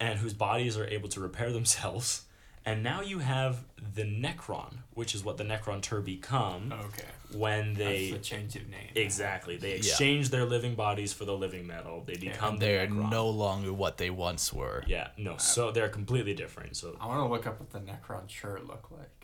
and 0.01 0.21
whose 0.21 0.33
bodies 0.35 0.77
are 0.79 0.87
able 0.87 1.09
to 1.11 1.21
repair 1.21 1.53
themselves. 1.53 2.23
And 2.65 2.83
now 2.83 3.01
you 3.01 3.21
have 3.21 3.65
the 3.95 4.03
Necron, 4.03 4.79
which 4.93 5.15
is 5.15 5.25
what 5.25 5.39
the 5.39 5.45
Necrontyr 5.45 6.05
become 6.05 6.71
Okay. 6.73 7.05
when 7.33 7.73
That's 7.75 7.79
they 7.89 8.11
the 8.11 8.19
change 8.19 8.57
of 8.57 8.69
name. 8.69 8.91
exactly 8.95 9.57
they 9.57 9.73
exchange 9.73 10.29
their 10.29 10.45
living 10.45 10.75
bodies 10.75 11.13
for 11.15 11.25
the 11.25 11.35
living 11.37 11.67
metal. 11.67 12.03
They 12.07 12.17
become 12.17 12.59
the 12.59 12.67
They're 12.67 12.87
Necron. 12.87 13.11
no 13.11 13.29
longer 13.31 13.73
what 13.73 13.97
they 13.97 14.11
once 14.11 14.53
were. 14.53 14.85
yeah 14.87 15.09
no 15.17 15.39
so 15.39 15.71
they're 15.71 15.89
completely 15.89 16.35
different. 16.35 16.77
So 16.77 16.95
I 17.01 17.07
want 17.07 17.21
to 17.21 17.27
look 17.33 17.47
up 17.47 17.59
what 17.59 17.71
the 17.71 17.81
Necrontyr 17.81 18.67
look 18.69 18.91
like. 18.91 19.18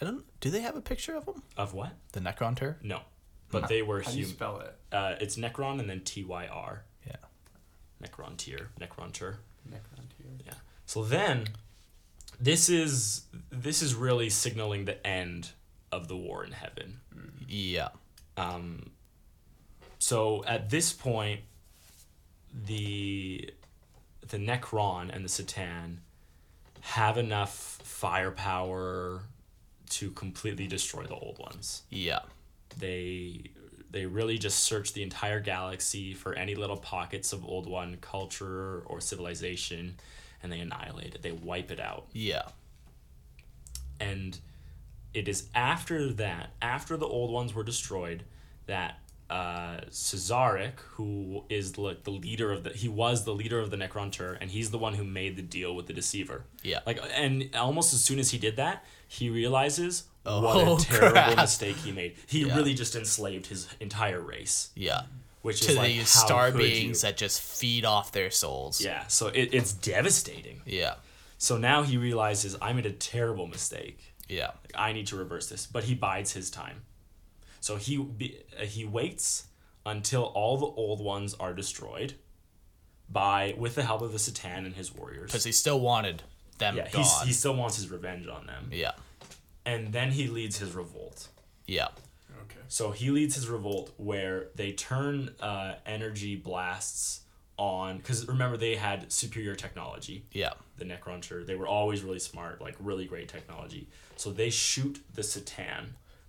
I 0.00 0.04
don't 0.04 0.24
do 0.40 0.50
they 0.50 0.60
have 0.60 0.76
a 0.76 0.80
picture 0.80 1.14
of 1.16 1.26
them? 1.26 1.42
of 1.56 1.74
what? 1.74 1.92
The 2.12 2.20
Necron 2.20 2.56
Tur? 2.56 2.76
No, 2.82 3.00
but 3.50 3.68
they 3.68 3.82
were 3.82 4.02
How 4.02 4.10
do 4.10 4.16
you 4.18 4.24
human. 4.24 4.36
spell 4.36 4.60
it? 4.60 4.76
Uh, 4.92 5.14
it's 5.20 5.36
Necron 5.36 5.80
and 5.80 5.88
then 5.90 6.00
T 6.00 6.24
Y 6.24 6.46
R. 6.46 6.84
Yeah. 7.06 7.16
Necron 8.02 8.36
tier, 8.36 8.70
Necron 8.80 9.12
Tur. 9.12 9.38
Necron 9.68 10.06
tier. 10.16 10.30
Yeah. 10.46 10.54
So 10.86 11.04
then, 11.04 11.48
this 12.40 12.68
is 12.68 13.22
this 13.50 13.82
is 13.82 13.94
really 13.94 14.30
signaling 14.30 14.84
the 14.84 15.04
end 15.06 15.50
of 15.90 16.08
the 16.08 16.16
war 16.16 16.44
in 16.44 16.52
heaven. 16.52 17.00
Yeah. 17.48 17.88
Um, 18.36 18.90
so 19.98 20.44
at 20.46 20.70
this 20.70 20.92
point, 20.92 21.40
the 22.66 23.52
the 24.28 24.36
Necron 24.38 25.14
and 25.14 25.24
the 25.24 25.28
C'tan 25.28 25.96
have 26.80 27.18
enough 27.18 27.78
firepower 27.82 29.22
to 29.90 30.10
completely 30.10 30.66
destroy 30.66 31.04
the 31.04 31.14
old 31.14 31.38
ones. 31.38 31.82
Yeah. 31.90 32.20
They 32.78 33.50
they 33.90 34.04
really 34.06 34.36
just 34.36 34.60
search 34.60 34.92
the 34.92 35.02
entire 35.02 35.40
galaxy 35.40 36.12
for 36.12 36.34
any 36.34 36.54
little 36.54 36.76
pockets 36.76 37.32
of 37.32 37.44
old 37.44 37.66
one 37.66 37.96
culture 38.00 38.82
or 38.86 39.00
civilization 39.00 39.94
and 40.42 40.52
they 40.52 40.60
annihilate 40.60 41.14
it. 41.14 41.22
They 41.22 41.32
wipe 41.32 41.70
it 41.70 41.80
out. 41.80 42.06
Yeah. 42.12 42.42
And 43.98 44.38
it 45.14 45.28
is 45.28 45.48
after 45.54 46.12
that, 46.12 46.50
after 46.62 46.96
the 46.96 47.06
old 47.06 47.32
ones 47.32 47.54
were 47.54 47.64
destroyed, 47.64 48.24
that 48.66 48.98
uh, 49.30 49.80
Szarekh, 49.90 50.78
who 50.92 51.44
is 51.48 51.76
like 51.76 52.04
the 52.04 52.10
leader 52.10 52.52
of 52.52 52.64
the 52.64 52.70
he 52.70 52.88
was 52.88 53.24
the 53.24 53.32
leader 53.32 53.58
of 53.58 53.70
the 53.70 53.76
Necrontyr, 53.76 54.38
and 54.40 54.50
he's 54.50 54.70
the 54.70 54.78
one 54.78 54.94
who 54.94 55.04
made 55.04 55.36
the 55.36 55.42
deal 55.42 55.74
with 55.74 55.86
the 55.86 55.92
Deceiver. 55.92 56.44
Yeah. 56.62 56.80
Like, 56.86 57.00
and 57.14 57.50
almost 57.56 57.92
as 57.92 58.02
soon 58.02 58.18
as 58.18 58.30
he 58.30 58.38
did 58.38 58.56
that, 58.56 58.84
he 59.08 59.28
realizes 59.30 60.04
Oh, 60.26 60.42
what 60.42 60.82
a 60.82 60.84
terrible 60.90 61.10
crap. 61.12 61.36
mistake 61.38 61.76
he 61.76 61.90
made. 61.92 62.14
He 62.26 62.44
Yeah. 62.46 62.54
really 62.56 62.74
just 62.74 62.94
enslaved 62.94 63.46
his 63.46 63.66
entire 63.80 64.20
race, 64.20 64.70
Yeah. 64.76 65.02
which 65.42 65.62
To 65.62 65.70
is 65.72 65.76
like 65.76 65.88
these 65.88 66.08
star 66.10 66.52
beings 66.52 67.02
you? 67.02 67.08
that 67.08 67.16
just 67.16 67.40
feed 67.40 67.84
off 67.86 68.12
their 68.12 68.30
souls. 68.30 68.80
Yeah, 68.80 69.06
so 69.06 69.28
it, 69.28 69.50
it's 69.54 69.72
devastating. 69.72 70.60
Yeah. 70.66 70.96
So 71.38 71.56
now 71.56 71.82
he 71.82 71.96
realizes 71.96 72.56
I 72.60 72.72
made 72.74 72.84
a 72.86 72.92
terrible 72.92 73.46
mistake. 73.46 74.14
Yeah. 74.28 74.48
Like, 74.62 74.72
I 74.74 74.92
need 74.92 75.06
to 75.06 75.16
reverse 75.16 75.48
this, 75.48 75.66
but 75.66 75.84
he 75.84 75.94
bides 75.94 76.32
his 76.32 76.50
time. 76.50 76.82
So 77.60 77.76
he 77.76 77.96
uh, 78.60 78.64
he 78.64 78.84
waits 78.84 79.44
until 79.86 80.24
all 80.24 80.58
the 80.58 80.66
old 80.66 81.00
ones 81.02 81.34
are 81.40 81.54
destroyed 81.54 82.14
by 83.08 83.54
with 83.56 83.74
the 83.76 83.82
help 83.84 84.02
of 84.02 84.12
the 84.12 84.18
C'tan 84.18 84.66
and 84.66 84.74
his 84.74 84.94
warriors. 84.94 85.30
Because 85.30 85.44
he 85.44 85.52
still 85.52 85.80
wanted 85.80 86.22
them 86.58 86.76
Yeah, 86.76 86.88
gone. 86.90 87.02
he's, 87.02 87.20
he 87.22 87.32
still 87.32 87.54
wants 87.54 87.76
his 87.76 87.90
revenge 87.90 88.26
on 88.26 88.46
them. 88.46 88.70
yeah. 88.72 88.92
And 89.66 89.92
then 89.92 90.10
he 90.12 90.28
leads 90.28 90.58
his 90.58 90.72
revolt. 90.74 91.28
Yeah. 91.66 91.88
Okay. 92.44 92.60
So 92.68 92.90
he 92.90 93.10
leads 93.10 93.34
his 93.34 93.48
revolt 93.48 93.92
where 93.98 94.46
they 94.54 94.72
turn 94.72 95.34
uh, 95.40 95.74
energy 95.84 96.36
blasts 96.36 97.20
on 97.58 97.98
because 97.98 98.26
remember 98.28 98.56
they 98.56 98.76
had 98.76 99.12
superior 99.12 99.54
technology. 99.54 100.24
Yeah. 100.32 100.52
The 100.78 100.84
Necrontyr, 100.86 101.44
they 101.44 101.54
were 101.56 101.66
always 101.66 102.02
really 102.02 102.18
smart, 102.20 102.60
like 102.62 102.76
really 102.80 103.04
great 103.06 103.28
technology. 103.28 103.88
So 104.16 104.30
they 104.30 104.48
shoot 104.48 105.02
the 105.12 105.22
C'tan 105.22 105.86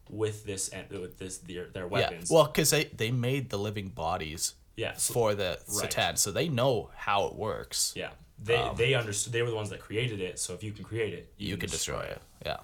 with 0.09 0.43
this 0.45 0.69
and 0.69 0.89
with 0.89 1.19
this 1.19 1.37
their, 1.37 1.67
their 1.67 1.87
weapons. 1.87 2.29
Yeah. 2.31 2.35
Well, 2.35 2.45
because 2.47 2.71
they, 2.71 2.85
they 2.85 3.11
made 3.11 3.51
the 3.51 3.59
living 3.59 3.89
bodies 3.89 4.55
yeah, 4.75 4.93
so- 4.95 5.13
for 5.13 5.35
the 5.35 5.59
C'tan, 5.69 6.17
so 6.17 6.31
they 6.31 6.49
know 6.49 6.89
how 6.95 7.27
it 7.27 7.35
works. 7.35 7.93
yeah. 7.95 8.09
They 8.43 8.69
they 8.75 8.93
understood. 8.93 9.33
They 9.33 9.41
were 9.41 9.49
the 9.49 9.55
ones 9.55 9.69
that 9.69 9.79
created 9.79 10.21
it. 10.21 10.39
So 10.39 10.53
if 10.53 10.63
you 10.63 10.71
can 10.71 10.85
create 10.85 11.13
it, 11.13 11.31
You, 11.37 11.57
can 11.57 11.69
destroy 11.69 12.01
it. 12.01 12.21
Yeah. 12.45 12.57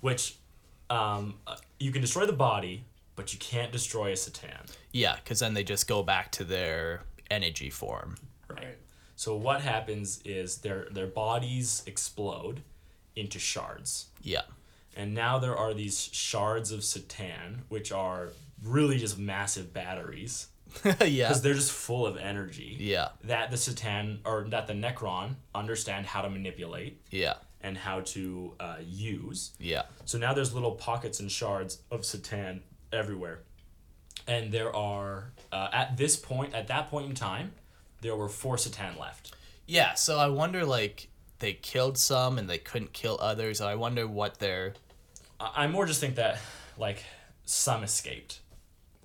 Which, 0.00 0.36
um, 0.90 1.34
uh, 1.46 1.56
you 1.78 1.92
can 1.92 2.02
destroy 2.02 2.26
the 2.26 2.32
body, 2.32 2.84
but 3.16 3.32
you 3.32 3.38
can't 3.38 3.72
destroy 3.72 4.10
a 4.10 4.14
C'tan. 4.14 4.70
Yeah, 4.92 5.16
because 5.16 5.40
then 5.40 5.54
they 5.54 5.64
just 5.64 5.86
go 5.86 6.02
back 6.02 6.30
to 6.32 6.44
their 6.44 7.02
energy 7.30 7.70
form. 7.70 8.16
Right. 8.48 8.76
So 9.16 9.36
what 9.36 9.60
happens 9.60 10.20
is 10.24 10.58
their 10.58 10.88
their 10.90 11.06
bodies 11.06 11.82
explode 11.86 12.62
into 13.16 13.38
shards. 13.38 14.06
Yeah. 14.22 14.42
And 14.96 15.14
now 15.14 15.38
there 15.38 15.56
are 15.56 15.74
these 15.74 16.08
shards 16.12 16.70
of 16.70 16.80
C'tan, 16.80 17.60
which 17.68 17.90
are 17.92 18.30
really 18.62 18.98
just 18.98 19.18
massive 19.18 19.72
batteries 19.72 20.48
yeah. 20.84 21.28
because 21.28 21.42
they're 21.42 21.54
just 21.54 21.72
full 21.72 22.06
of 22.06 22.16
energy. 22.16 22.76
Yeah. 22.80 23.08
That 23.24 23.50
the 23.50 23.56
C'tan 23.56 24.18
or 24.24 24.46
that 24.50 24.66
the 24.66 24.72
Necron 24.74 25.36
understand 25.54 26.06
how 26.06 26.22
to 26.22 26.30
manipulate 26.30 27.00
Yeah. 27.10 27.34
and 27.60 27.76
how 27.78 28.00
to 28.00 28.54
uh, 28.60 28.76
use. 28.84 29.52
Yeah. 29.58 29.82
So 30.04 30.18
now 30.18 30.34
there's 30.34 30.52
little 30.54 30.72
pockets 30.72 31.20
and 31.20 31.30
shards 31.30 31.78
of 31.90 32.00
C'tan 32.02 32.60
everywhere. 32.92 33.40
And 34.26 34.50
there 34.52 34.74
are, 34.74 35.32
uh, 35.52 35.68
at 35.72 35.96
this 35.96 36.16
point, 36.16 36.54
at 36.54 36.68
that 36.68 36.88
point 36.90 37.08
in 37.08 37.14
time, 37.14 37.52
there 38.00 38.16
were 38.16 38.28
four 38.28 38.56
C'tan 38.56 38.98
left. 38.98 39.34
Yeah. 39.66 39.94
So 39.94 40.18
I 40.18 40.28
wonder, 40.28 40.64
like, 40.64 41.08
they 41.40 41.52
killed 41.52 41.98
some 41.98 42.38
and 42.38 42.48
they 42.48 42.58
couldn't 42.58 42.92
kill 42.92 43.18
others. 43.20 43.60
I 43.60 43.74
wonder 43.74 44.06
what 44.06 44.38
their. 44.38 44.74
I 45.40 45.64
I 45.64 45.66
more 45.66 45.84
just 45.84 46.00
think 46.00 46.14
that, 46.16 46.38
like, 46.78 47.02
some 47.44 47.82
escaped. 47.82 48.40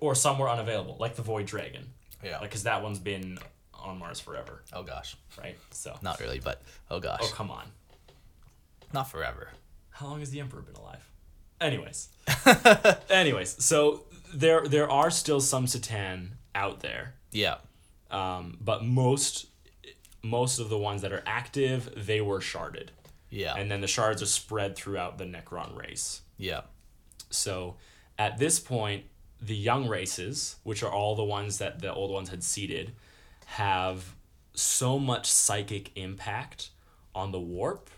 Or 0.00 0.14
some 0.14 0.38
were 0.38 0.48
unavailable, 0.48 0.96
like 0.98 1.14
the 1.16 1.22
Void 1.22 1.46
Dragon. 1.46 1.84
Yeah. 2.24 2.32
Like, 2.38 2.50
because 2.50 2.62
that 2.64 2.82
one's 2.82 2.98
been 2.98 3.38
on 3.74 3.98
Mars 3.98 4.20
forever, 4.20 4.62
oh 4.72 4.82
gosh. 4.82 5.16
right? 5.38 5.56
So. 5.70 5.96
Not 6.02 6.20
really, 6.20 6.38
but 6.40 6.60
oh 6.90 7.00
gosh. 7.00 7.20
Oh, 7.22 7.30
come 7.34 7.50
on. 7.50 7.66
Not 8.92 9.04
forever. 9.10 9.48
How 9.90 10.06
long 10.06 10.20
has 10.20 10.30
the 10.30 10.40
Emperor 10.40 10.62
been 10.62 10.76
alive? 10.76 11.06
Anyways. 11.60 12.08
Anyways, 13.10 13.62
so 13.62 14.02
there 14.34 14.66
there 14.66 14.90
are 14.90 15.10
still 15.10 15.40
some 15.40 15.66
C'tan 15.66 16.30
out 16.54 16.80
there. 16.80 17.14
Yeah. 17.32 17.56
um, 18.10 18.56
but 18.60 18.84
most 18.84 19.46
most 20.22 20.58
of 20.58 20.68
the 20.68 20.76
ones 20.78 21.00
that 21.02 21.12
are 21.12 21.22
active 21.26 21.90
they 21.96 22.20
were 22.20 22.40
sharded 22.40 22.88
Yeah. 23.30 23.54
and 23.56 23.70
then 23.70 23.80
the 23.80 23.86
shards 23.86 24.20
are 24.20 24.26
spread 24.26 24.76
throughout 24.76 25.16
the 25.16 25.24
necron 25.24 25.74
race 25.74 26.20
yeah. 26.36 26.62
so 27.30 27.76
at 28.18 28.36
this 28.36 28.58
point 28.60 29.04
the 29.42 29.56
young 29.56 29.88
races 29.88 30.56
which 30.64 30.82
are 30.82 30.90
all 30.92 31.14
the 31.16 31.24
ones 31.24 31.58
that 31.58 31.80
the 31.80 31.92
old 31.92 32.10
ones 32.10 32.28
had 32.28 32.42
seeded 32.44 32.92
have 33.46 34.14
so 34.54 34.98
much 34.98 35.26
psychic 35.30 35.90
impact 35.96 36.70
on 37.14 37.32
the 37.32 37.40
warp 37.40 37.90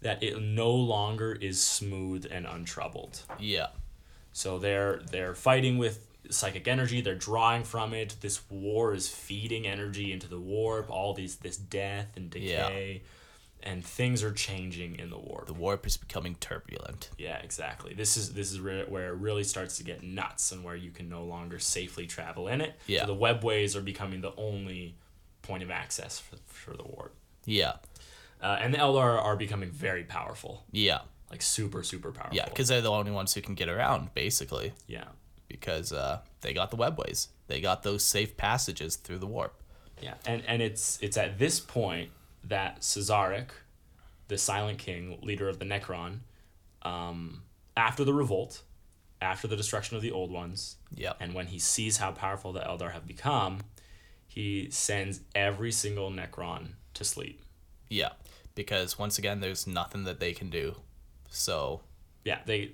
that 0.00 0.22
it 0.22 0.40
no 0.40 0.70
longer 0.70 1.32
is 1.32 1.62
smooth 1.62 2.26
and 2.30 2.46
untroubled 2.46 3.22
Yeah. 3.38 3.68
so 4.32 4.58
they're 4.58 4.98
they're 5.10 5.34
fighting 5.34 5.78
with 5.78 6.06
psychic 6.30 6.68
energy. 6.68 7.00
They're 7.00 7.16
drawing 7.16 7.64
from 7.64 7.92
it. 7.92 8.14
This 8.20 8.40
war 8.48 8.94
is 8.94 9.08
feeding 9.08 9.66
energy 9.66 10.12
into 10.12 10.28
the 10.28 10.38
warp. 10.38 10.88
All 10.88 11.14
these 11.14 11.36
this 11.36 11.56
death 11.56 12.16
and 12.16 12.30
decay, 12.30 13.02
and 13.64 13.84
things 13.84 14.22
are 14.22 14.32
changing 14.32 14.98
in 14.98 15.10
the 15.10 15.18
warp. 15.18 15.46
The 15.46 15.52
warp 15.52 15.86
is 15.86 15.96
becoming 15.96 16.34
turbulent. 16.40 17.10
yeah, 17.18 17.38
exactly. 17.38 17.94
This 17.94 18.16
is 18.16 18.32
this 18.34 18.50
is 18.52 18.60
re- 18.60 18.84
where 18.88 19.08
it 19.08 19.16
really 19.16 19.44
starts 19.44 19.76
to 19.78 19.84
get 19.84 20.02
nuts, 20.02 20.52
and 20.52 20.62
where 20.64 20.76
you 20.76 20.90
can 20.90 21.08
no 21.08 21.24
longer 21.24 21.58
safely 21.58 22.06
travel 22.06 22.48
in 22.48 22.60
it. 22.60 22.74
Yeah. 22.86 23.00
So 23.06 23.14
the 23.14 23.16
webways 23.20 23.76
are 23.76 23.80
becoming 23.82 24.20
the 24.20 24.32
only 24.36 24.96
point 25.42 25.62
of 25.62 25.70
access 25.70 26.18
for, 26.20 26.36
for 26.46 26.76
the 26.76 26.84
warp. 26.84 27.14
Yeah. 27.44 27.74
Uh, 28.40 28.58
and 28.60 28.72
the 28.74 28.78
Eldar 28.78 29.20
are 29.22 29.36
becoming 29.36 29.70
very 29.70 30.04
powerful, 30.04 30.64
Yeah. 30.72 31.00
like 31.30 31.42
super 31.42 31.82
super 31.82 32.12
powerful. 32.12 32.36
Yeah. 32.36 32.46
Because 32.46 32.68
they're 32.68 32.80
the 32.80 32.90
only 32.90 33.10
ones 33.12 33.34
who 33.34 33.40
can 33.40 33.54
get 33.54 33.68
around, 33.68 34.14
basically. 34.14 34.72
yeah. 34.86 35.04
Because 35.48 35.92
uh, 35.92 36.20
they 36.40 36.52
got 36.54 36.70
the 36.70 36.76
webways. 36.78 37.28
They 37.46 37.60
got 37.60 37.82
those 37.82 38.02
safe 38.02 38.36
passages 38.38 38.96
through 38.96 39.18
the 39.18 39.26
warp. 39.26 39.54
Yeah, 40.00 40.14
and 40.26 40.42
and 40.48 40.62
it's 40.62 40.98
it's 41.02 41.16
at 41.18 41.38
this 41.38 41.60
point 41.60 42.08
that 42.44 42.80
Szarekh, 42.80 43.50
the 44.28 44.38
Silent 44.38 44.78
King, 44.78 45.18
leader 45.22 45.48
of 45.48 45.58
the 45.58 45.64
Necron, 45.64 46.20
um, 46.82 47.42
after 47.76 48.04
the 48.04 48.12
revolt, 48.14 48.62
after 49.20 49.46
the 49.46 49.56
destruction 49.56 49.96
of 49.96 50.02
the 50.02 50.10
Old 50.10 50.30
Ones, 50.30 50.76
Yeah. 50.94 51.12
and 51.20 51.34
when 51.34 51.46
he 51.48 51.58
sees 51.58 51.98
how 51.98 52.10
powerful 52.12 52.52
the 52.52 52.60
Eldar 52.60 52.92
have 52.92 53.06
become, 53.06 53.60
he 54.26 54.68
sends 54.70 55.20
every 55.34 55.70
single 55.72 56.10
Necron 56.10 56.72
to 56.94 57.04
sleep. 57.04 57.42
Yeah. 57.88 58.10
Because 58.54 58.98
once 58.98 59.18
again, 59.18 59.40
there's 59.40 59.66
nothing 59.66 60.04
that 60.04 60.18
they 60.20 60.32
can 60.32 60.50
do. 60.50 60.76
So 61.28 61.82
Yeah, 62.24 62.40
they 62.46 62.72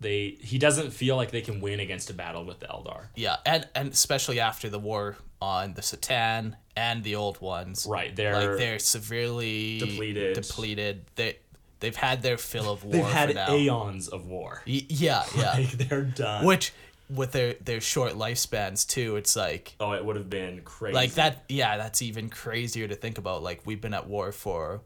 they 0.00 0.36
he 0.40 0.58
doesn't 0.58 0.90
feel 0.90 1.16
like 1.16 1.30
they 1.30 1.40
can 1.40 1.60
win 1.60 1.80
against 1.80 2.10
a 2.10 2.14
battle 2.14 2.44
with 2.44 2.60
the 2.60 2.66
Eldar. 2.66 3.08
yeah, 3.14 3.36
and 3.46 3.68
and 3.74 3.92
especially 3.92 4.40
after 4.40 4.68
the 4.68 4.78
war 4.78 5.16
on 5.44 5.74
the 5.74 5.82
C'tan 5.82 6.54
and 6.76 7.04
the 7.04 7.14
old 7.16 7.40
ones, 7.40 7.86
Right, 7.88 8.14
they're, 8.16 8.34
like 8.34 8.58
they're 8.58 8.78
severely 8.78 9.78
Depleted. 9.78 10.34
Depleted. 10.34 11.04
They 11.16 11.36
they've 11.80 11.94
had 11.96 12.22
their 12.22 12.36
fill 12.38 12.70
of 12.70 12.82
war. 12.84 12.92
they've 12.92 13.04
for 13.04 13.10
had 13.12 13.34
now. 13.34 13.54
aeons 13.54 14.08
of 14.08 14.26
war. 14.26 14.62
Y- 14.66 14.86
yeah, 14.88 15.24
yeah. 15.36 15.52
Like 15.58 15.70
they're 15.72 16.02
done. 16.02 16.44
Which 16.44 16.72
with 17.14 17.32
their 17.32 17.54
their 17.54 17.80
short 17.80 18.14
lifespans 18.14 18.86
too, 18.88 19.16
it's 19.16 19.36
like 19.36 19.74
oh, 19.78 19.92
it 19.92 20.04
would 20.04 20.16
have 20.16 20.30
been 20.30 20.62
crazy. 20.62 20.94
like 20.94 21.12
that. 21.14 21.44
Yeah, 21.48 21.76
that's 21.76 22.00
even 22.02 22.30
crazier 22.30 22.88
to 22.88 22.94
think 22.94 23.18
about. 23.18 23.42
Like 23.42 23.60
we've 23.66 23.80
been 23.80 23.94
at 23.94 24.06
war 24.08 24.32
for 24.32 24.80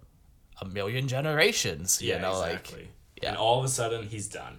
a 0.61 0.65
million 0.67 1.07
generations. 1.09 2.03
You 2.03 2.11
Yeah, 2.15 2.19
know, 2.21 2.43
exactly. 2.43 2.81
like 2.81 2.89
yeah. 3.23 3.29
And 3.31 3.37
all 3.39 3.59
of 3.61 3.65
a 3.65 3.69
sudden, 3.69 4.07
he's 4.09 4.29
done. 4.29 4.59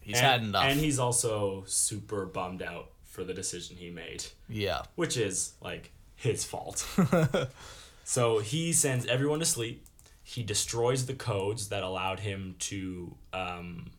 he's 0.00 0.16
and, 0.16 0.26
had 0.26 0.42
enough. 0.42 0.64
And 0.64 0.80
he's 0.80 0.98
also 0.98 1.64
super 1.66 2.24
bummed 2.26 2.62
out 2.62 2.88
for 3.14 3.22
the 3.22 3.32
decision 3.32 3.76
he 3.76 3.90
made, 3.90 4.24
yeah, 4.48 4.82
which 4.96 5.16
is 5.16 5.52
like 5.62 5.92
his 6.16 6.44
fault. 6.44 6.84
so 8.04 8.40
he 8.40 8.72
sends 8.72 9.06
everyone 9.06 9.38
to 9.38 9.44
sleep. 9.44 9.86
He 10.24 10.42
destroys 10.42 11.06
the 11.06 11.14
codes 11.14 11.68
that 11.68 11.82
allowed 11.82 12.20
him 12.20 12.56
to 12.58 13.14
um, 13.32 13.90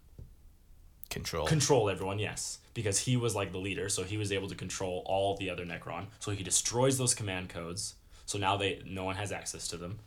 control. 1.10 1.48
control 1.48 1.90
everyone. 1.90 2.20
Yes, 2.20 2.60
because 2.74 3.00
he 3.00 3.16
was 3.16 3.36
like 3.36 3.52
the 3.54 3.58
leader, 3.58 3.88
so 3.88 4.04
he 4.04 4.18
was 4.18 4.32
able 4.32 4.50
to 4.50 4.56
control 4.56 5.02
all 5.06 5.38
the 5.38 5.50
other 5.50 5.66
Necron. 5.66 6.08
So 6.20 6.32
he 6.32 6.44
destroys 6.44 6.98
those 6.98 7.16
command 7.16 7.48
codes. 7.50 7.96
So 8.26 8.38
now 8.38 8.58
they 8.58 8.82
no 8.86 9.06
one 9.06 9.16
has 9.16 9.32
access 9.32 9.68
to 9.70 9.78
them, 9.78 10.00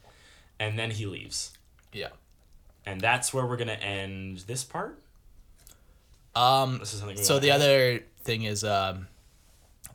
and 0.61 0.79
then 0.79 0.91
he 0.91 1.07
leaves. 1.07 1.53
yeah. 1.93 2.09
And 2.87 3.01
that's 3.01 3.35
where 3.35 3.45
we're 3.47 3.59
gonna 3.59 3.73
end 3.73 4.39
this 4.47 4.65
part. 4.65 4.99
Um. 6.35 6.79
This 6.79 6.95
is 6.95 7.01
something. 7.01 7.17
We 7.17 7.23
So 7.23 7.39
the 7.39 7.51
other 7.51 8.01
thing 8.29 8.43
is, 8.45 8.63
um, 8.63 9.09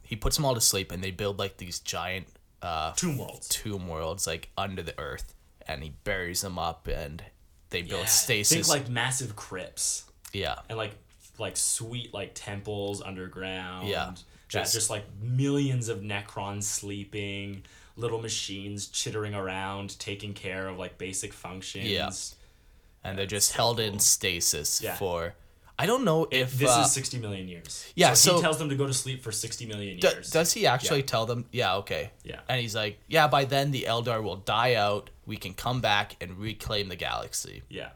he 0.01 0.15
puts 0.15 0.35
them 0.35 0.45
all 0.45 0.55
to 0.55 0.61
sleep, 0.61 0.91
and 0.91 1.03
they 1.03 1.11
build 1.11 1.37
like 1.39 1.57
these 1.57 1.79
giant 1.79 2.25
uh 2.61 2.93
tomb 2.93 3.17
worlds. 3.17 3.47
tomb 3.49 3.87
worlds 3.87 4.25
like 4.25 4.49
under 4.57 4.81
the 4.81 4.97
earth, 4.99 5.33
and 5.67 5.83
he 5.83 5.93
buries 6.03 6.41
them 6.41 6.57
up, 6.57 6.87
and 6.87 7.23
they 7.69 7.81
build 7.81 8.01
Yeah, 8.01 8.05
stasis. 8.07 8.67
Think 8.67 8.67
like 8.67 8.89
massive 8.89 9.35
crypts 9.35 10.05
yeah, 10.33 10.55
and 10.69 10.77
like 10.77 10.95
like 11.39 11.55
sweet 11.57 12.13
like 12.13 12.31
temples 12.33 13.01
underground. 13.01 13.87
Yeah. 13.87 14.13
Just, 14.49 14.73
Just- 14.73 14.89
like 14.89 15.05
millions 15.21 15.89
of 15.89 15.99
Necrons 16.01 16.63
sleeping, 16.63 17.63
little 17.95 18.21
machines 18.21 18.87
chittering 18.87 19.33
around, 19.33 19.97
taking 19.99 20.33
care 20.33 20.67
of 20.67 20.77
like 20.77 20.97
basic 20.97 21.33
functions. 21.33 21.87
Yeah. 21.87 22.11
and 23.03 23.17
they're 23.17 23.25
just 23.25 23.49
so 23.49 23.55
held 23.57 23.79
in 23.79 23.99
stasis 23.99 24.79
Yeah. 24.81 24.95
for. 24.95 25.33
I 25.79 25.85
don't 25.87 26.03
know 26.03 26.27
if 26.29 26.53
This 26.57 26.69
uh, 26.69 26.83
is 26.85 26.91
60 26.91 27.17
million 27.19 27.47
years. 27.47 27.91
yeah, 27.95 28.13
So, 28.13 28.35
he 28.35 28.41
tells 28.41 28.59
them 28.59 28.69
to 28.69 28.75
go 28.75 28.85
to 28.85 28.93
sleep 28.93 29.23
for 29.23 29.31
60 29.31 29.65
million 29.65 29.99
D- 29.99 30.07
years. 30.07 30.29
does 30.29 30.53
he 30.53 30.67
actually 30.67 31.01
tell 31.03 31.25
them? 31.25 31.45
Yeah, 31.51 31.77
okay. 31.77 32.11
Yeah. 32.23 32.41
And 32.47 32.61
he's 32.61 32.75
like, 32.75 32.99
yeah, 33.07 33.27
by 33.27 33.45
then 33.45 33.71
the 33.71 33.85
Eldar 33.87 34.21
will 34.21 34.35
die 34.37 34.75
out. 34.75 35.09
We 35.25 35.35
can 35.37 35.53
come 35.55 35.81
back 35.81 36.15
and 36.21 36.37
reclaim 36.37 36.89
the 36.89 36.95
galaxy. 36.95 37.63
yeah. 37.69 37.89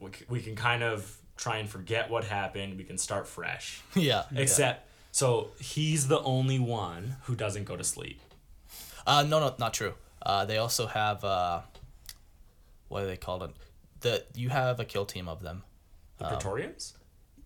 We, 0.00 0.12
c- 0.12 0.24
we 0.28 0.40
can 0.40 0.54
kind 0.54 0.82
of 0.84 1.16
try 1.36 1.56
and 1.56 1.68
forget 1.68 2.08
what 2.10 2.24
happened. 2.24 2.76
We 2.76 2.84
can 2.84 2.98
start 2.98 3.26
fresh. 3.26 3.80
yeah. 3.94 4.24
Except, 4.36 4.86
so 5.10 5.48
he's 5.58 6.06
the 6.06 6.20
only 6.20 6.58
one 6.58 7.16
who 7.22 7.34
doesn't 7.34 7.64
go 7.64 7.76
to 7.76 7.82
sleep. 7.82 8.20
Uh, 9.06 9.24
no, 9.26 9.40
no, 9.40 9.54
not 9.58 9.72
true. 9.74 9.94
Uh, 10.22 10.44
they 10.44 10.58
also 10.58 10.86
have 10.86 11.24
uh, 11.24 11.60
what 12.88 13.00
do 13.00 13.06
they 13.06 13.16
call 13.16 13.42
it? 13.44 13.50
The 14.00 14.24
you 14.34 14.50
have 14.50 14.78
a 14.78 14.84
kill 14.84 15.06
team 15.06 15.28
of 15.28 15.42
them. 15.42 15.62
The 16.18 16.24
Um, 16.26 16.30
Praetorians? 16.32 16.94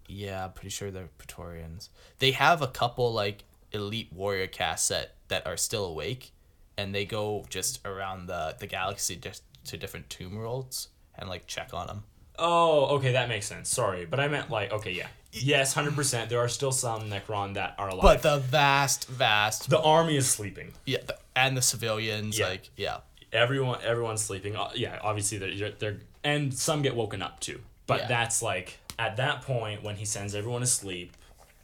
Yeah, 0.09 0.49
pretty 0.49 0.71
sure 0.71 0.91
they're 0.91 1.09
Praetorians. 1.19 1.89
They 2.19 2.33
have 2.33 2.61
a 2.63 2.67
couple 2.67 3.13
like 3.13 3.45
elite 3.71 4.13
warrior 4.13 4.47
casts 4.47 4.89
that, 4.89 5.15
that 5.29 5.47
are 5.47 5.57
still 5.57 5.85
awake, 5.87 6.33
and 6.77 6.95
they 6.95 7.05
go 7.05 7.45
just 7.49 7.85
around 7.87 8.27
the 8.27 8.57
the 8.59 8.67
galaxy 8.67 9.17
just 9.17 9.43
to 9.67 9.77
different 9.77 10.11
tomb 10.11 10.35
worlds 10.37 10.89
and 11.15 11.29
like 11.29 11.47
check 11.47 11.73
on 11.73 11.87
them. 11.87 12.03
Oh, 12.39 12.87
okay, 12.97 13.13
that 13.13 13.29
makes 13.29 13.47
sense. 13.47 13.69
Sorry, 13.69 14.05
but 14.07 14.19
I 14.19 14.27
meant 14.29 14.51
like, 14.51 14.73
okay, 14.73 14.91
yeah. 14.91 15.07
Yes, 15.35 15.75
100%. 15.75 16.29
There 16.29 16.41
are 16.41 16.49
still 16.49 16.73
some 16.73 17.09
Necron 17.11 17.55
that 17.55 17.75
are 17.79 17.89
alive. 17.89 18.03
But 18.03 18.23
the 18.23 18.39
vast, 18.39 19.09
vast, 19.09 19.71
the 19.71 19.81
army 19.81 20.17
is 20.17 20.29
sleeping. 20.29 20.73
yeah, 20.85 20.99
the, 21.07 21.17
and 21.37 21.57
the 21.57 21.63
civilians, 21.63 22.39
Yeah. 22.39 22.49
like 22.49 22.71
yeah, 22.77 22.99
everyone 23.33 23.81
everyone's 23.83 24.21
sleeping 24.23 24.55
Uh, 24.57 24.71
yeah 24.75 24.99
obviously 25.03 25.39
they're, 25.39 25.71
they're 25.79 26.01
and 26.23 26.53
some 26.53 26.83
get 26.83 26.95
woken 26.95 27.23
up 27.23 27.41
too 27.41 27.61
but 27.87 28.01
Yeah. 28.03 28.09
that's 28.09 28.43
like 28.43 28.79
at 28.99 29.17
that 29.17 29.43
point 29.43 29.83
when 29.83 29.97
he 29.97 30.05
sends 30.05 30.35
everyone 30.35 30.61
to 30.61 30.67
sleep 30.67 31.17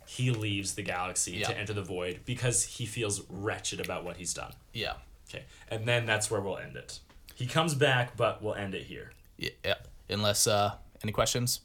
he 0.07 0.31
leaves 0.31 0.75
the 0.75 0.83
galaxy 0.83 1.33
Yeah. 1.33 1.49
to 1.49 1.59
enter 1.59 1.73
the 1.75 1.83
void 1.83 2.21
because 2.25 2.64
he 2.64 2.87
feels 2.87 3.23
wretched 3.29 3.81
about 3.81 4.05
what 4.05 4.16
he's 4.16 4.33
done 4.35 4.53
yeah, 4.73 4.95
okay 5.29 5.45
and 5.71 5.87
then 5.87 6.07
that's 6.07 6.31
where 6.31 6.41
we'll 6.41 6.59
end 6.59 6.77
it 6.77 7.01
he 7.35 7.47
comes 7.47 7.75
back 7.75 8.16
but 8.16 8.43
we'll 8.43 8.55
end 8.55 8.75
it 8.75 8.85
here 8.85 9.12
yeah. 9.37 9.51
yeah. 9.64 9.75
Unless 10.11 10.47
uh, 10.47 10.73
any 11.03 11.12
questions? 11.12 11.61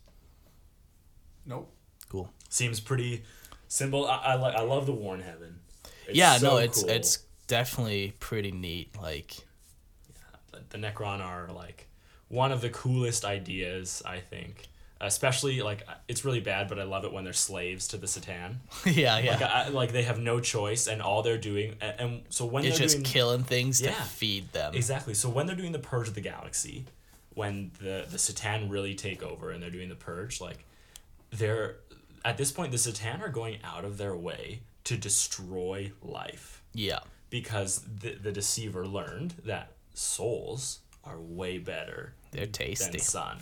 Nope. 1.46 1.72
Cool. 2.10 2.30
seems 2.50 2.80
pretty 2.80 3.24
simple 3.68 4.06
i 4.06 4.18
i, 4.18 4.34
like 4.36 4.56
I 4.56 4.62
love 4.62 4.86
the 4.86 4.92
warn 4.94 5.22
heaven 5.22 5.60
It's 6.08 6.16
yeah, 6.18 6.38
so 6.38 6.50
no, 6.52 6.58
it's 6.58 6.82
cool. 6.84 6.92
it's 6.92 7.18
definitely 7.48 8.14
pretty 8.20 8.52
neat. 8.52 8.96
Like 9.02 9.36
Yeah, 10.54 10.60
the 10.70 10.78
Necron 10.78 11.20
are 11.22 11.50
like 11.52 11.88
one 12.34 12.52
of 12.52 12.62
the 12.62 12.70
coolest 12.70 13.24
ideas, 13.26 14.02
I 14.06 14.18
think. 14.20 14.68
Especially 15.00 15.62
like 15.62 15.86
it's 16.08 16.24
really 16.24 16.40
bad, 16.40 16.70
but 16.70 16.80
I 16.80 16.84
love 16.84 17.04
it 17.04 17.12
when 17.12 17.26
they're 17.26 17.34
slaves 17.34 17.90
to 17.90 17.98
the 17.98 18.08
C'tan. 18.08 18.56
yeah, 18.86 19.20
yeah. 19.20 19.32
Like, 19.32 19.42
I, 19.42 19.68
like 19.68 19.92
they 19.92 20.04
have 20.04 20.18
no 20.20 20.40
choice, 20.40 20.88
and 20.88 21.02
all 21.02 21.22
they're 21.24 21.38
doing, 21.38 21.76
and, 21.82 22.00
and 22.00 22.22
so 22.30 22.46
when 22.46 22.64
it's 22.64 22.78
they're 22.78 22.86
just 22.88 22.96
doing 22.98 23.04
killing 23.06 23.44
things 23.44 23.82
Yeah. 23.82 23.90
to 23.94 24.02
feed 24.04 24.54
them. 24.54 24.74
exactly, 24.74 25.14
so 25.14 25.28
when 25.30 25.46
they're 25.46 25.58
doing 25.58 25.74
the 25.74 25.80
purge 25.92 26.08
of 26.08 26.16
the 26.16 26.22
galaxy, 26.22 26.86
when 27.34 27.72
the 27.82 28.06
the 28.10 28.18
C'tan 28.18 28.72
really 28.72 28.96
take 28.96 29.22
over 29.22 29.52
and 29.52 29.62
they're 29.62 29.70
doing 29.70 29.90
the 29.90 29.96
purge, 29.96 30.40
like 30.40 30.64
they're 31.32 31.76
at 32.24 32.38
this 32.38 32.52
point 32.54 32.72
the 32.72 32.78
C'tan 32.78 33.22
are 33.22 33.30
going 33.30 33.58
out 33.64 33.84
of 33.84 33.98
their 33.98 34.16
way 34.16 34.62
to 34.86 34.96
destroy 34.96 35.92
life 36.02 36.62
Yeah. 36.74 37.00
because 37.30 37.82
the 38.04 38.14
the 38.14 38.32
deceiver 38.32 38.88
learned 38.88 39.34
that 39.46 39.74
souls 39.94 40.80
are 41.04 41.20
way 41.20 41.58
better 41.58 42.14
They're 42.34 42.46
tasty. 42.46 42.92
than 42.92 43.00
sun. 43.00 43.38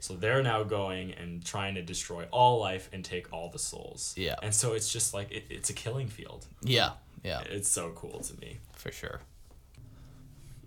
so 0.00 0.14
they're 0.14 0.42
now 0.42 0.62
going 0.62 1.12
and 1.12 1.44
trying 1.44 1.74
to 1.74 1.82
destroy 1.82 2.26
all 2.30 2.60
life 2.60 2.88
and 2.92 3.04
take 3.04 3.32
all 3.32 3.48
the 3.50 3.58
souls. 3.58 4.14
Yeah. 4.16 4.36
And 4.42 4.54
so 4.54 4.74
it's 4.74 4.92
just 4.92 5.14
like 5.14 5.30
it, 5.32 5.44
it's 5.50 5.70
a 5.70 5.74
killing 5.74 6.08
field. 6.08 6.46
Yeah. 6.62 6.92
Yeah. 7.22 7.40
It's 7.48 7.68
so 7.68 7.90
cool 7.94 8.20
to 8.20 8.38
me. 8.40 8.58
For 8.74 8.92
sure. 8.92 9.20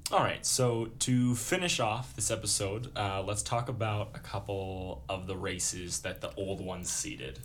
All 0.09 0.19
right, 0.19 0.45
so 0.45 0.89
to 0.99 1.35
finish 1.35 1.81
off 1.81 2.15
this 2.15 2.31
episode, 2.31 2.97
uh, 2.97 3.21
let's 3.21 3.41
talk 3.43 3.67
about 3.67 4.11
a 4.15 4.19
couple 4.19 5.03
of 5.09 5.27
the 5.27 5.35
races 5.35 5.99
that 5.99 6.21
the 6.21 6.33
old 6.35 6.61
ones 6.61 6.89
seeded. 6.89 7.39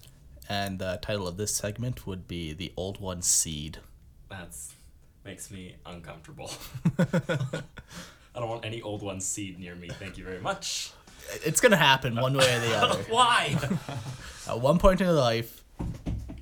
And 0.48 0.78
the 0.78 1.00
title 1.02 1.26
of 1.26 1.36
this 1.36 1.52
segment 1.56 2.06
would 2.06 2.28
be 2.28 2.52
The 2.52 2.72
Old 2.76 3.00
One 3.00 3.20
Seed. 3.20 3.78
That's 4.28 4.74
makes 5.24 5.50
me 5.50 5.74
uncomfortable. 5.84 6.52
I 8.34 8.40
don't 8.40 8.48
want 8.48 8.64
any 8.64 8.80
old 8.82 9.02
one 9.02 9.20
seed 9.20 9.58
near 9.58 9.74
me. 9.74 9.88
Thank 9.88 10.16
you 10.18 10.24
very 10.24 10.40
much. 10.40 10.90
It's 11.44 11.60
gonna 11.60 11.76
happen 11.76 12.16
one 12.16 12.36
way 12.36 12.56
or 12.56 12.60
the 12.60 12.74
other. 12.82 13.02
Why? 13.08 13.56
At 14.48 14.60
one 14.60 14.78
point 14.78 15.00
in 15.00 15.06
your 15.06 15.14
life, 15.16 15.62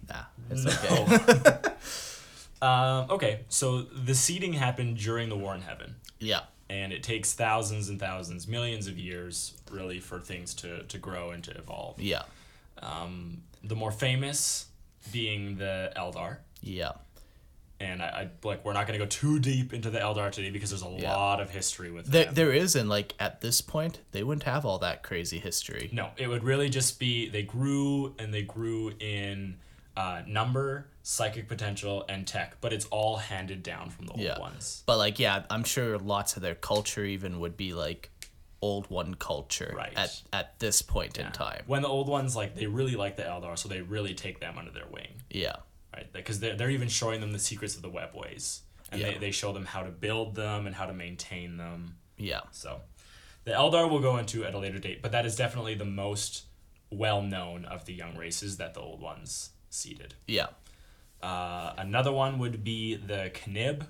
nah, 0.09 0.25
it's 0.51 0.67
okay. 0.67 1.55
um, 2.63 3.11
okay, 3.11 3.41
so 3.49 3.83
the 3.83 4.15
seeding 4.15 4.53
happened 4.55 4.97
during 4.97 5.29
the 5.29 5.37
War 5.37 5.55
in 5.55 5.61
Heaven, 5.61 5.97
Yeah. 6.19 6.41
and 6.71 6.93
it 6.93 7.03
takes 7.03 7.35
thousands 7.35 7.89
and 7.91 8.01
thousands, 8.01 8.49
millions 8.49 8.87
of 8.87 8.99
years, 8.99 9.55
really, 9.71 10.01
for 10.01 10.19
things 10.19 10.55
to, 10.55 10.83
to 10.85 10.99
grow 10.99 11.31
and 11.31 11.45
to 11.45 11.51
evolve. 11.57 12.01
Yeah. 12.01 12.23
Um, 12.83 13.43
the 13.63 13.77
more 13.77 13.93
famous 13.93 14.67
being 15.13 15.57
the 15.59 15.93
Eldar, 15.97 16.39
Yeah. 16.63 16.93
And 17.81 18.03
I, 18.03 18.07
I 18.07 18.31
like 18.47 18.65
we're 18.65 18.75
not 18.75 18.87
going 18.87 18.99
to 18.99 19.05
go 19.05 19.09
too 19.09 19.39
deep 19.41 19.73
into 19.73 19.91
the 19.91 19.99
Eldar 19.99 20.31
today 20.31 20.51
because 20.51 20.71
there's 20.71 20.83
a 20.83 20.97
Yeah. 20.99 21.15
lot 21.15 21.41
of 21.41 21.51
history 21.51 21.91
with 21.91 22.07
There, 22.07 22.27
them. 22.27 22.35
there 22.35 22.53
is, 22.53 22.77
and 22.77 22.89
like 22.89 23.15
at 23.19 23.41
this 23.41 23.61
point, 23.61 24.01
they 24.13 24.23
wouldn't 24.23 24.45
have 24.45 24.65
all 24.67 24.79
that 24.79 25.03
crazy 25.03 25.39
history. 25.39 25.89
No, 25.93 26.11
it 26.17 26.29
would 26.29 26.45
really 26.45 26.69
just 26.69 27.01
be 27.01 27.29
they 27.29 27.43
grew 27.43 28.15
and 28.19 28.33
they 28.33 28.43
grew 28.43 28.93
in 29.01 29.57
uh, 29.97 30.23
number, 30.27 30.87
psychic 31.03 31.49
potential, 31.49 32.05
and 32.09 32.27
tech, 32.27 32.57
but 32.61 32.73
it's 32.73 32.85
all 32.87 33.17
handed 33.17 33.63
down 33.63 33.91
from 33.91 34.07
the 34.07 34.13
old 34.13 34.21
Yeah. 34.21 34.39
ones. 34.39 34.83
But 34.87 34.99
like, 34.99 35.19
yeah, 35.19 35.45
I'm 35.51 35.65
sure 35.65 35.99
lots 35.99 36.37
of 36.37 36.43
their 36.43 36.55
culture 36.55 37.05
even 37.05 37.41
would 37.41 37.57
be 37.57 37.73
like 37.75 38.11
old 38.63 38.89
one 38.91 39.15
culture 39.15 39.73
Right. 39.75 39.93
at 39.97 40.21
at 40.35 40.59
this 40.59 40.83
point 40.83 41.17
in 41.19 41.33
time. 41.33 41.63
When 41.67 41.81
the 41.83 41.89
old 41.89 42.09
ones 42.09 42.37
like 42.37 42.55
they 42.55 42.67
really 42.67 42.95
like 42.95 43.17
the 43.17 43.23
Eldar, 43.23 43.59
so 43.59 43.69
they 43.71 43.81
really 43.81 44.15
take 44.15 44.39
them 44.41 44.59
under 44.59 44.71
their 44.71 44.87
wing, 44.87 45.09
Yeah. 45.31 45.57
Right? 45.95 46.13
Because 46.13 46.41
they're, 46.41 46.57
they're 46.57 46.71
even 46.71 46.89
showing 46.89 47.21
them 47.21 47.33
the 47.33 47.39
secrets 47.39 47.77
of 47.77 47.83
the 47.83 47.91
webways, 47.91 48.61
and 48.93 49.01
Yeah. 49.01 49.13
they, 49.13 49.19
they 49.19 49.31
show 49.31 49.53
them 49.53 49.65
how 49.65 49.83
to 49.83 49.91
build 49.91 50.35
them 50.35 50.67
and 50.67 50.75
how 50.75 50.87
to 50.87 50.93
maintain 50.93 51.57
them. 51.57 51.97
Yeah. 52.17 52.41
So, 52.53 52.81
the 53.45 53.53
Eldar 53.53 53.91
we'll 53.91 54.01
go 54.01 54.19
into 54.19 54.45
at 54.45 54.55
a 54.55 54.59
later 54.59 54.79
date, 54.79 55.03
but 55.03 55.13
that 55.13 55.27
is 55.27 55.35
definitely 55.37 55.75
the 55.75 55.85
most 55.85 56.45
well 56.91 57.23
known 57.23 57.65
of 57.65 57.85
the 57.87 57.93
young 57.95 58.17
races 58.17 58.57
that 58.59 58.75
the 58.75 58.81
old 58.81 59.01
ones 59.01 59.51
seeded. 59.71 60.15
Yeah. 60.27 60.49
Uh, 61.23 61.75
another 61.77 62.13
one 62.13 62.39
would 62.39 62.65
be 62.65 62.95
the 62.97 63.31
K'nib, 63.35 63.85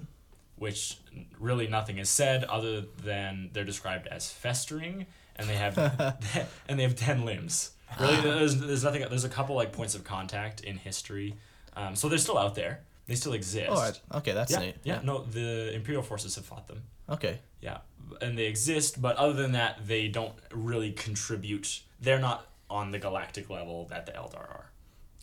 which 0.56 0.96
really 1.38 1.66
nothing 1.68 1.98
is 1.98 2.08
said 2.10 2.44
other 2.44 2.82
than 3.04 3.50
they're 3.52 3.64
described 3.64 4.06
as 4.08 4.30
festering, 4.30 5.06
and 5.36 5.48
they 5.48 5.56
have 5.56 5.76
and 6.68 6.78
they 6.78 6.82
have 6.82 6.96
ten 6.96 7.24
limbs. 7.24 7.70
Really, 7.98 8.16
there's, 8.20 8.56
there's 8.60 8.84
nothing. 8.84 9.04
There's 9.08 9.24
a 9.24 9.28
couple 9.28 9.54
like 9.56 9.72
points 9.72 9.94
of 9.94 10.04
contact 10.04 10.60
in 10.60 10.76
history, 10.76 11.36
um, 11.76 11.96
so 11.96 12.08
they're 12.08 12.18
still 12.18 12.38
out 12.38 12.54
there. 12.54 12.80
They 13.06 13.14
still 13.16 13.32
exist. 13.32 13.68
All 13.70 13.76
right. 13.76 14.00
Okay, 14.14 14.32
that's 14.32 14.52
Yeah, 14.52 14.58
neat. 14.60 14.76
yeah, 14.84 15.00
No, 15.02 15.24
the 15.24 15.72
Imperial 15.74 16.02
forces 16.02 16.36
have 16.36 16.44
fought 16.44 16.66
them. 16.68 16.82
Okay. 17.08 17.40
Yeah, 17.60 17.78
and 18.20 18.38
they 18.38 18.46
exist, 18.46 19.02
but 19.02 19.16
other 19.16 19.32
than 19.32 19.52
that, 19.52 19.86
they 19.86 20.06
don't 20.08 20.34
really 20.52 20.92
contribute. 20.92 21.80
They're 22.00 22.20
not 22.20 22.46
on 22.70 22.92
the 22.92 22.98
galactic 22.98 23.50
level 23.50 23.86
that 23.90 24.06
the 24.06 24.12
Eldar 24.12 24.36
are. 24.36 24.70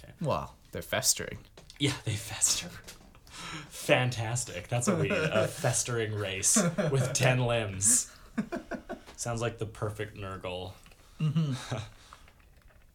Okay. 0.04 0.12
Well, 0.22 0.56
they're 0.74 0.82
festering. 0.82 1.38
Yeah, 1.80 1.94
they 2.04 2.14
fester. 2.14 2.68
Fantastic. 3.70 4.68
That's 4.68 4.88
what 4.88 4.98
we 5.00 5.04
need. 5.10 5.14
A 5.14 5.48
festering 5.64 6.14
race 6.14 6.58
with 6.92 7.14
10 7.14 7.40
limbs. 7.46 8.12
Sounds 9.16 9.42
like 9.42 9.58
the 9.60 9.66
perfect 9.66 10.18
Nurgle. 10.18 10.74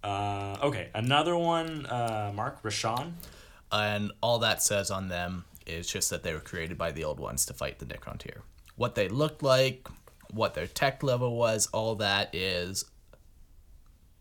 uh, 0.05 0.57
okay, 0.63 0.89
another 0.95 1.37
one, 1.37 1.87
uh, 1.87 2.33
Mark, 2.35 2.63
Rashan. 2.63 3.13
And 3.73 4.13
all 4.23 4.39
that 4.41 4.63
says 4.63 4.91
on 4.91 5.09
them 5.09 5.45
is 5.67 5.87
just 5.89 6.11
that 6.11 6.23
they 6.23 6.33
were 6.35 6.41
created 6.41 6.77
by 6.77 6.93
the 6.93 7.05
old 7.05 7.19
ones 7.21 7.47
to 7.47 7.55
fight 7.55 7.79
the 7.79 7.87
Necrontyr. 7.87 8.43
What 8.77 8.95
they 8.95 9.09
looked 9.09 9.43
like, 9.43 9.89
what 10.31 10.55
their 10.55 10.67
tech 10.67 11.03
level 11.03 11.37
was, 11.37 11.69
all 11.69 11.95
that 11.97 12.35
is 12.35 12.85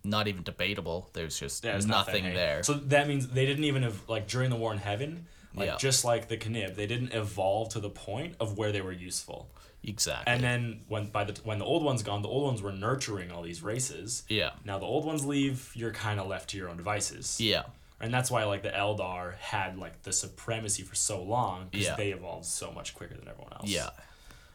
not 0.04 0.28
even 0.28 0.44
debatable. 0.44 1.10
There's 1.14 1.40
just 1.40 1.62
There's 1.64 1.86
nothing, 1.86 2.24
hey. 2.24 2.34
there. 2.34 2.64
So 2.64 2.74
that 2.74 3.08
means 3.08 3.28
they 3.30 3.46
didn't 3.46 3.66
even, 3.66 3.84
have, 3.84 4.08
like, 4.10 4.28
during 4.28 4.50
the 4.50 4.56
War 4.56 4.72
in 4.72 4.80
Heaven, 4.80 5.28
like, 5.56 5.68
Yeah. 5.68 5.78
just 5.78 6.04
like 6.04 6.28
the 6.28 6.38
K'nib, 6.38 6.76
they 6.76 6.88
didn't 6.88 7.14
evolve 7.14 7.70
to 7.70 7.80
the 7.80 7.90
point 7.90 8.36
of 8.40 8.58
where 8.58 8.72
they 8.72 8.82
were 8.82 8.92
useful. 8.92 9.52
exactly. 9.84 10.32
And 10.32 10.44
then 10.44 10.82
when 10.90 11.08
by 11.10 11.24
the 11.24 11.34
when 11.44 11.58
the 11.58 11.66
old 11.66 11.84
ones 11.84 12.04
gone, 12.04 12.22
the 12.22 12.28
old 12.28 12.44
ones 12.46 12.62
were 12.62 12.72
nurturing 12.72 13.32
all 13.32 13.42
these 13.42 13.64
races. 13.64 14.22
yeah. 14.30 14.52
Now 14.64 14.78
the 14.78 14.86
old 14.86 15.06
ones 15.06 15.26
leave, 15.26 15.72
you're 15.74 15.92
kind 15.92 16.20
of 16.20 16.28
left 16.28 16.52
to 16.52 16.58
your 16.58 16.70
own 16.70 16.78
devices. 16.78 17.42
Yeah. 17.42 17.64
And 18.02 18.14
that's 18.14 18.30
why 18.32 18.44
like 18.46 18.64
the 18.64 18.70
Eldar 18.70 19.36
had 19.38 19.78
like 19.78 20.02
the 20.04 20.12
supremacy 20.12 20.84
for 20.84 20.96
so 20.96 21.22
long 21.24 21.68
because 21.72 21.86
Yeah. 21.88 21.96
they 21.96 22.12
evolved 22.12 22.46
so 22.46 22.72
much 22.72 22.94
quicker 22.96 23.16
than 23.16 23.28
everyone 23.28 23.54
else. 23.54 23.70
Yeah. 23.70 23.90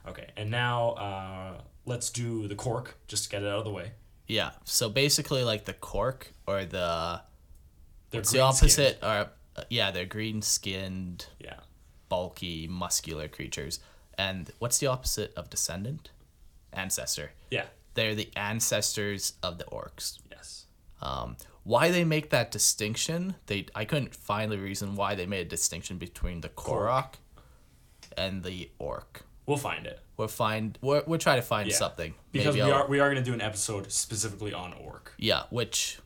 Okay, 0.09 0.28
and 0.36 0.51
now 0.51 0.90
uh, 0.90 1.61
let's 1.84 2.11
do 2.11 2.47
the 2.49 2.55
Krork. 2.55 2.88
Just 3.09 3.24
to 3.24 3.30
get 3.30 3.42
it 3.42 3.49
out 3.49 3.59
of 3.59 3.64
the 3.64 3.70
way. 3.72 3.92
Yeah. 4.28 4.51
So 4.64 4.88
basically, 4.88 5.42
like 5.44 5.64
the 5.64 5.74
Krork 5.74 6.28
or 6.47 6.64
the 6.64 7.20
They're 8.11 8.20
it's 8.20 8.30
the 8.30 8.40
opposite. 8.40 8.99
Are 9.03 9.30
uh, 9.57 9.62
yeah, 9.70 9.90
they're 9.90 10.05
green 10.07 10.42
skinned, 10.42 11.26
Yeah. 11.40 11.61
bulky, 12.09 12.66
muscular 12.68 13.26
creatures. 13.28 13.80
And 14.18 14.51
what's 14.59 14.78
the 14.78 14.86
opposite 14.86 15.32
of 15.34 15.51
descendant? 15.51 16.11
Ancestor. 16.72 17.32
Yeah. 17.51 17.66
They're 17.94 18.14
the 18.14 18.30
ancestors 18.36 19.32
of 19.42 19.59
the 19.59 19.64
orcs. 19.64 20.18
Yes. 20.30 20.66
Um, 21.01 21.36
why 21.67 21.91
they 21.91 22.05
make 22.05 22.31
that 22.31 22.51
distinction? 22.51 23.35
They 23.47 23.67
I 23.75 23.85
couldn't 23.85 24.14
find 24.14 24.51
the 24.53 24.59
reason 24.59 24.95
why 24.95 25.14
they 25.14 25.27
made 25.27 25.47
a 25.47 25.51
distinction 25.57 25.99
between 25.99 26.41
the 26.41 26.49
Krork 26.49 27.14
and 28.17 28.43
the 28.43 28.71
orc. 28.79 29.23
We'll 29.47 29.57
find 29.59 29.87
it 29.87 30.01
We'll 30.17 30.29
find 30.29 30.79
we're 30.81 31.03
we're 31.07 31.19
trying 31.19 31.37
to 31.41 31.47
find 31.47 31.69
Yeah. 31.69 31.77
something 31.77 32.14
because 32.33 32.55
we 32.55 32.62
I'll- 32.62 32.73
are 32.73 32.87
we 32.89 33.01
are 33.01 33.09
gonna 33.11 33.23
do 33.23 33.35
an 33.35 33.41
episode 33.43 33.93
specifically 33.93 34.53
on 34.55 34.73
orc. 34.73 35.12
yeah, 35.19 35.43
which 35.51 35.99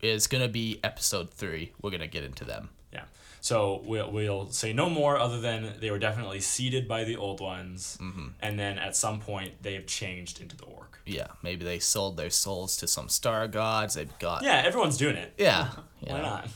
is 0.00 0.26
gonna 0.26 0.48
be 0.48 0.80
episode 0.82 1.30
three. 1.30 1.72
We're 1.82 1.90
gonna 1.90 2.06
get 2.06 2.24
into 2.24 2.44
them. 2.44 2.70
Yeah. 2.92 3.04
So 3.40 3.82
we'll, 3.84 4.10
we'll 4.10 4.50
say 4.50 4.72
no 4.72 4.88
more 4.88 5.18
other 5.18 5.40
than 5.40 5.74
they 5.80 5.90
were 5.90 5.98
definitely 5.98 6.40
seeded 6.40 6.88
by 6.88 7.04
the 7.04 7.16
old 7.16 7.40
ones, 7.40 7.98
Mm-hmm. 8.00 8.28
and 8.40 8.58
then 8.58 8.78
at 8.78 8.96
some 8.96 9.20
point 9.20 9.62
they 9.62 9.74
have 9.74 9.86
changed 9.86 10.40
into 10.40 10.56
the 10.56 10.64
orc. 10.64 10.87
Yeah, 11.08 11.28
maybe 11.42 11.64
they 11.64 11.78
sold 11.78 12.16
their 12.16 12.30
souls 12.30 12.76
to 12.78 12.86
some 12.86 13.08
star 13.08 13.48
gods. 13.48 13.94
They've 13.94 14.18
got 14.18 14.42
Yeah, 14.42 14.62
everyone's 14.64 14.96
doing 14.96 15.16
it. 15.16 15.34
yeah, 15.38 15.70
Why 16.00 16.16
know. 16.18 16.22
not? 16.22 16.48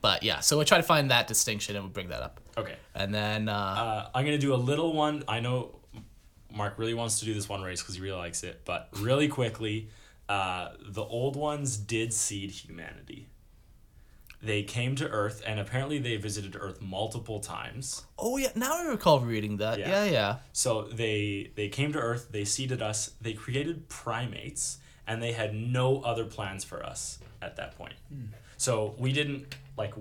But 0.00 0.22
yeah, 0.24 0.40
so 0.40 0.56
we'll 0.56 0.66
try 0.66 0.78
to 0.78 0.82
find 0.82 1.10
that 1.10 1.26
distinction 1.28 1.76
and 1.76 1.84
we'll 1.84 1.92
bring 1.92 2.08
that 2.08 2.22
up. 2.22 2.40
Okay. 2.58 2.74
And 2.94 3.14
then 3.14 3.48
uh, 3.48 3.52
Uh, 3.54 4.10
I'm 4.14 4.24
gonna 4.24 4.38
do 4.38 4.52
a 4.54 4.56
little 4.56 4.92
one. 4.92 5.22
I 5.28 5.40
know 5.40 5.76
Mark 6.50 6.74
really 6.76 6.94
wants 6.94 7.20
to 7.20 7.24
do 7.24 7.34
this 7.34 7.48
one 7.48 7.62
race 7.62 7.80
because 7.80 7.94
he 7.94 8.00
really 8.00 8.18
likes 8.18 8.42
it, 8.42 8.62
but 8.64 8.88
really 8.98 9.28
quickly, 9.28 9.88
uh, 10.28 10.70
the 10.80 11.02
old 11.02 11.36
ones 11.36 11.76
did 11.76 12.12
seed 12.12 12.50
humanity. 12.50 13.28
They 14.42 14.64
came 14.64 14.96
to 14.96 15.08
Earth, 15.08 15.40
and 15.46 15.60
apparently 15.60 15.98
they 15.98 16.16
visited 16.16 16.56
Earth 16.58 16.82
multiple 16.82 17.38
times. 17.38 18.04
oh 18.18 18.36
yeah, 18.38 18.50
now 18.56 18.72
I 18.76 18.88
recall 18.88 19.20
reading 19.20 19.58
that. 19.58 19.78
Yeah. 19.78 19.88
Yeah, 19.88 20.04
yeah. 20.10 20.36
So 20.52 20.82
they 20.82 21.52
they 21.54 21.68
came 21.68 21.92
to 21.92 21.98
Earth, 22.00 22.28
they 22.30 22.44
seeded 22.44 22.82
us, 22.82 23.12
they 23.20 23.34
created 23.34 23.88
primates, 23.88 24.78
and 25.06 25.22
they 25.22 25.32
had 25.32 25.54
no 25.54 26.00
other 26.02 26.24
plans 26.24 26.64
for 26.64 26.84
us 26.84 27.18
at 27.40 27.56
that 27.56 27.78
point. 27.78 27.94
Hmm. 28.08 28.26
So 28.56 28.94
we 28.98 29.12
didn't 29.12 29.54
like 29.76 29.94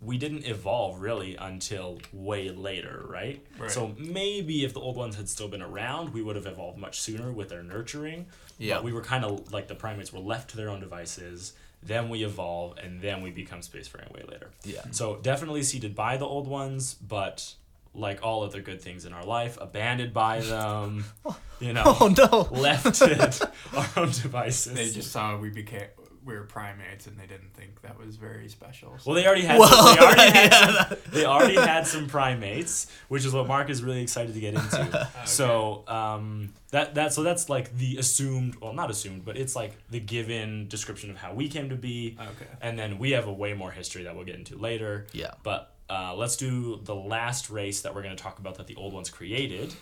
we 0.00 0.18
didn't 0.18 0.44
evolve 0.46 1.00
really 1.00 1.36
until 1.36 2.00
way 2.12 2.48
later, 2.50 3.04
right? 3.08 3.44
Right. 3.58 3.70
So 3.70 3.94
maybe 3.98 4.64
if 4.64 4.74
the 4.74 4.80
old 4.80 4.96
ones 4.96 5.14
had 5.16 5.28
still 5.28 5.48
been 5.48 5.62
around, 5.62 6.12
we 6.12 6.22
would 6.22 6.34
have 6.34 6.46
evolved 6.46 6.78
much 6.78 7.00
sooner 7.00 7.30
with 7.30 7.48
their 7.50 7.62
nurturing. 7.62 8.26
Yeah. 8.58 8.74
But 8.74 8.84
we 8.84 8.92
were 8.92 9.02
kind 9.02 9.24
of 9.24 9.52
like 9.52 9.68
the 9.68 9.76
primates 9.76 10.12
were 10.12 10.18
left 10.18 10.50
to 10.50 10.56
their 10.56 10.70
own 10.70 10.80
devices. 10.80 11.52
Then 11.82 12.08
we 12.08 12.24
evolve, 12.24 12.78
and 12.78 13.00
then 13.00 13.22
we 13.22 13.30
become 13.30 13.60
spacefaring 13.60 14.12
way 14.14 14.22
later. 14.28 14.50
Yeah. 14.64 14.82
So 14.92 15.16
definitely 15.16 15.62
seeded 15.64 15.94
by 15.96 16.16
the 16.16 16.26
old 16.26 16.46
ones, 16.46 16.94
but 16.94 17.54
like 17.94 18.22
all 18.22 18.42
other 18.44 18.60
good 18.60 18.80
things 18.80 19.04
in 19.04 19.12
our 19.12 19.24
life, 19.24 19.58
abandoned 19.60 20.14
by 20.14 20.40
them. 20.40 21.04
you 21.60 21.72
know, 21.72 21.82
Oh 21.84 22.08
no. 22.16 22.48
left 22.58 22.94
to 22.96 23.50
our 23.76 23.86
own 23.96 24.10
devices. 24.10 24.72
They 24.74 24.90
just 24.90 25.10
saw 25.12 25.36
we 25.36 25.50
became 25.50 25.88
we 26.24 26.34
were 26.34 26.44
primates 26.44 27.06
and 27.06 27.18
they 27.18 27.26
didn't 27.26 27.52
think 27.54 27.82
that 27.82 27.98
was 27.98 28.16
very 28.16 28.48
special. 28.48 28.96
So 28.98 29.10
well, 29.10 29.14
they 29.14 29.26
already 29.26 29.42
had. 29.42 29.58
Well, 29.58 29.68
some, 29.68 29.96
they, 29.96 30.02
already 30.02 30.22
had 30.38 30.52
yeah, 30.52 30.88
some, 30.88 30.98
they 31.12 31.24
already 31.24 31.56
had 31.56 31.86
some 31.86 32.06
primates, 32.06 32.86
which 33.08 33.24
is 33.24 33.32
what 33.32 33.46
Mark 33.46 33.70
is 33.70 33.82
really 33.82 34.02
excited 34.02 34.34
to 34.34 34.40
get 34.40 34.54
into. 34.54 35.08
So 35.24 35.84
um, 35.88 36.52
that 36.70 36.94
that 36.94 37.12
so 37.12 37.22
that's 37.22 37.48
like 37.48 37.76
the 37.76 37.96
assumed, 37.98 38.56
well, 38.56 38.72
not 38.72 38.90
assumed, 38.90 39.24
but 39.24 39.36
it's 39.36 39.54
like 39.54 39.76
the 39.90 40.00
given 40.00 40.68
description 40.68 41.10
of 41.10 41.16
how 41.16 41.32
we 41.32 41.48
came 41.48 41.68
to 41.70 41.76
be. 41.76 42.16
Okay. 42.20 42.50
And 42.60 42.78
then 42.78 42.98
we 42.98 43.12
have 43.12 43.26
a 43.26 43.32
way 43.32 43.54
more 43.54 43.70
history 43.70 44.04
that 44.04 44.14
we'll 44.14 44.24
get 44.24 44.34
into 44.36 44.56
later. 44.56 45.06
Yeah. 45.12 45.32
But 45.42 45.72
uh, 45.88 46.14
let's 46.14 46.36
do 46.36 46.80
the 46.82 46.94
last 46.94 47.50
race 47.50 47.82
that 47.82 47.94
we're 47.94 48.02
going 48.02 48.16
to 48.16 48.22
talk 48.22 48.38
about 48.38 48.56
that 48.56 48.66
the 48.66 48.74
old 48.76 48.92
ones 48.92 49.10
created. 49.10 49.74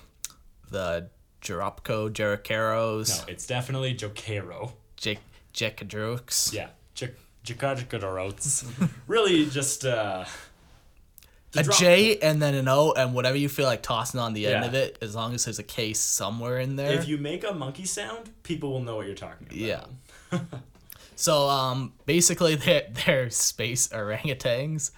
The 0.71 1.09
Jeropko, 1.43 2.11
Jericaros, 2.11 3.27
No, 3.27 3.33
it's 3.33 3.47
definitely 3.47 3.95
Jokaero. 3.95 4.73
Jek 4.97 5.19
Jekadrooks. 5.55 6.53
Yeah, 6.53 6.69
Jokaero. 7.45 8.89
really, 9.07 9.47
just 9.47 9.85
uh, 9.85 10.25
A 11.57 11.63
drop- 11.63 11.81
and 12.23 12.41
then 12.41 12.55
an 12.55 12.69
O 12.69 12.93
and 12.93 13.15
whatever 13.15 13.37
you 13.37 13.49
feel 13.49 13.67
like 13.67 13.83
tossing 13.83 14.21
on 14.21 14.35
the 14.35 14.47
end 14.47 14.63
Yeah. 14.65 14.69
of 14.69 14.75
it, 14.75 14.99
as 15.01 15.15
long 15.15 15.35
as 15.35 15.45
there's 15.45 15.59
a 15.59 15.63
case 15.65 15.99
somewhere 16.01 16.59
in 16.59 16.77
there. 16.77 16.93
If 16.93 17.09
you 17.09 17.19
make 17.19 17.45
a 17.45 17.53
monkey 17.53 17.85
sound, 17.87 18.31
people 18.43 18.71
will 18.73 18.83
know 18.83 18.97
what 18.97 19.07
you're 19.07 19.15
talking 19.15 19.47
about. 19.47 19.57
Yeah. 19.59 19.85
So 21.17 21.51
um, 21.51 21.93
basically, 22.07 22.55
they're 22.65 22.87
they're 23.05 23.29
space 23.29 23.89
orangutans, 23.89 24.91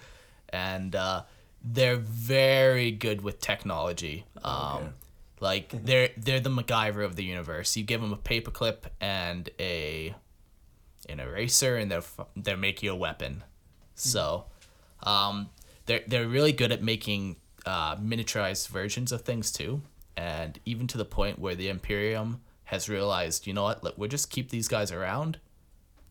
and 0.47 0.95
uh, 0.95 1.23
they're 1.61 1.97
very 1.97 2.91
good 2.91 3.19
with 3.21 3.41
technology. 3.41 4.23
Um, 4.41 4.93
like 5.41 5.73
they're 5.83 6.11
they're 6.15 6.39
the 6.39 6.49
MacGyver 6.49 7.03
of 7.03 7.17
the 7.17 7.25
universe. 7.25 7.75
You 7.75 7.83
give 7.83 7.99
them 7.99 8.13
a 8.13 8.17
paperclip 8.17 8.83
and 9.01 9.49
a 9.59 10.15
an 11.09 11.19
eraser, 11.19 11.75
and 11.77 11.91
they're 11.91 12.03
they're 12.35 12.57
make 12.57 12.83
you 12.83 12.91
a 12.91 12.95
weapon. 12.95 13.43
So, 13.95 14.45
um, 15.03 15.49
they're 15.85 16.01
they're 16.07 16.27
really 16.27 16.51
good 16.51 16.71
at 16.71 16.81
making 16.81 17.37
uh, 17.65 17.95
miniaturized 17.97 18.69
versions 18.69 19.11
of 19.11 19.21
things 19.21 19.51
too, 19.51 19.81
and 20.15 20.59
even 20.65 20.87
to 20.87 20.97
the 20.97 21.05
point 21.05 21.39
where 21.39 21.55
the 21.55 21.69
Imperium 21.69 22.41
has 22.65 22.89
realized, 22.89 23.45
you 23.45 23.53
know 23.53 23.63
what, 23.63 23.83
let, 23.83 23.97
we'll 23.97 24.09
just 24.09 24.29
keep 24.29 24.49
these 24.49 24.67
guys 24.67 24.91
around, 24.91 25.39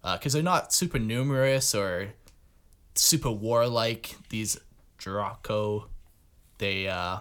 because 0.02 0.32
they're 0.32 0.42
not 0.42 0.72
super 0.72 0.98
numerous 0.98 1.74
or 1.74 2.14
super 2.94 3.30
warlike. 3.30 4.16
These 4.28 4.58
Draco, 4.98 5.88
they 6.58 6.86
uh, 6.86 7.18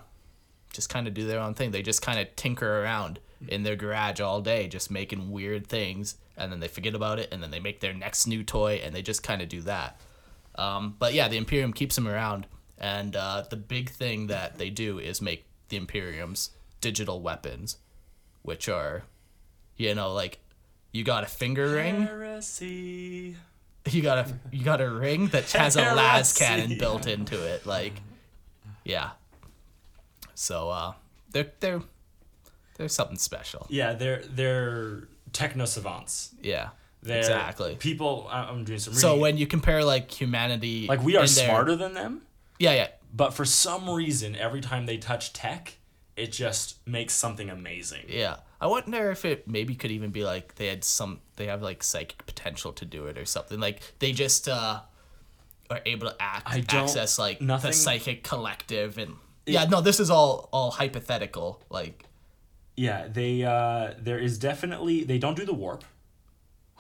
just 0.72 0.90
kind 0.90 1.08
of 1.08 1.14
do 1.14 1.26
their 1.26 1.40
own 1.40 1.54
thing. 1.54 1.72
They 1.72 1.82
just 1.82 2.02
kind 2.02 2.20
of 2.20 2.36
tinker 2.36 2.84
around 2.84 3.20
in 3.48 3.64
their 3.64 3.76
garage 3.76 4.20
all 4.20 4.42
day, 4.42 4.68
just 4.68 4.92
making 4.92 5.32
weird 5.32 5.66
things, 5.66 6.16
and 6.38 6.52
then 6.52 6.60
they 6.60 6.68
forget 6.68 6.96
about 6.96 7.20
it, 7.20 7.30
and 7.32 7.42
then 7.42 7.52
they 7.52 7.60
make 7.60 7.80
their 7.80 7.94
next 7.94 8.28
new 8.28 8.44
toy, 8.44 8.82
and 8.84 8.94
they 8.96 9.02
just 9.02 9.24
kind 9.24 9.42
of 9.42 9.50
do 9.50 9.62
that. 9.62 10.00
Um, 10.56 10.96
but 11.00 11.14
yeah, 11.14 11.28
the 11.28 11.38
Imperium 11.38 11.74
keeps 11.74 11.96
them 11.96 12.08
around, 12.08 12.48
and 12.78 13.16
uh, 13.16 13.44
the 13.50 13.56
big 13.58 13.90
thing 13.90 14.28
that 14.28 14.58
they 14.58 14.70
do 14.70 15.00
is 15.00 15.22
make 15.22 15.46
the 15.70 15.78
Imperium's 15.78 16.52
digital 16.82 17.22
weapons, 17.22 17.78
which 18.42 18.68
are, 18.68 19.04
you 19.78 19.96
know, 19.96 20.14
like 20.14 20.40
you 20.92 21.04
got 21.04 21.24
a 21.24 21.28
finger 21.28 21.72
ring, 21.74 22.02
Heresy. 22.02 23.36
you 23.90 24.02
got 24.02 24.18
a 24.18 24.34
you 24.52 24.64
got 24.64 24.82
a 24.82 24.90
ring 24.90 25.28
that 25.28 25.50
has 25.52 25.76
a 25.76 25.94
las 25.96 26.38
cannon 26.38 26.78
built 26.78 27.08
into 27.08 27.44
it, 27.46 27.66
like, 27.66 27.94
yeah. 28.84 29.12
So 30.36 30.70
uh, 30.70 30.94
they're 31.32 31.52
they're 31.60 31.82
they're 32.76 32.90
something 32.90 33.18
special. 33.18 33.68
Yeah, 33.70 33.94
they're 33.94 34.24
they're 34.28 35.08
techno 35.34 35.66
savants. 35.66 36.34
Yeah, 36.42 36.70
They're 37.02 37.20
exactly. 37.20 37.76
People, 37.76 38.28
I'm 38.32 38.64
doing 38.64 38.80
some. 38.80 38.94
So 38.94 39.18
when 39.18 39.38
you 39.38 39.48
compare 39.48 39.84
like 39.84 40.12
humanity, 40.12 40.88
like 40.88 41.04
we 41.04 41.16
are 41.16 41.20
their- 41.28 41.28
smarter 41.48 41.76
than 41.76 41.94
them, 41.94 42.22
Yeah, 42.60 42.74
yeah, 42.74 42.88
but 43.14 43.34
for 43.34 43.46
some 43.46 43.90
reason, 43.90 44.36
every 44.36 44.62
time 44.62 44.86
they 44.86 44.98
touch 44.98 45.34
tech, 45.34 45.78
it 46.16 46.32
just 46.32 46.86
makes 46.88 47.14
something 47.14 47.50
amazing. 47.50 48.06
Yeah. 48.08 48.38
I 48.60 48.68
wonder 48.68 49.10
if 49.10 49.26
it 49.26 49.48
maybe 49.48 49.74
could 49.74 49.90
even 49.90 50.12
be 50.12 50.24
like 50.24 50.54
they 50.56 50.68
had 50.68 50.84
some 50.84 51.22
they 51.38 51.48
have 51.48 51.64
like 51.64 51.82
psychic 51.82 52.24
potential 52.28 52.72
to 52.74 52.86
do 52.86 53.08
it 53.08 53.18
or 53.18 53.26
something. 53.26 53.60
Like 53.60 53.82
they 53.98 54.12
just 54.12 54.48
uh 54.48 54.82
are 55.72 55.80
able 55.88 56.10
to 56.10 56.16
act 56.20 56.72
access 56.72 57.18
like 57.18 57.42
nothing- 57.42 57.72
the 57.72 57.74
psychic 57.74 58.24
collective 58.24 59.00
and 59.00 59.16
Yeah, 59.48 59.66
no, 59.66 59.82
this 59.82 60.00
is 60.00 60.12
all 60.12 60.48
all 60.54 60.70
hypothetical. 60.70 61.64
Like 61.72 62.06
Yeah, 62.82 63.08
they 63.08 63.44
uh 63.44 63.94
there 64.08 64.20
is 64.28 64.38
definitely 64.40 65.04
they 65.04 65.20
don't 65.20 65.38
do 65.42 65.46
the 65.46 65.54
warp. 65.54 65.84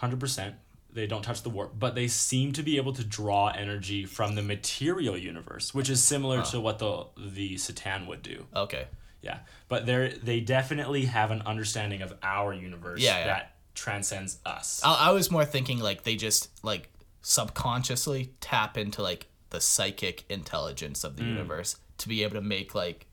100%. 0.01 0.53
They 0.93 1.07
don't 1.07 1.21
touch 1.21 1.41
the 1.43 1.49
warp, 1.49 1.71
but 1.77 1.95
they 1.95 2.07
seem 2.07 2.51
to 2.53 2.63
be 2.63 2.75
able 2.77 2.91
to 2.93 3.03
draw 3.03 3.47
energy 3.47 4.05
from 4.05 4.35
the 4.35 4.41
material 4.41 5.15
universe, 5.17 5.73
which 5.73 5.89
is 5.89 6.03
similar 6.03 6.41
to 6.51 6.59
what 6.59 6.79
the 6.79 7.05
the 7.17 7.55
C'tan 7.55 8.07
would 8.07 8.21
do. 8.23 8.45
okay. 8.55 8.85
Yeah. 9.21 9.39
But 9.67 9.85
they 9.85 10.17
they 10.29 10.39
definitely 10.39 11.05
have 11.05 11.29
an 11.31 11.43
understanding 11.43 12.01
of 12.01 12.11
our 12.23 12.53
universe 12.53 12.99
Yeah, 13.01 13.19
yeah. 13.19 13.27
that 13.27 13.55
transcends 13.75 14.39
us. 14.45 14.81
I, 14.83 15.09
I 15.09 15.11
was 15.11 15.29
more 15.29 15.45
thinking 15.45 15.79
like 15.79 16.03
they 16.03 16.15
just 16.15 16.49
like 16.63 16.89
subconsciously 17.21 18.33
tap 18.41 18.77
into 18.77 19.01
like 19.03 19.27
the 19.51 19.61
psychic 19.61 20.25
intelligence 20.29 21.03
of 21.03 21.15
the 21.17 21.23
universe 21.23 21.75
to 21.99 22.07
be 22.09 22.23
able 22.23 22.35
to 22.35 22.41
make 22.41 22.73
like 22.73 23.05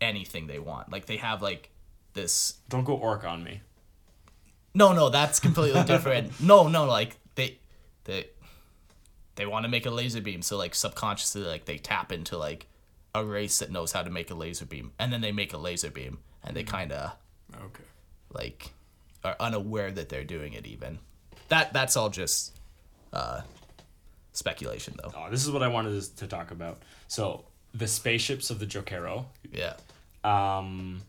anything 0.00 0.46
they 0.46 0.58
want. 0.58 0.90
Like 0.90 1.04
they 1.06 1.18
have 1.18 1.42
like 1.42 1.68
this 2.14 2.54
Don't 2.68 2.84
go 2.84 2.94
orc 2.94 3.24
on 3.24 3.42
me. 3.44 3.60
No, 4.74 4.92
no, 4.92 5.08
that's 5.10 5.38
completely 5.40 5.82
different. 5.86 6.40
no, 6.40 6.68
no, 6.68 6.84
like 6.86 7.16
they, 7.34 7.58
they, 8.04 8.26
they 9.36 9.46
want 9.46 9.64
to 9.64 9.68
make 9.70 9.86
a 9.86 9.90
laser 9.90 10.20
beam, 10.20 10.42
so 10.42 10.56
like 10.56 10.74
subconsciously 10.74 11.42
like 11.42 11.64
they 11.66 11.78
tap 11.78 12.12
into 12.12 12.36
like 12.38 12.66
a 13.14 13.24
race 13.24 13.58
that 13.58 13.70
knows 13.70 13.92
how 13.92 14.02
to 14.02 14.10
make 14.10 14.30
a 14.30 14.34
laser 14.34 14.64
beam, 14.64 14.92
and 14.98 15.12
then 15.12 15.20
they 15.20 15.32
make 15.32 15.52
a 15.52 15.58
laser 15.58 15.90
beam, 15.90 16.18
and 16.42 16.56
they 16.56 16.64
kind 16.64 16.92
of 16.92 17.12
Okay. 17.54 17.84
like 18.32 18.70
are 19.24 19.36
unaware 19.38 19.90
that 19.90 20.08
they're 20.08 20.24
doing 20.24 20.54
it 20.54 20.66
even. 20.66 20.98
That 21.48 21.72
that's 21.74 21.96
all 21.96 22.08
just 22.08 22.58
uh, 23.12 23.42
speculation 24.32 24.94
though. 25.02 25.12
Oh, 25.14 25.28
this 25.30 25.44
is 25.44 25.50
what 25.50 25.62
I 25.62 25.68
wanted 25.68 26.00
to, 26.00 26.16
to 26.16 26.26
talk 26.26 26.50
about. 26.50 26.82
So 27.08 27.44
the 27.74 27.86
spaceships 27.86 28.48
of 28.50 28.58
the 28.58 28.66
Jokaero, 28.66 29.26
Yeah. 29.52 29.74
um, 30.24 31.02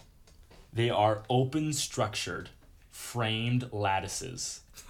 they 0.74 0.90
are 0.90 1.24
open 1.30 1.74
structured, 1.74 2.50
framed 2.92 3.70
lattices. 3.72 4.62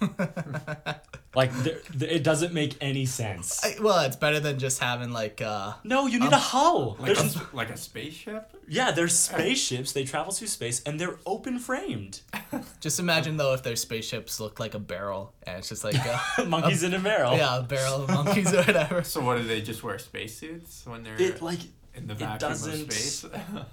like 1.34 1.52
they're- 1.62 1.80
th- 1.98 2.10
it 2.10 2.24
doesn't 2.24 2.52
make 2.52 2.76
any 2.80 3.06
sense. 3.06 3.62
I, 3.64 3.76
well, 3.80 4.00
it's 4.00 4.16
better 4.16 4.40
than 4.40 4.58
just 4.58 4.80
having 4.80 5.12
like 5.12 5.40
uh 5.42 5.74
No, 5.84 6.06
you 6.06 6.18
need 6.20 6.32
a 6.32 6.36
hull. 6.38 6.96
Like 6.98 7.12
a, 7.12 7.14
There's- 7.14 7.32
sp- 7.36 7.52
like 7.54 7.70
a 7.70 7.76
spaceship? 7.76 8.50
yeah, 8.66 8.90
they're 8.92 9.08
spaceships. 9.08 9.92
They 9.92 10.04
travel 10.04 10.32
through 10.32 10.48
space 10.48 10.82
and 10.84 10.98
they're 10.98 11.18
open 11.26 11.58
framed. 11.58 12.20
just 12.80 12.98
imagine 12.98 13.36
though 13.36 13.52
if 13.54 13.62
their 13.62 13.76
spaceships 13.76 14.40
look 14.40 14.58
like 14.58 14.74
a 14.74 14.78
barrel 14.78 15.32
and 15.46 15.58
it's 15.58 15.68
just 15.68 15.84
like 15.84 15.96
uh, 15.98 16.44
Monkeys 16.46 16.82
in 16.82 16.94
a 16.94 16.98
barrel. 16.98 17.36
yeah, 17.36 17.58
a 17.58 17.62
barrel 17.62 18.04
of 18.04 18.08
monkeys 18.08 18.52
or 18.52 18.62
whatever. 18.62 19.02
So 19.04 19.20
what 19.20 19.36
do 19.38 19.44
they 19.44 19.60
just 19.60 19.82
wear 19.82 19.98
spacesuits 19.98 20.86
when 20.86 21.02
they're 21.02 21.20
It 21.20 21.42
like 21.42 21.60
in 21.94 22.06
the 22.06 22.14
it 22.14 22.18
vacuum 22.18 22.50
doesn't- 22.50 22.72
of 22.72 22.92
space? 22.92 23.24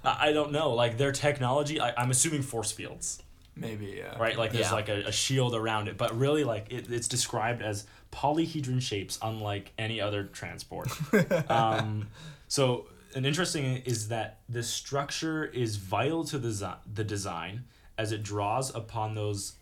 I 0.04 0.28
I 0.28 0.32
don't 0.32 0.52
know. 0.52 0.74
Like 0.74 0.96
their 0.98 1.12
technology, 1.12 1.80
I, 1.80 1.92
I'm 2.00 2.10
assuming 2.10 2.42
force 2.42 2.72
fields. 2.72 3.22
Maybe 3.54 3.96
yeah. 3.98 4.16
right? 4.18 4.38
Like 4.38 4.52
there's 4.52 4.66
Yeah. 4.66 4.72
like 4.72 4.88
a, 4.88 5.08
a 5.08 5.12
shield 5.12 5.54
around 5.54 5.88
it, 5.88 5.98
but 5.98 6.16
really 6.16 6.42
like 6.42 6.72
it, 6.72 6.90
it's 6.90 7.06
described 7.08 7.60
as 7.60 7.84
polyhedron 8.10 8.80
shapes, 8.80 9.18
unlike 9.20 9.72
any 9.78 10.00
other 10.00 10.24
transport. 10.24 10.88
um, 11.50 12.08
so 12.48 12.86
an 13.14 13.26
interesting 13.26 13.82
is 13.84 14.08
that 14.08 14.38
the 14.48 14.62
structure 14.62 15.44
is 15.44 15.76
vital 15.76 16.24
to 16.24 16.38
the 16.38 16.48
desi- 16.48 16.78
the 16.94 17.04
design 17.04 17.64
as 17.98 18.10
it 18.10 18.22
draws 18.22 18.74
upon 18.74 19.14
those 19.14 19.52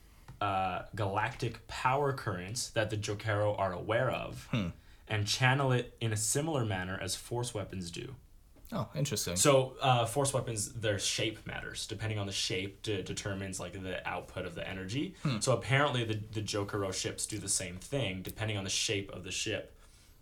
uh, 0.40 0.82
galactic 0.94 1.66
power 1.66 2.12
currents 2.12 2.70
that 2.70 2.90
the 2.90 2.96
Jokaero 2.96 3.58
are 3.58 3.72
aware 3.72 4.10
of. 4.10 4.48
And 5.08 5.26
channel 5.26 5.72
it 5.72 5.96
in 6.00 6.12
a 6.12 6.16
similar 6.16 6.64
manner 6.64 6.96
as 7.02 7.16
force 7.16 7.52
weapons 7.52 7.90
do. 7.90 8.14
Oh, 8.72 8.88
interesting. 8.94 9.36
So, 9.36 9.74
uh, 9.80 10.06
force 10.06 10.32
weapons, 10.32 10.72
their 10.74 10.98
shape 10.98 11.44
matters. 11.46 11.86
Depending 11.86 12.18
on 12.18 12.26
the 12.26 12.32
shape, 12.32 12.82
de- 12.82 13.02
determines 13.02 13.58
like 13.58 13.72
the 13.82 14.06
output 14.08 14.46
of 14.46 14.54
the 14.54 14.68
energy. 14.68 15.14
So 15.40 15.52
apparently, 15.52 16.04
the 16.04 16.18
the 16.32 16.40
Jokaero 16.42 16.92
ships 16.94 17.26
do 17.26 17.38
the 17.38 17.48
same 17.48 17.76
thing. 17.76 18.22
Depending 18.22 18.56
on 18.56 18.64
the 18.64 18.70
shape 18.70 19.10
of 19.12 19.24
the 19.24 19.32
ship, 19.32 19.74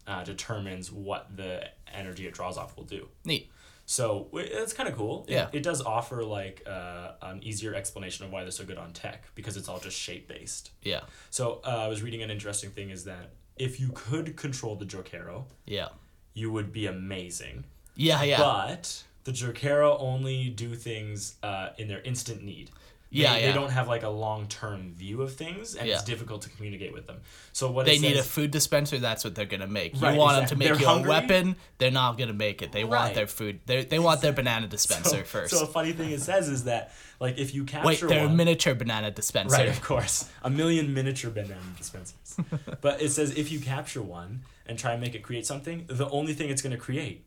uh, 0.07 0.25
determines 0.25 0.91
what 0.91 1.37
the 1.37 1.69
energy 1.93 2.27
it 2.27 2.35
draws 2.35 2.57
off 2.57 2.77
will 2.77 2.85
do. 2.85 3.09
Neat. 3.25 3.51
So 3.85 4.29
it's 4.35 4.75
kind 4.75 4.87
of 4.89 4.95
cool. 4.97 5.25
It, 5.29 5.33
Yeah. 5.33 5.49
It 5.53 5.63
does 5.63 5.81
offer 5.81 6.23
like 6.23 6.63
uh, 6.67 7.13
an 7.23 7.43
easier 7.43 7.75
explanation 7.75 8.27
of 8.27 8.31
why 8.33 8.43
they're 8.43 8.51
so 8.51 8.65
good 8.65 8.77
on 8.77 8.93
tech 8.93 9.25
because 9.35 9.57
it's 9.57 9.67
all 9.69 9.79
just 9.81 9.99
shape 9.99 10.29
based. 10.29 10.71
Yeah. 10.83 11.01
So 11.31 11.63
uh, 11.65 11.69
I 11.85 11.89
was 11.89 12.03
reading 12.03 12.23
an 12.23 12.31
interesting 12.31 12.71
thing 12.71 12.91
is 12.91 13.05
that 13.05 13.31
if 13.57 13.81
you 13.81 13.91
could 13.95 14.37
control 14.37 14.77
the 14.77 14.85
Jokaero, 14.85 15.45
Yeah. 15.65 15.89
you 16.35 16.53
would 16.53 16.71
be 16.71 16.85
amazing. 16.87 17.65
Yeah, 17.99 18.23
yeah. 18.23 18.39
But 18.39 19.03
the 19.25 19.33
Jokaero 19.33 19.97
only 20.01 20.49
do 20.49 20.75
things 20.75 21.35
uh, 21.43 21.71
in 21.77 21.89
their 21.89 22.01
instant 22.01 22.43
need. 22.43 22.71
They, 23.11 23.23
Yeah, 23.23 23.35
They 23.41 23.53
don't 23.53 23.71
have 23.71 23.89
like 23.89 24.03
a 24.03 24.09
long 24.09 24.47
term 24.49 24.93
view 24.95 25.23
of 25.23 25.35
things, 25.35 25.75
and 25.75 25.89
it's 25.89 26.05
difficult 26.05 26.43
to 26.43 26.51
communicate 26.51 26.93
with 26.93 27.07
them. 27.07 27.21
So 27.53 27.71
what 27.71 27.87
they 27.87 27.97
it 27.97 28.03
need 28.03 28.17
a 28.17 28.23
food 28.23 28.51
dispenser. 28.51 28.99
That's 28.99 29.25
what 29.25 29.35
they're 29.35 29.47
gonna 29.47 29.67
make. 29.67 29.95
You 29.95 30.01
Right, 30.01 30.17
want 30.17 30.39
exactly. 30.39 30.41
them 30.41 30.49
to 30.49 30.57
make 30.57 30.87
They're 30.87 30.97
you 30.97 31.05
a 31.05 31.09
weapon. 31.09 31.57
They're 31.79 31.91
not 31.91 32.19
gonna 32.19 32.35
make 32.35 32.63
it. 32.63 32.71
They 32.71 32.85
want 32.85 33.15
their 33.15 33.27
food. 33.27 33.61
They 33.67 33.85
they 33.85 33.99
want 33.99 34.21
their 34.21 34.33
banana 34.33 34.67
dispenser 34.77 35.19
so, 35.19 35.25
first. 35.25 35.55
So 35.57 35.65
a 35.65 35.67
funny 35.67 35.93
thing 35.93 36.11
it 36.11 36.21
says 36.21 36.49
is 36.49 36.65
that 36.65 36.93
like 37.19 37.39
if 37.39 37.55
you 37.55 37.65
capture 37.65 38.07
one. 38.07 38.15
Wait, 38.15 38.21
they're 38.21 38.27
a 38.27 38.31
miniature 38.31 38.75
banana 38.75 39.11
dispenser. 39.11 39.57
right, 39.57 39.69
of 39.69 39.83
course, 39.83 40.29
a 40.43 40.51
million 40.51 40.95
miniature 40.95 41.31
banana 41.31 41.61
dispensers. 41.77 42.37
but 42.81 43.01
it 43.03 43.11
says 43.11 43.37
if 43.37 43.51
you 43.51 43.59
capture 43.59 44.03
one 44.03 44.43
and 44.67 44.79
try 44.79 44.93
and 44.93 45.01
make 45.01 45.15
it 45.15 45.23
create 45.23 45.47
something, 45.47 45.87
the 45.89 46.09
only 46.11 46.35
thing 46.35 46.51
it's 46.51 46.61
going 46.63 46.77
to 46.77 46.79
create 46.79 47.25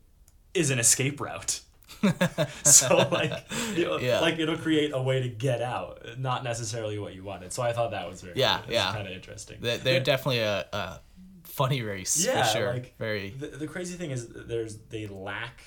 is 0.54 0.70
an 0.70 0.78
escape 0.78 1.20
route. 1.20 1.60
so 2.64 3.08
like, 3.12 3.32
you 3.76 3.98
Yeah. 4.00 4.20
like 4.20 4.38
it'll 4.38 4.56
create 4.56 4.90
a 4.92 5.00
way 5.00 5.22
to 5.22 5.28
get 5.28 5.62
out, 5.62 6.00
not 6.18 6.42
necessarily 6.42 6.98
what 6.98 7.14
you 7.14 7.22
wanted. 7.22 7.52
So 7.52 7.62
I 7.62 7.72
thought 7.72 7.92
that 7.92 8.08
was 8.08 8.22
very 8.22 8.38
Yeah, 8.38 8.60
yeah. 8.68 8.92
kind 8.92 9.06
of 9.06 9.12
interesting. 9.12 9.58
They- 9.60 9.76
They're 9.76 10.00
definitely 10.00 10.40
a, 10.40 10.66
a 10.72 11.00
funny 11.44 11.82
race 11.82 12.24
Yeah, 12.24 12.42
for 12.42 12.48
sure. 12.58 12.72
like- 12.72 12.96
Very. 12.98 13.30
the, 13.30 13.48
the 13.48 13.66
crazy 13.68 13.96
thing 13.96 14.10
is 14.10 14.26
there's 14.28 14.78
they 14.90 15.06
lack 15.06 15.62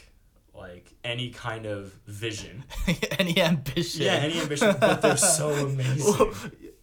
like 0.54 0.94
any 1.04 1.30
kind 1.32 1.66
of 1.66 1.94
vision. 2.08 2.64
any 3.20 3.42
ambition. 3.42 4.02
Yeah, 4.04 4.14
any 4.16 4.40
ambition, 4.40 4.76
but 4.80 5.02
they're 5.02 5.18
so 5.18 5.50
amazing. 5.68 6.34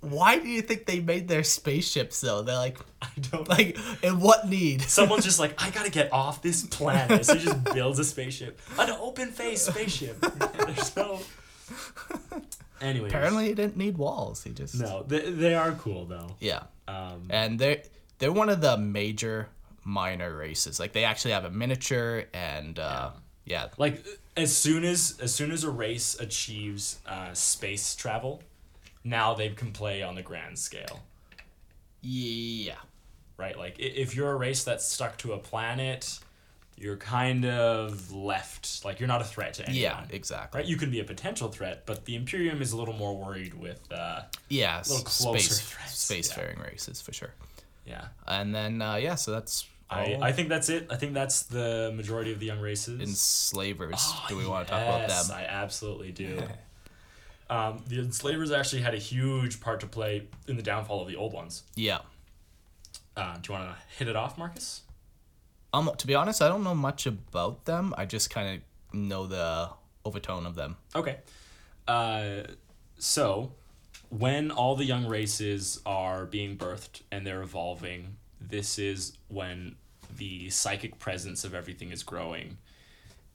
Why 0.03 0.38
do 0.38 0.48
you 0.48 0.62
think 0.62 0.86
they 0.86 0.98
made 0.98 1.28
their 1.28 1.44
spaceships 1.44 2.20
though? 2.20 2.42
They're 2.42 2.57
like, 2.57 2.78
I 3.03 3.09
don't 3.30 3.48
like, 3.48 3.78
in 4.03 4.20
what 4.20 4.48
need? 4.48 4.82
Someone's 4.88 5.24
just 5.24 5.38
like, 5.38 5.55
I 5.62 5.70
gotta 5.70 5.90
get 5.90 6.12
off 6.12 6.42
this 6.42 6.66
planet. 6.66 7.24
So 7.24 7.34
he 7.36 7.44
just 7.44 7.64
builds 7.74 7.98
a 7.98 8.05
spaceship. 8.05 8.61
An 8.78 8.90
open 8.90 9.28
face 9.30 9.62
spaceship. 9.62 10.20
There's 10.20 10.96
no. 10.96 11.20
Anyway. 12.80 13.09
Apparently, 13.09 13.46
he 13.46 13.55
didn't 13.55 13.76
need 13.76 13.96
walls. 13.96 14.42
He 14.42 14.50
just 14.50 14.78
No, 14.80 15.05
they, 15.07 15.30
they 15.30 15.55
are 15.55 15.72
cool 15.72 16.05
though. 16.05 16.34
yeah. 16.40 16.64
Um, 16.88 17.28
and 17.30 17.59
they're 17.59 17.82
they're 18.18 18.32
one 18.32 18.48
of 18.48 18.61
the 18.61 18.76
major 18.76 19.48
minor 19.84 20.36
races. 20.36 20.80
Like 20.80 20.92
they 20.92 21.05
actually 21.05 21.30
have 21.30 21.44
a 21.44 21.50
miniature 21.50 22.24
and 22.34 22.78
uh, 22.78 23.11
yeah. 23.44 23.68
like 23.78 24.05
as 24.36 24.55
soon 24.57 24.84
as 24.84 25.18
as 25.20 25.32
soon 25.34 25.53
as 25.53 25.62
a 25.62 25.70
race 25.70 26.16
achieves 26.18 26.98
uh, 27.07 27.32
space 27.34 27.94
travel, 27.94 28.42
now 29.05 29.34
they 29.34 29.48
can 29.50 29.72
play 29.72 30.03
on 30.03 30.14
the 30.14 30.22
grand 30.22 30.59
scale. 30.59 31.03
yeah, 32.00 32.74
Right? 33.36 33.57
Like 33.59 33.76
if 33.78 34.14
you're 34.14 34.30
a 34.30 34.36
race 34.36 34.62
that's 34.62 34.86
stuck 34.86 35.16
to 35.18 35.32
a 35.32 35.38
planet, 35.38 36.20
you're 36.76 36.96
kind 36.96 37.44
of 37.44 38.12
left. 38.12 38.84
Like 38.84 39.00
you're 39.00 39.09
not 39.09 39.20
a 39.20 39.24
threat 39.24 39.55
to 39.55 39.62
anyone. 39.68 39.80
yeah, 39.82 40.05
exactly. 40.11 40.61
Right? 40.61 40.68
You 40.68 40.76
can 40.76 40.90
be 40.90 41.00
a 41.00 41.05
potential 41.05 41.48
threat, 41.48 41.82
but 41.86 42.05
the 42.05 42.14
Imperium 42.14 42.62
is 42.62 42.72
a 42.72 42.76
little 42.76 42.94
more 42.94 43.16
worried 43.16 43.55
with 43.55 43.80
uh, 43.92 44.22
Yeah, 44.48 44.78
little 44.88 45.05
closer 45.05 45.38
space 45.55 45.61
threats, 45.61 46.11
spacefaring 46.36 46.62
races 46.64 47.00
for 47.00 47.12
sure. 47.12 47.34
yeah. 47.84 48.09
And 48.28 48.55
then 48.55 48.80
uh, 48.80 48.96
yeah, 48.96 49.16
so 49.16 49.32
that's 49.32 49.66
I, 49.90 50.14
all 50.14 50.24
I 50.24 50.32
think 50.32 50.48
that's 50.48 50.68
it. 50.68 50.86
I 50.90 50.96
think 50.96 51.12
that's 51.14 51.42
the 51.42 51.92
majority 51.96 52.32
of 52.32 52.38
the 52.38 52.46
young 52.46 52.61
races. 52.61 53.00
enslavers. 53.00 53.94
Oh, 53.98 54.24
do 54.28 54.36
we 54.36 54.46
want 54.46 54.66
to 54.68 54.72
talk 54.72 54.82
about 54.82 55.00
them? 55.00 55.11
yes, 55.11 55.28
them? 55.28 55.36
I 55.38 55.44
absolutely 55.46 56.12
do. 56.12 56.42
um, 57.53 57.82
the 57.86 57.98
enslavers 57.98 58.50
actually 58.50 58.80
had 58.80 58.94
a 58.94 58.98
huge 58.98 59.61
part 59.61 59.80
to 59.80 59.86
play 59.86 60.26
in 60.48 60.57
the 60.57 60.62
downfall 60.62 61.03
of 61.03 61.09
the 61.09 61.16
old 61.16 61.34
ones. 61.34 61.64
Yeah. 61.74 61.98
Uh, 63.14 63.34
do 63.34 63.53
you 63.53 63.59
want 63.59 63.70
to 63.70 63.76
hit 63.98 64.09
it 64.09 64.16
off, 64.16 64.38
Marcus? 64.38 64.80
Um, 65.74 65.90
to 65.98 66.07
be 66.07 66.14
honest, 66.14 66.40
I 66.40 66.48
don't 66.48 66.64
know 66.64 66.74
much 66.74 67.05
about 67.05 67.66
them. 67.66 67.94
I 67.98 68.07
just 68.07 68.30
kind 68.30 68.57
of 68.57 68.98
know 68.98 69.26
the 69.26 69.68
overtone 70.03 70.46
of 70.46 70.55
them. 70.55 70.76
Okay. 70.96 71.18
Uh, 71.86 72.44
so, 72.98 73.53
when 74.09 74.50
all 74.50 74.74
the 74.74 74.86
young 74.86 75.07
races 75.07 75.78
are 75.84 76.24
being 76.24 76.57
birthed 76.57 77.03
and 77.11 77.26
they're 77.26 77.42
evolving, 77.42 78.16
this 78.40 78.78
is 78.78 79.18
when 79.28 79.76
the 80.16 80.48
psychic 80.48 80.98
presence 80.98 81.44
of 81.44 81.55
everything 81.55 81.90
is 81.90 82.03
growing. 82.03 82.57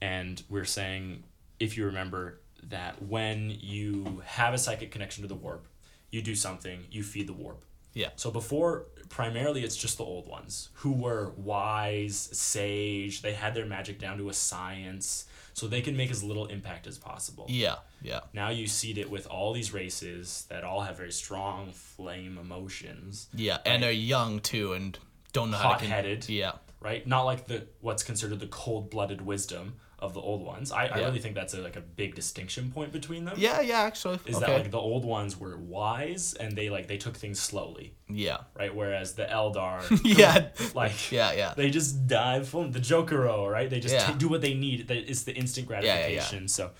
And 0.02 0.42
we're 0.50 0.66
saying, 0.66 1.24
if 1.60 1.78
you 1.78 1.86
remember, 1.86 2.40
that 2.64 3.02
when 3.02 3.50
you 3.60 4.22
have 4.26 4.54
a 4.54 4.58
psychic 4.58 4.92
connection 4.92 5.22
to 5.24 5.28
the 5.28 5.36
warp, 5.36 5.68
you 6.12 6.22
do 6.22 6.36
something, 6.36 6.86
you 6.92 7.04
feed 7.04 7.28
the 7.28 7.34
warp. 7.34 7.64
Yeah. 7.94 8.10
So 8.16 8.30
before, 8.30 8.86
primarily, 9.10 9.64
it's 9.64 9.76
just 9.76 9.98
the 9.98 10.04
old 10.04 10.28
ones 10.28 10.70
who 10.76 10.92
were 10.92 11.34
wise, 11.38 12.30
sage. 12.32 13.22
They 13.22 13.34
had 13.34 13.54
their 13.56 13.66
magic 13.66 14.00
down 14.00 14.18
to 14.20 14.30
a 14.30 14.34
science, 14.34 15.26
so 15.54 15.68
they 15.68 15.82
can 15.82 15.98
make 15.98 16.12
as 16.12 16.24
little 16.24 16.46
impact 16.48 16.86
as 16.86 16.98
possible. 17.00 17.46
Yeah. 17.50 17.76
Yeah. 18.04 18.20
Now 18.34 18.50
you 18.50 18.68
seed 18.68 18.98
it 19.00 19.10
with 19.10 19.26
all 19.28 19.52
these 19.54 19.74
races 19.74 20.46
that 20.50 20.64
all 20.64 20.82
have 20.82 20.98
very 20.98 21.12
strong 21.12 21.72
flame 21.72 22.38
emotions, 22.38 23.28
Yeah, 23.34 23.58
and 23.66 23.84
are 23.84 23.92
young 23.92 24.40
too, 24.42 24.74
and 24.74 24.98
don't 25.34 25.50
know 25.50 25.58
how 25.58 25.74
to. 25.74 25.80
con- 25.80 25.88
Hot-headed. 25.88 26.30
Yeah. 26.30 26.52
right? 26.80 27.06
Not 27.08 27.24
like 27.24 27.48
the 27.48 27.66
what's 27.82 28.04
considered 28.04 28.40
the 28.40 28.48
cold-blooded 28.48 29.22
wisdom 29.22 29.74
of 30.00 30.14
the 30.14 30.22
old 30.22 30.44
ones. 30.44 30.72
I, 30.72 30.86
I 30.86 31.00
really 31.00 31.18
think 31.20 31.34
that's 31.34 31.56
a, 31.56 31.62
like 31.62 31.76
a 31.76 31.82
big 31.82 32.14
distinction 32.14 32.72
point 32.72 32.92
between 32.92 33.26
them. 33.26 33.36
Yeah. 33.38 33.62
Yeah. 33.62 33.80
Actually. 33.80 34.20
Is 34.28 34.36
okay. 34.36 34.46
that 34.46 34.62
like 34.62 34.72
the 34.72 34.80
old 34.80 35.04
ones 35.04 35.40
were 35.40 35.58
wise 35.58 36.36
and 36.36 36.56
they 36.56 36.70
like 36.70 36.88
they 36.88 36.98
took 36.98 37.18
things 37.18 37.40
slowly, 37.40 37.96
yeah. 38.08 38.38
right? 38.56 38.74
Whereas 38.74 39.14
the 39.14 39.26
Eldar, 39.26 39.82
Yeah. 40.04 40.50
like 40.76 41.12
Yeah. 41.12 41.32
Yeah. 41.34 41.54
they 41.58 41.72
just 41.72 42.08
dive 42.08 42.48
full 42.48 42.70
the 42.70 42.80
Jokaero, 42.80 43.52
right? 43.52 43.70
They 43.70 43.80
just 43.80 43.96
Yeah. 43.96 44.06
ta- 44.06 44.14
do 44.14 44.28
what 44.30 44.42
they 44.42 44.54
need. 44.54 44.88
That 44.88 44.98
it's 45.10 45.24
the 45.24 45.34
instant 45.34 45.68
yeah, 45.68 45.82
yeah. 45.82 45.82
gratification. 45.82 46.48
So 46.48 46.72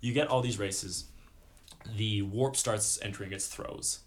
you 0.00 0.12
get 0.12 0.26
all 0.26 0.40
these 0.40 0.58
races. 0.58 1.04
The 1.96 2.22
warp 2.22 2.56
starts 2.56 2.98
entering 3.02 3.32
its 3.32 3.46
throes, 3.46 4.00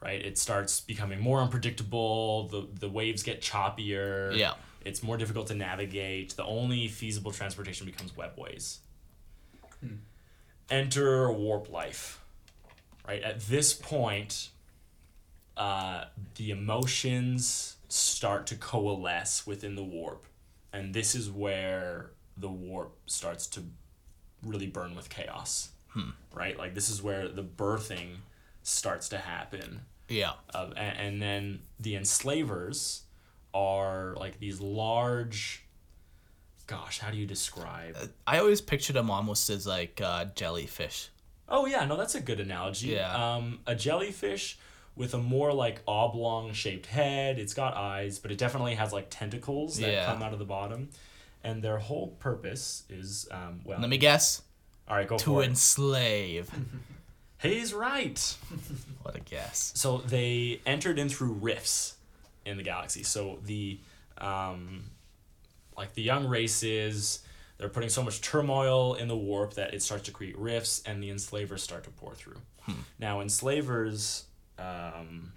right? 0.00 0.24
It 0.24 0.38
starts 0.38 0.80
becoming 0.80 1.20
more 1.20 1.40
unpredictable. 1.40 2.48
The 2.48 2.66
the 2.78 2.88
waves 2.88 3.22
get 3.22 3.42
choppier. 3.42 4.34
Yeah. 4.34 4.54
It's 4.84 5.02
more 5.02 5.16
difficult 5.16 5.46
to 5.48 5.54
navigate. 5.54 6.36
The 6.36 6.44
only 6.44 6.88
feasible 6.88 7.32
transportation 7.32 7.86
becomes 7.86 8.12
webways. 8.12 8.78
Enter 10.70 11.32
warp 11.32 11.70
life. 11.70 12.20
Right? 13.06 13.22
At 13.22 13.40
this 13.40 13.72
point, 13.72 14.50
uh, 15.56 16.04
the 16.36 16.50
emotions 16.52 17.76
start 17.88 18.46
to 18.48 18.56
coalesce 18.56 19.46
within 19.46 19.74
the 19.74 19.82
warp. 19.82 20.26
And 20.72 20.94
this 20.94 21.14
is 21.14 21.28
where 21.30 22.10
the 22.36 22.48
warp 22.48 22.94
starts 23.06 23.46
to 23.48 23.62
really 24.44 24.68
burn 24.68 24.94
with 24.94 25.08
chaos. 25.10 25.70
Right? 26.32 26.56
Like, 26.56 26.74
this 26.74 26.88
is 26.88 27.02
where 27.02 27.26
the 27.28 27.42
birthing 27.42 28.18
starts 28.62 29.08
to 29.08 29.18
happen 29.18 29.80
Yeah. 30.08 30.32
uh, 30.54 30.70
and, 30.76 30.98
and 30.98 31.22
then 31.22 31.60
the 31.80 31.96
enslavers 31.96 33.02
are 33.54 34.14
like 34.18 34.38
these 34.38 34.60
large 34.60 35.64
gosh 36.66 36.98
how 37.00 37.10
do 37.10 37.16
you 37.16 37.26
describe 37.26 37.96
I 38.26 38.38
always 38.38 38.60
pictured 38.60 38.94
them 38.94 39.10
almost 39.10 39.50
as 39.50 39.66
like 39.66 40.00
uh, 40.02 40.26
jellyfish. 40.36 41.08
oh 41.48 41.66
yeah 41.66 41.84
no 41.84 41.96
that's 41.96 42.14
a 42.14 42.20
good 42.20 42.38
analogy 42.40 42.88
Yeah. 42.88 43.34
um, 43.36 43.58
a 43.66 43.74
jellyfish 43.74 44.58
with 44.96 45.14
a 45.14 45.18
more 45.18 45.52
like 45.52 45.80
oblong 45.88 46.52
shaped 46.52 46.86
head 46.86 47.38
it's 47.38 47.54
got 47.54 47.74
eyes 47.74 48.18
but 48.18 48.30
it 48.30 48.38
definitely 48.38 48.74
has 48.76 48.92
like 48.92 49.06
tentacles 49.10 49.78
that 49.78 49.90
Yeah. 49.90 50.06
come 50.06 50.22
out 50.22 50.32
of 50.32 50.38
the 50.38 50.44
bottom 50.44 50.90
and 51.42 51.62
their 51.62 51.78
whole 51.78 52.08
purpose 52.20 52.84
is 52.88 53.26
um, 53.32 53.62
well 53.64 53.80
Let 53.80 53.88
me 53.90 53.98
guess. 53.98 54.42
all 54.88 54.96
right 54.96 55.08
go 55.08 55.16
To 55.18 55.24
for 55.24 55.42
it 55.42 55.46
enslave. 55.46 56.50
he's 57.38 57.74
right 57.74 58.36
what 59.02 59.16
a 59.16 59.20
guess. 59.20 59.72
so 59.74 59.98
they 59.98 60.60
entered 60.66 61.00
in 61.00 61.08
through 61.08 61.32
rifts 61.32 61.94
in 62.44 62.56
the 62.56 62.62
galaxy 62.62 63.02
so 63.02 63.38
the 63.44 63.78
um 64.18 64.84
like 65.76 65.94
the 65.94 66.02
young 66.02 66.26
races 66.26 67.20
they're 67.58 67.68
putting 67.68 67.90
so 67.90 68.02
much 68.02 68.20
turmoil 68.22 68.94
in 68.94 69.06
the 69.08 69.16
warp 69.16 69.54
that 69.54 69.74
it 69.74 69.82
starts 69.82 70.04
to 70.04 70.10
create 70.10 70.36
rifts 70.38 70.82
and 70.86 71.02
the 71.02 71.10
enslavers 71.10 71.62
start 71.62 71.84
to 71.84 71.90
pour 71.90 72.14
through 72.14 72.36
now 72.98 73.20
enslavers 73.20 74.24
um 74.58 75.32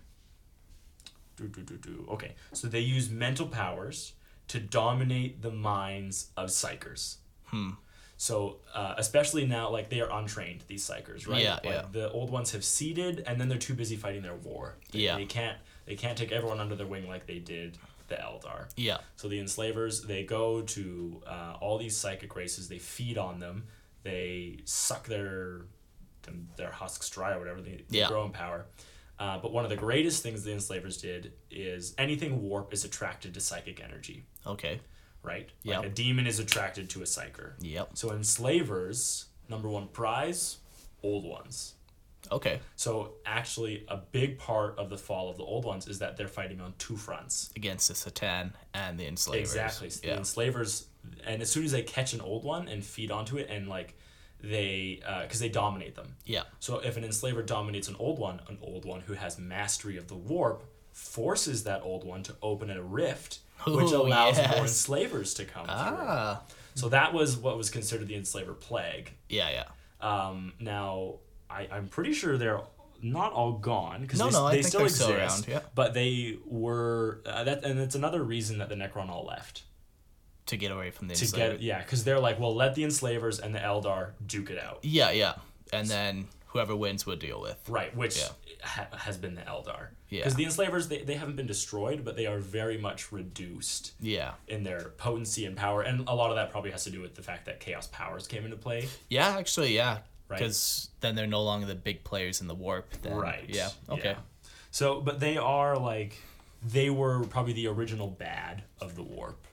do, 1.36 1.47
do, 1.47 1.62
do, 1.62 1.78
do. 1.78 2.08
okay 2.12 2.36
so 2.51 2.68
they 2.68 2.80
use 2.80 3.10
mental 3.10 3.47
powers 3.47 4.14
to 4.47 4.60
dominate 4.60 5.41
the 5.41 5.51
minds 5.51 6.30
of 6.38 6.49
psykers 6.49 7.18
Hmm. 7.47 7.72
so 8.18 8.58
uh, 8.74 8.95
especially 8.97 9.45
now, 9.45 9.70
like 9.70 9.89
they 9.89 10.01
are 10.01 10.12
untrained, 10.12 10.64
these 10.68 10.84
psykers, 10.89 11.28
right? 11.28 11.43
Yeah, 11.43 11.54
like, 11.56 11.64
yeah. 11.66 11.84
The 11.91 12.10
old 12.12 12.32
ones 12.32 12.51
have 12.54 12.64
seeded, 12.66 13.24
and 13.28 13.39
then 13.39 13.47
they're 13.47 13.60
too 13.60 13.76
busy 13.76 13.95
fighting 13.95 14.24
their 14.24 14.34
war. 14.36 14.78
They, 14.91 14.99
Yeah. 15.01 15.18
They 15.18 15.26
can't. 15.26 15.58
They 15.86 15.95
can't 15.95 16.17
take 16.17 16.31
everyone 16.31 16.59
under 16.59 16.75
their 16.75 16.88
wing 16.88 17.07
like 17.07 17.25
they 17.27 17.39
did 17.39 17.77
the 18.07 18.15
Eldar. 18.15 18.67
Yeah. 18.75 18.97
So 19.15 19.27
the 19.27 19.39
enslavers, 19.39 20.01
they 20.03 20.23
go 20.23 20.61
to 20.61 21.21
uh, 21.27 21.55
all 21.59 21.77
these 21.77 21.95
psychic 21.97 22.36
races. 22.36 22.67
They 22.67 22.79
feed 22.79 23.17
on 23.17 23.39
them. 23.39 23.65
They 24.03 24.59
suck 24.65 25.07
their 25.07 25.61
them, 26.23 26.47
their 26.55 26.71
husks 26.71 27.09
dry 27.09 27.34
or 27.34 27.39
whatever. 27.39 27.61
They, 27.61 27.84
they 27.89 27.99
Yeah. 27.99 28.07
grow 28.07 28.25
in 28.25 28.31
power. 28.31 28.65
Uh, 29.19 29.38
but 29.39 29.51
one 29.53 29.63
of 29.63 29.69
the 29.69 29.75
greatest 29.77 30.23
things 30.23 30.43
the 30.43 30.51
enslavers 30.51 30.97
did 30.97 31.34
is 31.51 31.93
anything 31.97 32.41
warp 32.41 32.73
is 32.73 32.84
attracted 32.86 33.34
to 33.34 33.39
psychic 33.41 33.81
energy, 33.81 34.23
Okay. 34.47 34.79
right? 35.21 35.49
Yeah. 35.61 35.79
Like 35.79 35.88
a 35.88 35.91
demon 35.91 36.25
is 36.27 36.39
attracted 36.39 36.89
to 36.91 37.01
a 37.01 37.05
psyker. 37.05 37.53
Yep. 37.61 37.91
So 37.93 38.11
enslavers, 38.11 39.25
number 39.49 39.69
one 39.69 39.88
prize, 39.89 40.57
old 41.03 41.25
ones. 41.25 41.75
Okay. 42.32 42.59
So 42.76 43.13
actually, 43.26 43.86
a 43.88 43.97
big 43.97 44.39
part 44.39 44.78
of 44.78 44.89
the 44.89 44.97
fall 44.97 45.30
of 45.30 45.38
the 45.38 45.43
old 45.43 45.65
ones 45.65 45.88
is 45.88 45.99
that 45.99 46.17
they're 46.17 46.28
fighting 46.28 46.61
on 46.61 46.74
two 46.78 46.97
fronts. 46.97 47.51
Against 47.55 47.88
the 47.88 47.93
C'tan 48.11 48.53
and 48.74 48.99
the 48.99 49.07
enslavers. 49.07 49.49
Exactly. 49.51 49.89
So 49.89 50.01
the 50.01 50.07
Yeah. 50.07 50.17
enslavers, 50.17 50.88
and 51.26 51.41
as 51.41 51.49
soon 51.51 51.65
as 51.65 51.71
they 51.71 51.84
catch 51.84 52.13
an 52.13 52.21
old 52.21 52.43
one 52.43 52.67
and 52.67 52.84
feed 52.84 53.11
onto 53.11 53.38
it, 53.38 53.47
and 53.49 53.67
like 53.67 53.95
they, 54.41 55.01
because 55.24 55.39
they 55.39 55.49
dominate 55.49 55.95
them. 55.95 56.15
Yeah. 56.26 56.43
So 56.59 56.80
if 56.80 56.97
an 56.97 57.03
enslaver 57.03 57.43
dominates 57.43 57.88
an 57.88 57.95
old 57.99 58.19
one, 58.19 58.41
an 58.47 58.57
old 58.61 58.86
one 58.86 59.01
who 59.01 59.13
has 59.13 59.38
mastery 59.38 59.97
of 59.97 60.07
the 60.07 60.15
warp 60.15 60.63
forces 60.91 61.63
that 61.63 61.82
old 61.84 62.03
one 62.03 62.24
to 62.24 62.36
open 62.41 62.69
a 62.69 62.82
rift, 62.82 63.39
which 63.65 63.91
Ooh, 63.91 64.01
allows 64.01 64.38
more 64.38 64.57
enslavers 64.59 65.34
to 65.36 65.45
come 65.45 65.65
through. 65.65 65.74
Ah. 65.76 66.41
So 66.76 66.89
that 66.89 67.13
was 67.13 67.38
what 67.38 67.57
was 67.57 67.69
considered 67.69 68.07
the 68.07 68.15
enslaver 68.15 68.53
plague. 68.53 69.13
Yeah. 69.30 69.49
Yeah. 69.49 69.65
Um, 70.01 70.53
now, 70.59 71.15
I, 71.54 71.68
I'm 71.72 71.88
pretty 71.88 72.14
sure 72.14 72.38
they're 72.38 72.62
not 73.01 73.34
all 73.34 73.54
gone 73.54 74.01
because 74.01 74.20
No, 74.20 74.28
they, 74.28 74.32
no, 74.34 74.49
they 74.49 74.62
still 74.62 74.82
exist. 74.84 75.01
still 75.04 75.16
around, 75.16 75.45
yeah. 75.47 75.60
But 75.76 75.93
they 75.93 76.38
were 76.45 77.22
uh, 77.26 77.43
that, 77.43 77.64
and 77.64 77.80
it's 77.80 77.95
another 77.95 78.24
reason 78.24 78.58
that 78.60 78.70
the 78.70 78.76
Necron 78.76 79.10
all 79.10 79.26
left 79.26 79.64
To 80.47 80.58
get 80.58 80.72
away 80.72 80.89
from 80.91 81.08
the 81.10 81.16
to 81.16 81.22
enslavers. 81.26 81.51
get 81.60 81.62
yeah, 81.62 81.80
because 81.82 82.04
they're 82.04 82.20
like, 82.20 82.39
well, 82.39 82.56
let 82.56 82.76
the 82.76 82.84
enslavers 82.84 83.39
and 83.39 83.54
the 83.54 83.60
Eldar 83.60 84.12
duke 84.26 84.49
it 84.49 84.58
out, 84.62 84.80
Yeah. 84.84 85.12
Yeah. 85.12 85.34
And 85.72 85.88
then 85.88 86.28
whoever 86.47 86.76
wins 86.76 87.06
we'll 87.06 87.16
deal 87.18 87.41
with. 87.41 87.58
right? 87.68 87.95
Which 87.97 88.18
Yeah. 88.20 88.28
ha- 88.64 88.88
has 88.97 89.18
been 89.18 89.36
the 89.36 89.41
Eldar. 89.41 89.88
Yeah. 90.10 90.20
Because 90.20 90.36
the 90.36 90.45
enslavers 90.45 90.88
they, 90.88 91.01
they 91.04 91.16
haven't 91.16 91.36
been 91.36 91.47
destroyed, 91.47 92.06
but 92.06 92.16
they 92.16 92.28
are 92.28 92.38
very 92.38 92.78
much 92.78 93.12
reduced 93.12 93.93
Yeah. 93.99 94.34
in 94.47 94.64
their 94.64 94.89
potency 94.97 95.45
and 95.45 95.58
power, 95.58 95.82
and 95.82 96.08
a 96.08 96.14
lot 96.16 96.30
of 96.30 96.36
that 96.36 96.51
probably 96.51 96.70
has 96.72 96.84
to 96.86 96.89
do 96.91 97.01
with 97.01 97.16
the 97.16 97.24
fact 97.24 97.47
that 97.47 97.60
Chaos 97.60 97.88
powers 97.88 98.28
came 98.28 98.45
into 98.45 98.56
play. 98.58 98.88
Yeah. 99.10 99.36
Actually, 99.38 99.74
yeah. 99.76 99.99
Right. 100.34 100.39
Because 100.39 100.89
then 101.01 101.15
they're 101.15 101.27
no 101.27 101.43
longer 101.43 101.65
the 101.65 101.75
big 101.75 102.03
players 102.03 102.41
in 102.41 102.47
the 102.47 102.55
warp. 102.55 102.91
Then. 103.01 103.13
Right. 103.15 103.45
Yeah. 103.47 103.69
Okay. 103.89 104.15
So, 104.71 104.99
but 105.01 105.19
they 105.19 105.38
are 105.38 105.77
like, 105.77 106.17
they 106.65 106.89
were 106.89 107.23
probably 107.25 107.53
the 107.53 107.67
original 107.67 108.07
bad 108.07 108.63
of 108.81 108.95
the 108.95 109.03
warp. 109.03 109.45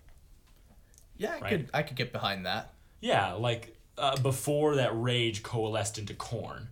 Yeah. 1.16 1.34
I 1.36 1.38
Right. 1.40 1.48
could. 1.50 1.70
I 1.74 1.82
could 1.82 1.96
get 1.96 2.12
behind 2.12 2.46
that. 2.46 2.72
Yeah, 3.00 3.32
like 3.32 3.74
uh, 3.96 4.16
before 4.20 4.76
that 4.76 4.90
rage 4.94 5.42
coalesced 5.42 5.98
into 5.98 6.14
Khorne, 6.14 6.66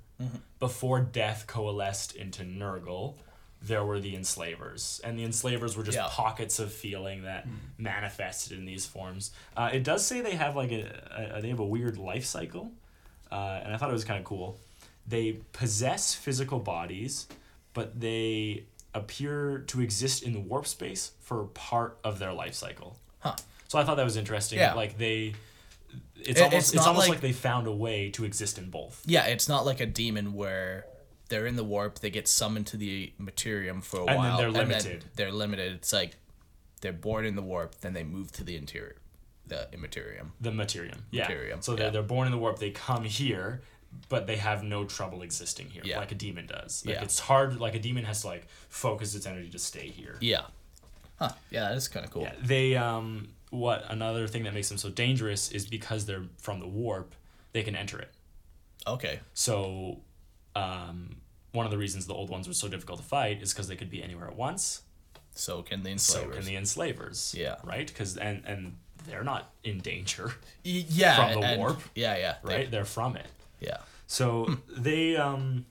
before 0.58 1.00
death 1.00 1.46
coalesced 1.46 2.14
into 2.16 2.42
Nurgle, 2.42 3.14
there 3.62 3.84
were 3.84 3.98
the 3.98 4.14
enslavers, 4.14 5.00
and 5.04 5.18
the 5.18 5.24
enslavers 5.24 5.76
were 5.76 5.82
just 5.82 5.96
Yeah. 5.96 6.06
pockets 6.10 6.58
of 6.58 6.72
feeling 6.72 7.22
that 7.22 7.46
manifested 7.78 8.58
in 8.58 8.66
these 8.66 8.84
forms. 8.86 9.30
Uh, 9.56 9.70
it 9.72 9.84
does 9.84 10.04
say 10.06 10.20
they 10.20 10.36
have 10.36 10.54
like 10.54 10.70
a, 10.70 11.36
a 11.36 11.40
they 11.42 11.48
have 11.48 11.60
a 11.60 11.64
weird 11.66 11.96
life 11.98 12.24
cycle, 12.26 12.72
uh, 13.30 13.60
and 13.64 13.72
I 13.74 13.76
thought 13.76 13.90
it 13.90 13.94
was 13.94 14.04
kind 14.04 14.18
of 14.18 14.24
cool. 14.24 14.58
They 15.06 15.40
possess 15.52 16.14
physical 16.14 16.58
bodies, 16.58 17.26
but 17.74 17.98
they 18.00 18.64
appear 18.94 19.64
to 19.68 19.80
exist 19.80 20.22
in 20.22 20.32
the 20.32 20.40
warp 20.40 20.66
space 20.66 21.12
for 21.20 21.44
part 21.54 21.98
of 22.04 22.18
their 22.18 22.32
life 22.32 22.54
cycle. 22.54 22.98
Huh. 23.20 23.36
So 23.68 23.78
I 23.78 23.84
thought 23.84 23.96
that 23.96 24.04
was 24.04 24.16
interesting. 24.16 24.58
Yeah. 24.58 24.74
Like 24.74 24.98
they, 24.98 25.34
it's 26.18 26.40
It- 26.40 26.42
almost 26.42 26.54
it's 26.68 26.74
it's, 26.74 26.86
almost 26.86 27.08
like- 27.08 27.16
like, 27.16 27.20
they 27.20 27.32
found 27.32 27.66
a 27.66 27.72
way 27.72 28.10
to 28.10 28.24
exist 28.24 28.58
in 28.58 28.70
both. 28.70 29.02
Yeah. 29.06 29.24
It's 29.26 29.48
not 29.48 29.64
like 29.66 29.80
a 29.80 29.86
demon 29.86 30.34
where. 30.34 30.86
They're 31.30 31.44
in 31.46 31.56
the 31.56 31.64
warp. 31.64 31.98
They 31.98 32.08
get 32.08 32.26
summoned 32.26 32.68
to 32.68 32.78
the 32.78 33.12
materium 33.20 33.82
for 33.82 34.00
a 34.00 34.04
while. 34.06 34.16
And 34.16 34.24
then 34.24 34.36
they're 34.38 34.46
and 34.46 34.56
then 34.56 34.68
limited. 34.68 35.04
they're 35.16 35.30
limited. 35.30 35.72
It's 35.74 35.92
like 35.92 36.16
they're 36.80 36.90
born 36.90 37.26
in 37.26 37.36
the 37.36 37.42
warp, 37.42 37.74
then 37.82 37.92
they 37.92 38.02
move 38.02 38.32
to 38.32 38.44
the 38.44 38.56
interior, 38.56 38.96
the 39.48 39.68
immaterium. 39.72 40.32
The 40.40 40.50
materium. 40.50 40.98
Yeah. 41.10 41.26
Materium, 41.28 41.62
So 41.62 41.74
they're, 41.74 41.86
yeah. 41.86 41.90
they're 41.90 42.02
born 42.02 42.26
in 42.26 42.32
the 42.32 42.38
warp. 42.38 42.58
They 42.58 42.70
come 42.70 43.04
here, 43.04 43.62
but 44.08 44.26
they 44.26 44.36
have 44.36 44.62
no 44.62 44.84
trouble 44.84 45.22
existing 45.22 45.70
here, 45.70 45.82
Yeah. 45.84 45.98
like 45.98 46.12
a 46.12 46.14
demon 46.14 46.46
does. 46.46 46.84
Like 46.86 46.96
Yeah. 46.96 47.02
it's 47.02 47.18
hard. 47.18 47.58
Like 47.58 47.74
a 47.74 47.78
demon 47.78 48.04
has 48.04 48.20
to 48.22 48.26
like 48.28 48.46
focus 48.68 49.14
its 49.14 49.26
energy 49.26 49.50
to 49.50 49.58
stay 49.58 49.88
here. 49.88 50.16
Yeah. 50.20 50.42
Huh. 51.18 51.30
Yeah, 51.50 51.68
that 51.68 51.76
is 51.76 51.88
kind 51.88 52.04
of 52.06 52.12
cool. 52.12 52.22
Yeah, 52.22 52.34
they 52.42 52.76
um 52.76 53.28
what 53.50 53.84
another 53.88 54.28
thing 54.28 54.44
that 54.44 54.52
makes 54.54 54.68
them 54.68 54.76
so 54.78 54.90
dangerous 54.90 55.50
is 55.50 55.66
because 55.66 56.04
they're 56.06 56.24
from 56.36 56.60
the 56.60 56.68
warp, 56.68 57.14
they 57.52 57.62
can 57.62 57.74
enter 57.74 57.98
it. 57.98 58.12
Okay. 58.86 59.20
So 59.34 60.00
um 60.54 61.16
one 61.52 61.64
of 61.64 61.72
the 61.72 61.78
reasons 61.78 62.06
the 62.06 62.14
old 62.14 62.30
ones 62.30 62.46
were 62.46 62.54
so 62.54 62.68
difficult 62.68 63.00
to 63.00 63.04
fight 63.06 63.42
is 63.42 63.52
because 63.52 63.68
they 63.68 63.76
could 63.76 63.90
be 63.90 64.02
anywhere 64.02 64.28
at 64.28 64.36
once. 64.36 64.82
So 65.34 65.62
can 65.62 65.82
the 65.82 65.90
enslavers. 65.90 66.34
So 66.34 66.36
can 66.36 66.44
the 66.46 66.56
enslavers. 66.56 67.34
Yeah. 67.36 67.56
Right? 67.64 67.86
Because 67.86 68.16
and 68.16 68.42
and 68.44 68.76
they're 69.08 69.24
not 69.24 69.50
in 69.64 69.78
danger, 69.80 70.32
yeah. 70.62 71.32
from 71.32 71.40
the 71.40 71.46
and- 71.46 71.58
warp, 71.58 71.80
Yeah, 71.94 72.16
yeah. 72.16 72.36
they- 72.44 72.54
right? 72.56 72.70
They're 72.70 72.84
from 72.84 73.16
it. 73.16 73.26
yeah. 73.60 73.78
So 74.06 74.56
they 74.76 75.16
um 75.16 75.66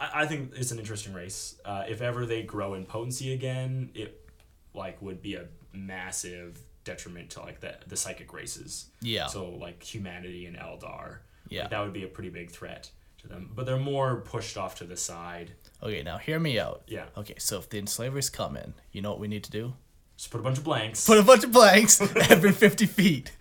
I, 0.00 0.22
I 0.22 0.26
think 0.26 0.52
it's 0.56 0.72
an 0.72 0.78
interesting 0.78 1.12
race. 1.12 1.56
Uh, 1.64 1.84
if 1.88 2.02
ever 2.02 2.26
they 2.26 2.42
grow 2.42 2.74
in 2.74 2.84
potency 2.86 3.32
again, 3.32 3.90
it 3.94 4.20
like 4.74 5.00
would 5.00 5.22
be 5.22 5.34
a 5.36 5.44
massive 5.72 6.58
detriment 6.84 7.30
to 7.30 7.40
like 7.40 7.60
the 7.60 7.74
the 7.86 7.96
psychic 7.96 8.32
races. 8.32 8.86
Yeah. 9.00 9.26
So 9.26 9.48
like 9.50 9.82
humanity 9.82 10.46
and 10.46 10.56
Eldar. 10.56 11.18
Yeah. 11.48 11.62
Like, 11.62 11.70
that 11.70 11.80
would 11.80 11.92
be 11.92 12.02
a 12.04 12.08
pretty 12.08 12.30
big 12.30 12.50
threat 12.50 12.90
to 13.18 13.28
them. 13.28 13.50
But 13.54 13.66
they're 13.66 13.76
more 13.78 14.16
pushed 14.16 14.56
off 14.56 14.74
to 14.76 14.84
the 14.84 14.96
side. 14.96 15.52
Okay, 15.82 16.02
now 16.02 16.18
hear 16.18 16.40
me 16.40 16.58
out. 16.58 16.82
Yeah. 16.88 17.04
Okay, 17.16 17.34
so 17.38 17.58
if 17.58 17.68
the 17.70 17.78
enslavers 17.78 18.28
come 18.30 18.56
in, 18.56 18.74
you 18.92 19.00
know 19.02 19.10
what 19.10 19.20
we 19.20 19.28
need 19.28 19.44
to 19.44 19.50
do? 19.52 19.74
Just 20.16 20.30
put 20.30 20.40
a 20.40 20.42
bunch 20.42 20.58
of 20.58 20.64
blanks. 20.64 21.06
Put 21.06 21.18
a 21.18 21.22
bunch 21.22 21.44
of 21.44 21.52
blanks 21.52 22.00
every 22.30 22.52
50 22.52 22.86
feet. 22.86 23.32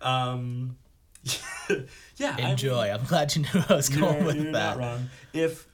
um 0.00 0.76
yeah. 2.16 2.50
Enjoy. 2.50 2.90
I'm 2.90 3.04
glad 3.04 3.34
you 3.36 3.42
knew 3.42 3.62
I 3.68 3.74
was 3.76 3.88
going 3.88 4.24
with 4.24 4.36
you're 4.36 4.52
that. 4.52 4.76
not 4.76 4.78
wrong. 4.78 5.10
If 5.32 5.66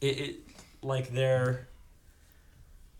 it, 0.00 0.06
it 0.20 0.36
like 0.82 1.10
they're, 1.12 1.68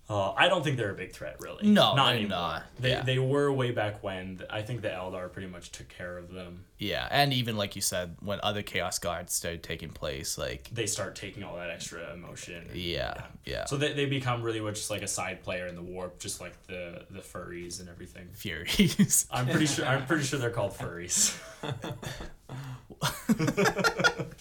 uh, 0.09 0.33
I 0.33 0.49
don't 0.49 0.63
think 0.63 0.77
they're 0.77 0.91
a 0.91 0.95
big 0.95 1.13
threat 1.13 1.37
really. 1.41 1.67
No, 1.67 1.95
not 1.95 2.15
anymore. 2.15 2.29
not. 2.29 2.63
They 2.79 2.91
Yeah. 2.91 3.03
they 3.03 3.19
were 3.19 3.51
way 3.53 3.71
back 3.71 4.03
when. 4.03 4.43
I 4.51 4.63
think 4.63 4.83
the 4.83 4.89
Eldar 4.89 5.33
pretty 5.33 5.49
much 5.49 5.73
took 5.73 5.89
care 5.89 6.19
of 6.19 6.33
them. 6.33 6.65
Yeah, 6.79 7.09
and 7.11 7.33
even 7.33 7.57
like 7.57 7.77
you 7.77 7.83
said, 7.83 8.17
when 8.21 8.39
other 8.43 8.63
Chaos 8.63 8.99
Gods 8.99 9.33
started 9.33 9.63
taking 9.63 9.89
place, 9.89 10.37
like 10.37 10.69
They 10.73 10.87
start 10.87 11.17
taking 11.17 11.43
all 11.43 11.57
that 11.57 11.71
extra 11.71 12.13
emotion. 12.13 12.69
yeah, 12.75 13.23
yeah, 13.47 13.65
So 13.65 13.77
they, 13.79 13.95
they 13.95 14.05
become 14.07 14.43
really 14.43 14.61
much 14.61 14.75
just 14.75 14.91
like 14.91 15.03
a 15.03 15.09
side 15.09 15.43
player 15.43 15.67
in 15.67 15.77
the 15.77 15.83
warp, 15.83 16.19
just 16.19 16.41
like 16.41 16.53
the 16.67 17.07
the 17.11 17.21
furries 17.21 17.81
and 17.81 17.89
everything. 17.89 18.29
Furies. 18.35 19.27
I'm 19.31 19.47
pretty 19.49 19.67
sure 19.67 19.87
I'm 19.87 20.05
pretty 20.05 20.25
sure 20.25 20.39
they're 20.39 20.51
called 20.51 20.73
furries. 20.79 21.35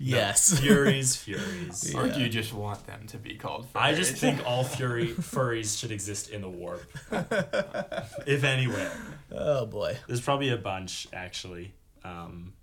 yes. 0.00 0.58
Furies, 0.60 1.14
furies. 1.14 1.94
Or 1.94 2.08
do 2.08 2.20
you 2.20 2.28
just 2.28 2.52
want 2.52 2.84
them 2.86 3.06
to 3.08 3.18
be 3.18 3.34
called? 3.36 3.68
Furies? 3.70 3.84
I 3.86 3.94
just 3.94 4.16
think 4.16 4.44
all 4.46 4.64
fury 4.64 5.08
furries 5.08 5.78
should 5.78 5.92
exist 5.92 6.30
in 6.30 6.40
the 6.40 6.48
warp, 6.48 6.82
if 8.26 8.42
anywhere. 8.42 8.90
Oh 9.30 9.66
boy, 9.66 9.96
There's 10.08 10.20
probably 10.20 10.48
a 10.50 10.56
bunch 10.56 11.06
actually. 11.12 11.72
Um, 12.04 12.54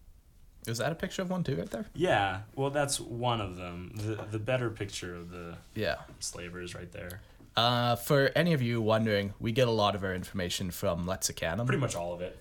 is 0.67 0.79
that 0.79 0.91
a 0.91 0.95
picture 0.95 1.21
of 1.21 1.29
one 1.29 1.43
too, 1.43 1.55
right 1.55 1.69
there? 1.69 1.85
yeah, 1.95 2.41
well, 2.55 2.71
that's 2.71 2.99
one 2.99 3.39
of 3.39 3.55
them. 3.55 3.93
The 3.95 4.15
the 4.31 4.39
better 4.39 4.69
picture 4.69 5.15
of 5.15 5.29
the 5.29 5.55
Yeah. 5.75 5.95
slavers 6.19 6.75
right 6.75 6.91
there. 6.91 7.21
Uh, 7.55 7.95
for 7.95 8.31
any 8.35 8.53
of 8.53 8.61
you 8.61 8.81
wondering, 8.81 9.33
we 9.39 9.51
get 9.51 9.67
a 9.67 9.71
lot 9.71 9.95
of 9.95 10.03
our 10.03 10.13
information 10.13 10.69
from 10.71 11.07
Lexicanum. 11.07 11.65
Pretty 11.65 11.79
much 11.81 11.95
all 11.95 12.13
of 12.13 12.21
it. 12.21 12.38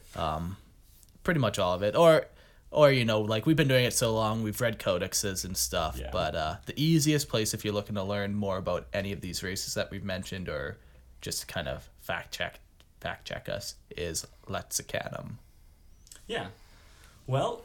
pretty 1.23 1.41
much 1.41 1.59
all 1.59 1.73
of 1.75 1.83
it 1.83 1.95
or 1.97 2.27
or 2.71 2.91
you 2.91 3.05
know 3.05 3.21
like 3.21 3.47
we've 3.47 3.57
been 3.57 3.69
doing 3.69 3.85
it 3.85 3.93
so 3.95 4.13
long 4.15 4.43
we've 4.43 4.61
read 4.61 4.79
codexes 4.79 5.45
and 5.45 5.57
stuff 5.57 5.97
Yeah. 5.99 6.11
but 6.13 6.35
uh, 6.35 6.57
the 6.67 6.75
easiest 6.83 7.29
place 7.29 7.55
if 7.55 7.65
you're 7.65 7.75
looking 7.75 7.95
to 7.95 8.03
learn 8.03 8.35
more 8.35 8.59
about 8.59 8.87
any 8.93 9.13
of 9.13 9.21
these 9.21 9.43
races 9.43 9.75
that 9.75 9.91
we've 9.91 10.05
mentioned 10.05 10.49
or 10.49 10.79
just 11.21 11.49
kind 11.49 11.69
of 11.69 11.89
fact 12.01 12.33
check 12.35 12.59
fact 13.01 13.27
check 13.27 13.49
us 13.49 13.75
is 13.97 14.27
lexicanum 14.49 15.33
Yeah. 16.27 16.49
Well, 17.27 17.63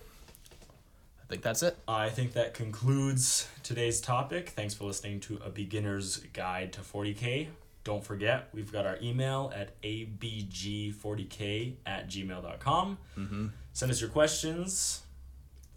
i 1.23 1.25
think 1.29 1.41
that's 1.43 1.63
it 1.63 1.77
I 1.87 2.09
think 2.09 2.33
that 2.33 2.53
concludes 2.53 3.47
today's 3.63 4.01
topic. 4.01 4.49
Thanks 4.49 4.73
for 4.73 4.83
listening 4.85 5.19
to 5.21 5.39
A 5.45 5.49
Beginner's 5.49 6.17
Guide 6.33 6.73
to 6.73 6.81
40K. 6.81 7.47
Don't 7.83 8.03
forget, 8.03 8.49
we've 8.53 8.71
got 8.71 8.85
our 8.85 8.97
email 9.01 9.51
at 9.55 9.81
abg40k 9.81 11.73
at 11.85 12.07
gmail.com. 12.07 12.97
Mm-hmm. 13.17 13.47
Send 13.73 13.91
us 13.91 13.99
your 13.99 14.09
questions. 14.11 15.01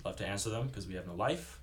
Love 0.05 0.17
to 0.17 0.27
answer 0.27 0.51
them 0.51 0.67
because 0.67 0.87
we 0.87 0.95
have 0.95 1.07
no 1.07 1.15
life. 1.15 1.61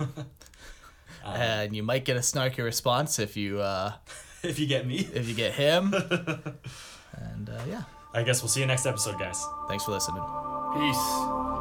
and 1.24 1.76
you 1.76 1.82
might 1.82 2.04
get 2.04 2.16
a 2.16 2.20
snarky 2.20 2.62
response 2.64 3.18
if 3.18 3.36
you 3.36 3.60
uh 3.60 3.92
if 4.42 4.58
you 4.58 4.66
get 4.66 4.86
me. 4.86 5.08
if 5.12 5.28
you 5.28 5.34
get 5.34 5.52
him 5.52 5.92
and 7.12 7.50
uh, 7.50 7.60
yeah 7.68 7.82
I 8.14 8.22
guess 8.22 8.40
we'll 8.40 8.48
see 8.48 8.60
you 8.60 8.66
next 8.66 8.86
episode, 8.86 9.18
guys. 9.18 9.44
thanks 9.68 9.84
for 9.84 9.90
listening 9.90 10.22
Peace. 10.74 11.57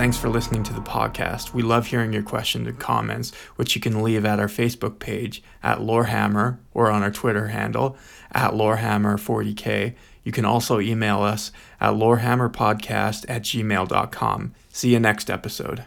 Thanks 0.00 0.16
for 0.16 0.30
listening 0.30 0.62
to 0.62 0.72
the 0.72 0.80
podcast. 0.80 1.52
We 1.52 1.60
love 1.60 1.88
hearing 1.88 2.10
your 2.10 2.22
questions 2.22 2.66
and 2.66 2.78
comments, 2.78 3.34
which 3.56 3.74
you 3.74 3.82
can 3.82 4.02
leave 4.02 4.24
at 4.24 4.40
our 4.40 4.46
Facebook 4.46 4.98
page 4.98 5.42
at 5.62 5.80
Lorehammer 5.80 6.56
or 6.72 6.90
on 6.90 7.02
our 7.02 7.10
Twitter 7.10 7.48
handle 7.48 7.98
at 8.32 8.52
Lorehammer40k. 8.52 9.94
You 10.24 10.32
can 10.32 10.46
also 10.46 10.80
email 10.80 11.20
us 11.20 11.52
at 11.82 11.92
lorehammerpodcast 11.92 13.26
at 13.28 13.42
gmail.com. 13.42 14.54
See 14.70 14.92
you 14.94 15.00
next 15.00 15.28
episode. 15.28 15.84